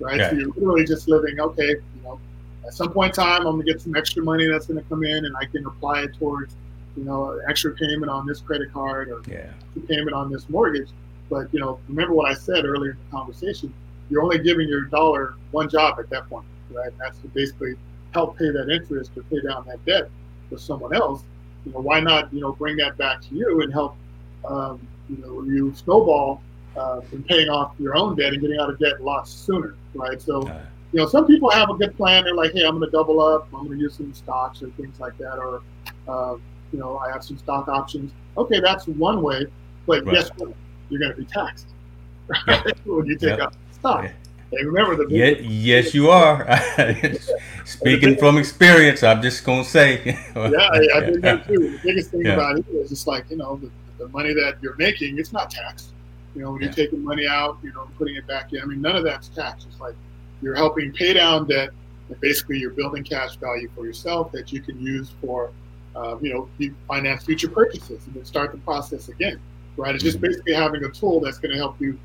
right? 0.00 0.20
Okay. 0.20 0.30
So 0.30 0.36
you're 0.36 0.48
literally 0.48 0.84
just 0.84 1.08
living. 1.08 1.40
Okay, 1.40 1.68
you 1.68 2.02
know, 2.02 2.18
at 2.66 2.74
some 2.74 2.92
point 2.92 3.16
in 3.16 3.24
time, 3.24 3.46
I'm 3.46 3.54
gonna 3.54 3.64
get 3.64 3.80
some 3.80 3.94
extra 3.96 4.22
money 4.22 4.46
that's 4.46 4.66
gonna 4.66 4.82
come 4.82 5.04
in, 5.04 5.24
and 5.24 5.36
I 5.36 5.44
can 5.46 5.66
apply 5.66 6.02
it 6.02 6.14
towards, 6.18 6.56
you 6.96 7.04
know, 7.04 7.40
extra 7.48 7.74
payment 7.74 8.10
on 8.10 8.26
this 8.26 8.40
credit 8.40 8.72
card 8.72 9.08
or 9.08 9.22
yeah. 9.30 9.50
payment 9.88 10.12
on 10.12 10.30
this 10.32 10.48
mortgage. 10.48 10.88
But 11.28 11.52
you 11.52 11.60
know, 11.60 11.78
remember 11.88 12.14
what 12.14 12.30
I 12.30 12.34
said 12.34 12.64
earlier 12.64 12.92
in 12.92 12.96
the 12.96 13.16
conversation. 13.16 13.72
You're 14.10 14.22
only 14.22 14.38
giving 14.38 14.68
your 14.68 14.82
dollar 14.82 15.34
one 15.52 15.70
job 15.70 15.98
at 15.98 16.10
that 16.10 16.28
point, 16.28 16.44
right? 16.70 16.88
And 16.88 16.98
that's 16.98 17.18
to 17.20 17.28
basically 17.28 17.74
help 18.12 18.38
pay 18.38 18.50
that 18.50 18.68
interest 18.68 19.12
or 19.16 19.22
pay 19.22 19.40
down 19.40 19.64
that 19.66 19.82
debt 19.86 20.10
for 20.50 20.58
someone 20.58 20.94
else 20.94 21.22
you 21.64 21.72
know, 21.72 21.80
why 21.80 22.00
not, 22.00 22.32
you 22.32 22.40
know, 22.40 22.52
bring 22.52 22.76
that 22.76 22.96
back 22.96 23.20
to 23.22 23.34
you 23.34 23.62
and 23.62 23.72
help, 23.72 23.96
um, 24.44 24.86
you 25.08 25.18
know, 25.18 25.42
you 25.42 25.72
snowball 25.74 26.42
uh, 26.76 27.00
in 27.12 27.22
paying 27.22 27.48
off 27.48 27.74
your 27.78 27.96
own 27.96 28.16
debt 28.16 28.32
and 28.32 28.40
getting 28.40 28.58
out 28.58 28.70
of 28.70 28.78
debt 28.78 29.00
a 29.00 29.02
lot 29.02 29.28
sooner, 29.28 29.74
right? 29.94 30.20
So, 30.20 30.46
you 30.92 31.00
know, 31.00 31.06
some 31.06 31.26
people 31.26 31.50
have 31.50 31.70
a 31.70 31.74
good 31.74 31.96
plan. 31.96 32.24
They're 32.24 32.34
like, 32.34 32.52
hey, 32.52 32.64
I'm 32.64 32.78
going 32.78 32.90
to 32.90 32.96
double 32.96 33.20
up. 33.20 33.46
I'm 33.54 33.66
going 33.66 33.78
to 33.78 33.82
use 33.82 33.96
some 33.96 34.12
stocks 34.12 34.62
or 34.62 34.70
things 34.70 34.98
like 35.00 35.16
that, 35.18 35.38
or, 35.38 35.62
uh, 36.08 36.36
you 36.72 36.78
know, 36.78 36.98
I 36.98 37.10
have 37.10 37.24
some 37.24 37.38
stock 37.38 37.68
options. 37.68 38.12
Okay, 38.36 38.60
that's 38.60 38.86
one 38.86 39.22
way, 39.22 39.46
but 39.86 40.04
right. 40.04 40.14
guess 40.14 40.30
what? 40.36 40.54
You're 40.88 41.00
going 41.00 41.12
to 41.12 41.18
be 41.18 41.24
taxed 41.24 41.68
right? 42.46 42.86
when 42.86 43.06
you 43.06 43.16
take 43.16 43.30
yep. 43.30 43.40
out 43.40 43.54
stock. 43.72 44.04
Yeah. 44.04 44.12
Hey, 44.52 44.66
remember 44.66 44.96
the 44.96 45.06
yeah, 45.08 45.30
yes, 45.40 45.94
you 45.94 46.10
are. 46.10 46.46
Speaking 47.64 48.18
from 48.18 48.36
experience, 48.36 49.02
I'm 49.02 49.22
just 49.22 49.44
gonna 49.44 49.64
say. 49.64 50.02
yeah, 50.36 50.68
I, 50.70 50.88
have 50.94 51.06
been 51.06 51.20
there 51.22 51.38
too. 51.38 51.70
The 51.70 51.80
biggest 51.82 52.10
thing 52.10 52.26
yeah. 52.26 52.34
about 52.34 52.58
it 52.58 52.66
is 52.68 52.90
just 52.90 53.06
like 53.06 53.30
you 53.30 53.38
know 53.38 53.56
the, 53.56 53.70
the, 53.96 54.08
money 54.08 54.34
that 54.34 54.58
you're 54.60 54.76
making, 54.76 55.18
it's 55.18 55.32
not 55.32 55.48
taxed. 55.48 55.94
You 56.34 56.42
know, 56.42 56.52
when 56.52 56.60
you're 56.60 56.72
taking 56.72 57.02
money 57.02 57.26
out, 57.26 57.56
you 57.62 57.72
know, 57.72 57.88
putting 57.96 58.14
it 58.16 58.26
back 58.26 58.52
in. 58.52 58.60
I 58.60 58.66
mean, 58.66 58.82
none 58.82 58.94
of 58.94 59.04
that's 59.04 59.28
taxed. 59.28 59.68
It's 59.70 59.80
like 59.80 59.94
you're 60.42 60.54
helping 60.54 60.92
pay 60.92 61.14
down 61.14 61.46
debt, 61.46 61.70
and 62.10 62.20
basically 62.20 62.58
you're 62.58 62.72
building 62.72 63.04
cash 63.04 63.36
value 63.36 63.70
for 63.74 63.86
yourself 63.86 64.32
that 64.32 64.52
you 64.52 64.60
can 64.60 64.78
use 64.78 65.14
for, 65.22 65.50
um, 65.96 66.22
you 66.22 66.34
know, 66.34 66.50
finance 66.86 67.24
future 67.24 67.48
purchases 67.48 68.04
and 68.04 68.14
then 68.14 68.26
start 68.26 68.52
the 68.52 68.58
process 68.58 69.08
again. 69.08 69.40
Right? 69.78 69.94
It's 69.94 70.04
just 70.04 70.18
mm-hmm. 70.18 70.26
basically 70.26 70.52
having 70.52 70.84
a 70.84 70.90
tool 70.90 71.20
that's 71.20 71.38
going 71.38 71.52
to 71.52 71.56
help 71.58 71.80
you 71.80 71.98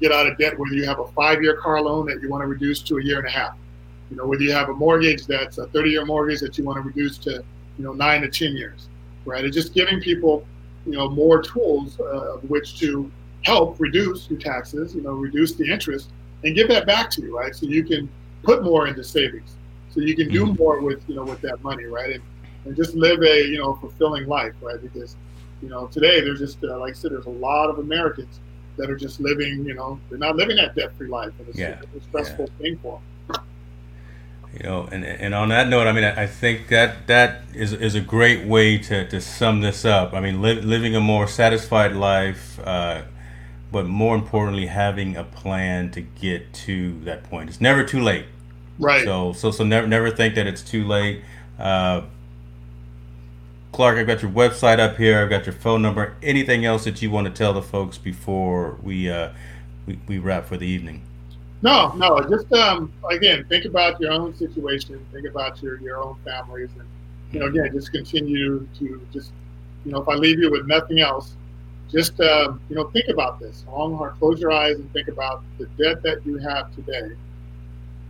get 0.00 0.12
out 0.12 0.26
of 0.26 0.36
debt, 0.38 0.58
whether 0.58 0.74
you 0.74 0.84
have 0.84 0.98
a 0.98 1.06
five-year 1.08 1.56
car 1.56 1.80
loan 1.80 2.06
that 2.06 2.20
you 2.22 2.28
want 2.28 2.42
to 2.42 2.46
reduce 2.46 2.80
to 2.82 2.98
a 2.98 3.04
year 3.04 3.18
and 3.18 3.26
a 3.26 3.30
half, 3.30 3.56
you 4.10 4.16
know, 4.16 4.26
whether 4.26 4.42
you 4.42 4.52
have 4.52 4.68
a 4.68 4.74
mortgage 4.74 5.26
that's 5.26 5.58
a 5.58 5.66
30-year 5.66 6.04
mortgage 6.04 6.40
that 6.40 6.58
you 6.58 6.64
want 6.64 6.76
to 6.76 6.82
reduce 6.82 7.18
to, 7.18 7.44
you 7.78 7.84
know, 7.84 7.92
nine 7.92 8.22
to 8.22 8.28
10 8.28 8.56
years, 8.56 8.88
right? 9.24 9.44
It's 9.44 9.56
just 9.56 9.74
giving 9.74 10.00
people, 10.00 10.46
you 10.86 10.92
know, 10.92 11.08
more 11.08 11.42
tools 11.42 11.98
uh, 12.00 12.34
of 12.34 12.50
which 12.50 12.78
to 12.80 13.10
help 13.42 13.80
reduce 13.80 14.28
your 14.30 14.38
taxes, 14.38 14.94
you 14.94 15.02
know, 15.02 15.12
reduce 15.12 15.54
the 15.54 15.70
interest, 15.70 16.10
and 16.44 16.54
give 16.54 16.68
that 16.68 16.86
back 16.86 17.10
to 17.10 17.22
you, 17.22 17.36
right? 17.36 17.54
So 17.54 17.66
you 17.66 17.84
can 17.84 18.08
put 18.42 18.62
more 18.62 18.86
into 18.86 19.02
savings, 19.02 19.56
so 19.90 20.00
you 20.00 20.16
can 20.16 20.28
do 20.28 20.46
mm-hmm. 20.46 20.62
more 20.62 20.80
with, 20.80 21.02
you 21.08 21.14
know, 21.14 21.24
with 21.24 21.40
that 21.42 21.62
money, 21.62 21.84
right? 21.84 22.14
And 22.14 22.22
and 22.64 22.76
just 22.76 22.94
live 22.94 23.22
a, 23.22 23.46
you 23.46 23.58
know, 23.58 23.74
fulfilling 23.74 24.26
life, 24.26 24.54
right? 24.60 24.80
Because, 24.80 25.16
you 25.60 25.68
know, 25.68 25.86
today 25.88 26.20
there's 26.20 26.38
just, 26.38 26.62
uh, 26.62 26.78
like 26.78 26.90
I 26.90 26.94
said, 26.94 27.12
there's 27.12 27.26
a 27.26 27.30
lot 27.30 27.68
of 27.68 27.78
Americans 27.78 28.40
that 28.76 28.90
are 28.90 28.96
just 28.96 29.20
living, 29.20 29.64
you 29.64 29.74
know, 29.74 30.00
they're 30.08 30.18
not 30.18 30.36
living 30.36 30.56
that 30.56 30.74
debt-free 30.74 31.08
life, 31.08 31.32
and 31.38 31.48
it's, 31.48 31.58
yeah. 31.58 31.80
a 31.96 32.00
stressful 32.08 32.48
yeah. 32.58 32.62
thing 32.62 32.78
for 32.78 33.00
them. 33.28 33.42
You 34.54 34.64
know, 34.64 34.88
and, 34.92 35.04
and 35.04 35.34
on 35.34 35.48
that 35.48 35.68
note, 35.68 35.86
I 35.86 35.92
mean, 35.92 36.04
I 36.04 36.26
think 36.26 36.68
that 36.68 37.06
that 37.06 37.42
is, 37.54 37.72
is 37.72 37.94
a 37.94 38.00
great 38.00 38.46
way 38.46 38.76
to, 38.78 39.08
to 39.08 39.20
sum 39.20 39.62
this 39.62 39.84
up. 39.84 40.12
I 40.12 40.20
mean, 40.20 40.42
li- 40.42 40.60
living 40.60 40.94
a 40.94 41.00
more 41.00 41.26
satisfied 41.26 41.92
life, 41.92 42.60
uh, 42.62 43.02
but 43.70 43.86
more 43.86 44.14
importantly, 44.14 44.66
having 44.66 45.16
a 45.16 45.24
plan 45.24 45.90
to 45.92 46.02
get 46.02 46.52
to 46.52 47.00
that 47.04 47.24
point. 47.24 47.48
It's 47.48 47.62
never 47.62 47.82
too 47.82 48.02
late. 48.02 48.26
Right. 48.78 49.04
So, 49.04 49.32
so, 49.32 49.50
so 49.50 49.64
never, 49.64 49.86
never 49.86 50.10
think 50.10 50.34
that 50.34 50.46
it's 50.46 50.62
too 50.62 50.86
late. 50.86 51.22
Uh, 51.58 52.02
Clark, 53.72 53.96
I've 53.96 54.06
got 54.06 54.20
your 54.20 54.30
website 54.30 54.78
up 54.78 54.98
here. 54.98 55.22
I've 55.22 55.30
got 55.30 55.46
your 55.46 55.54
phone 55.54 55.80
number. 55.80 56.14
Anything 56.22 56.66
else 56.66 56.84
that 56.84 57.00
you 57.00 57.10
want 57.10 57.26
to 57.26 57.32
tell 57.32 57.54
the 57.54 57.62
folks 57.62 57.96
before 57.96 58.78
we 58.82 59.10
uh, 59.10 59.30
we, 59.86 59.98
we 60.06 60.18
wrap 60.18 60.44
for 60.44 60.58
the 60.58 60.66
evening? 60.66 61.02
No, 61.62 61.92
no. 61.94 62.20
Just 62.28 62.52
um, 62.52 62.92
again, 63.10 63.46
think 63.48 63.64
about 63.64 63.98
your 63.98 64.12
own 64.12 64.34
situation. 64.36 65.04
Think 65.12 65.26
about 65.26 65.62
your 65.62 65.80
your 65.80 65.96
own 65.96 66.16
families, 66.22 66.68
and 66.78 66.86
you 67.32 67.40
know, 67.40 67.46
again, 67.46 67.70
just 67.72 67.92
continue 67.92 68.68
to 68.78 69.06
just 69.10 69.32
you 69.84 69.92
know, 69.92 70.02
if 70.02 70.08
I 70.08 70.14
leave 70.14 70.38
you 70.38 70.50
with 70.50 70.66
nothing 70.66 71.00
else, 71.00 71.34
just 71.90 72.20
uh, 72.20 72.52
you 72.68 72.76
know, 72.76 72.90
think 72.90 73.08
about 73.08 73.40
this. 73.40 73.64
Long 73.68 73.96
hard. 73.96 74.18
Close 74.18 74.38
your 74.38 74.52
eyes 74.52 74.76
and 74.76 74.92
think 74.92 75.08
about 75.08 75.42
the 75.58 75.66
debt 75.82 76.02
that 76.02 76.26
you 76.26 76.36
have 76.38 76.74
today. 76.74 77.16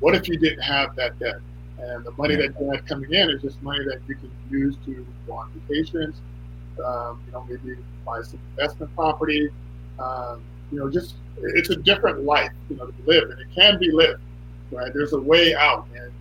What 0.00 0.16
if 0.16 0.28
you 0.28 0.36
didn't 0.38 0.62
have 0.62 0.96
that 0.96 1.18
debt? 1.20 1.36
And 1.82 2.04
the 2.04 2.12
money 2.12 2.36
that 2.36 2.54
you 2.60 2.70
have 2.70 2.86
coming 2.86 3.12
in 3.12 3.30
is 3.30 3.42
just 3.42 3.60
money 3.62 3.84
that 3.84 4.00
you 4.06 4.14
can 4.14 4.30
use 4.50 4.76
to 4.86 5.04
go 5.26 5.32
on 5.34 5.50
vacations, 5.68 6.20
um, 6.84 7.20
you 7.26 7.32
know, 7.32 7.44
maybe 7.48 7.76
buy 8.06 8.22
some 8.22 8.38
investment 8.50 8.94
property. 8.94 9.48
Um, 9.98 10.42
you 10.70 10.78
know, 10.78 10.88
just 10.88 11.16
it's 11.38 11.70
a 11.70 11.76
different 11.76 12.24
life, 12.24 12.52
you 12.70 12.76
know, 12.76 12.86
to 12.86 12.94
live, 13.04 13.30
and 13.30 13.40
it 13.40 13.48
can 13.54 13.78
be 13.78 13.90
lived, 13.90 14.22
right? 14.70 14.92
There's 14.94 15.12
a 15.12 15.20
way 15.20 15.54
out. 15.54 15.86
And 15.94 16.12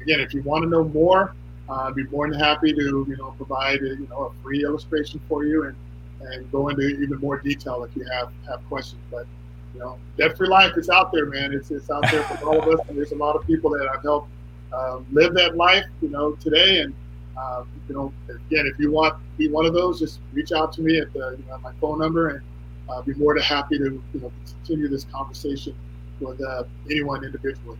again, 0.00 0.20
if 0.20 0.32
you 0.32 0.42
want 0.42 0.62
to 0.62 0.68
know 0.68 0.84
more, 0.84 1.34
uh, 1.68 1.88
I'd 1.88 1.94
be 1.94 2.04
more 2.04 2.30
than 2.30 2.38
happy 2.38 2.72
to, 2.72 3.06
you 3.08 3.16
know, 3.18 3.34
provide, 3.36 3.82
a, 3.82 3.88
you 3.88 4.06
know, 4.08 4.32
a 4.32 4.42
free 4.42 4.62
illustration 4.64 5.20
for 5.28 5.44
you 5.44 5.64
and, 5.64 5.76
and 6.20 6.50
go 6.50 6.68
into 6.68 6.82
even 6.82 7.18
more 7.18 7.38
detail 7.38 7.84
if 7.84 7.94
you 7.96 8.04
have, 8.12 8.30
have 8.48 8.66
questions. 8.68 9.02
But, 9.10 9.26
you 9.74 9.80
know, 9.80 9.98
debt-free 10.16 10.48
life 10.48 10.78
is 10.78 10.88
out 10.88 11.12
there, 11.12 11.26
man. 11.26 11.52
It's, 11.52 11.70
it's 11.70 11.90
out 11.90 12.04
there 12.10 12.22
for 12.22 12.48
all 12.48 12.62
of 12.62 12.68
us. 12.68 12.86
And 12.88 12.96
there's 12.96 13.12
a 13.12 13.16
lot 13.16 13.36
of 13.36 13.46
people 13.46 13.70
that 13.72 13.86
I've 13.94 14.02
helped 14.02 14.30
uh, 14.72 15.00
live 15.12 15.34
that 15.34 15.56
life, 15.56 15.84
you 16.00 16.08
know, 16.08 16.32
today. 16.32 16.80
And 16.80 16.94
uh, 17.36 17.64
you 17.88 17.94
know, 17.94 18.12
again, 18.28 18.66
if 18.66 18.78
you 18.78 18.90
want 18.90 19.14
to 19.14 19.20
be 19.36 19.48
one 19.48 19.64
of 19.66 19.72
those, 19.72 20.00
just 20.00 20.20
reach 20.32 20.52
out 20.52 20.72
to 20.74 20.82
me 20.82 20.98
at 20.98 21.12
the, 21.12 21.36
you 21.38 21.44
know, 21.48 21.58
my 21.58 21.72
phone 21.80 21.98
number, 21.98 22.28
and 22.28 22.42
I'll 22.90 23.02
be 23.02 23.14
more 23.14 23.34
than 23.34 23.42
happy 23.42 23.78
to 23.78 23.84
you 23.84 24.20
know 24.20 24.32
continue 24.46 24.88
this 24.88 25.04
conversation 25.04 25.74
with 26.20 26.40
uh, 26.40 26.64
anyone 26.90 27.24
individually. 27.24 27.78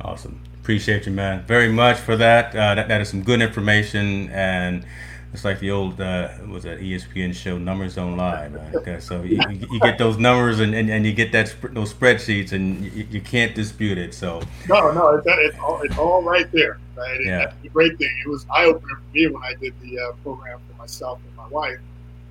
Awesome, 0.00 0.40
appreciate 0.60 1.06
you, 1.06 1.12
man, 1.12 1.44
very 1.46 1.70
much 1.70 1.98
for 1.98 2.16
that. 2.16 2.56
Uh, 2.56 2.74
that 2.74 2.88
that 2.88 3.00
is 3.00 3.08
some 3.08 3.22
good 3.22 3.40
information 3.40 4.30
and 4.30 4.84
it's 5.32 5.44
like 5.44 5.60
the 5.60 5.70
old 5.70 6.00
uh, 6.00 6.28
was 6.46 6.64
that 6.64 6.80
ESPN 6.80 7.34
show 7.34 7.56
Numbers 7.56 7.94
Don't 7.94 8.16
Lie. 8.16 8.50
Okay, 8.74 9.00
so 9.00 9.22
you, 9.22 9.40
you, 9.48 9.80
get 9.80 9.96
those 9.96 10.18
numbers 10.18 10.60
and, 10.60 10.74
and, 10.74 10.90
and 10.90 11.06
you 11.06 11.12
get 11.12 11.32
that 11.32 11.48
sp- 11.48 11.72
those 11.72 11.92
spreadsheets 11.92 12.52
and 12.52 12.84
you, 12.84 13.06
you, 13.10 13.20
can't 13.20 13.54
dispute 13.54 13.96
it. 13.96 14.12
So 14.12 14.42
no, 14.68 14.92
no, 14.92 15.14
it's, 15.16 15.26
it's 15.26 15.58
all 15.58 15.80
it's 15.82 15.96
all 15.96 16.22
right 16.22 16.50
there. 16.52 16.78
Right, 16.94 17.18
yeah. 17.24 17.38
that's 17.38 17.56
the 17.62 17.70
great 17.70 17.96
thing. 17.96 18.10
It 18.24 18.28
was 18.28 18.46
eye 18.50 18.66
opener 18.66 18.96
for 18.96 19.14
me 19.14 19.26
when 19.28 19.42
I 19.42 19.54
did 19.54 19.72
the 19.80 19.98
uh, 19.98 20.12
program 20.22 20.60
for 20.68 20.76
myself 20.76 21.18
and 21.26 21.34
my 21.34 21.48
wife, 21.48 21.80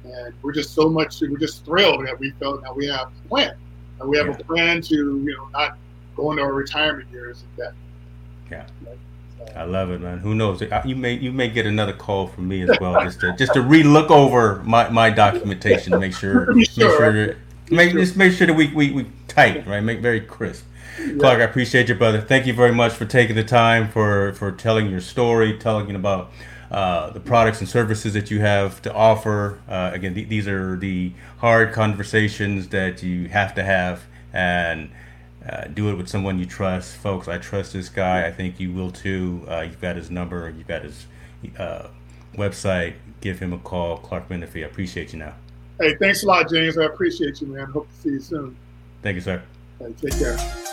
and 0.03 0.33
we're 0.43 0.53
just 0.53 0.75
so 0.75 0.87
much 0.87 1.21
we're 1.21 1.37
just 1.37 1.65
thrilled 1.65 2.05
that 2.05 2.19
we 2.19 2.31
felt 2.39 2.61
that 2.61 2.75
we 2.75 2.85
have 2.85 3.07
a 3.07 3.27
plan 3.27 3.55
and 4.01 4.09
we 4.09 4.17
have 4.17 4.27
yeah. 4.27 4.35
a 4.37 4.43
plan 4.43 4.81
to 4.81 4.95
you 4.95 5.35
know 5.35 5.47
not 5.47 5.77
go 6.15 6.31
into 6.31 6.43
our 6.43 6.53
retirement 6.53 7.09
years 7.11 7.43
in 7.43 7.63
debt. 7.63 7.73
Yeah. 8.51 8.65
Right? 8.85 8.97
I 9.55 9.63
love 9.63 9.91
it, 9.91 10.01
man. 10.01 10.19
Who 10.19 10.33
knows? 10.33 10.63
You 10.85 10.95
may 10.95 11.13
you 11.13 11.31
may 11.31 11.49
get 11.49 11.65
another 11.65 11.93
call 11.93 12.27
from 12.27 12.47
me 12.47 12.61
as 12.61 12.77
well, 12.79 13.01
just 13.03 13.19
to 13.21 13.35
just 13.37 13.53
to 13.53 13.59
relook 13.59 14.09
over 14.09 14.61
my, 14.63 14.89
my 14.89 15.09
documentation, 15.09 15.99
make 15.99 16.15
sure, 16.15 16.53
make 16.53 16.69
sure, 16.69 17.35
make 17.69 17.91
just 17.91 18.17
make 18.17 18.33
sure 18.33 18.47
that 18.47 18.53
we 18.53 18.67
we, 18.73 18.91
we 18.91 19.05
tight, 19.27 19.67
right? 19.67 19.81
Make 19.81 19.99
very 19.99 20.21
crisp. 20.21 20.65
Yeah. 20.99 21.13
Clark, 21.19 21.39
I 21.39 21.43
appreciate 21.43 21.89
you, 21.89 21.95
brother. 21.95 22.21
Thank 22.21 22.45
you 22.45 22.53
very 22.53 22.73
much 22.73 22.93
for 22.93 23.05
taking 23.05 23.35
the 23.35 23.43
time 23.43 23.89
for 23.89 24.33
for 24.33 24.51
telling 24.51 24.89
your 24.89 25.01
story, 25.01 25.57
telling 25.57 25.93
about 25.95 26.31
uh, 26.71 27.09
the 27.09 27.19
products 27.19 27.59
and 27.59 27.67
services 27.67 28.13
that 28.13 28.31
you 28.31 28.39
have 28.39 28.81
to 28.81 28.93
offer. 28.93 29.59
Uh, 29.67 29.91
again, 29.93 30.13
th- 30.13 30.29
these 30.29 30.47
are 30.47 30.77
the 30.77 31.11
hard 31.39 31.73
conversations 31.73 32.69
that 32.69 33.03
you 33.03 33.27
have 33.27 33.53
to 33.55 33.63
have, 33.63 34.03
and 34.31 34.89
uh, 35.47 35.65
do 35.65 35.89
it 35.89 35.95
with 35.95 36.07
someone 36.07 36.39
you 36.39 36.45
trust, 36.45 36.95
folks. 36.97 37.27
I 37.27 37.37
trust 37.37 37.73
this 37.73 37.89
guy. 37.89 38.25
I 38.25 38.31
think 38.31 38.59
you 38.59 38.71
will 38.73 38.91
too. 38.91 39.45
Uh, 39.49 39.61
you've 39.61 39.81
got 39.81 39.95
his 39.95 40.11
number. 40.11 40.49
You've 40.55 40.67
got 40.67 40.83
his 40.83 41.07
uh, 41.57 41.87
website. 42.35 42.95
Give 43.21 43.39
him 43.39 43.53
a 43.53 43.57
call, 43.57 43.97
Clark 43.97 44.29
Menefee. 44.29 44.63
I 44.63 44.67
appreciate 44.67 45.13
you 45.13 45.19
now. 45.19 45.33
Hey, 45.79 45.95
thanks 45.95 46.23
a 46.23 46.27
lot, 46.27 46.49
James. 46.49 46.77
I 46.77 46.85
appreciate 46.85 47.41
you, 47.41 47.47
man. 47.47 47.65
Hope 47.67 47.87
to 47.89 48.01
see 48.01 48.09
you 48.09 48.19
soon. 48.19 48.55
Thank 49.01 49.15
you, 49.15 49.21
sir. 49.21 49.41
Hey, 49.79 49.93
take 49.99 50.17
care. 50.17 50.70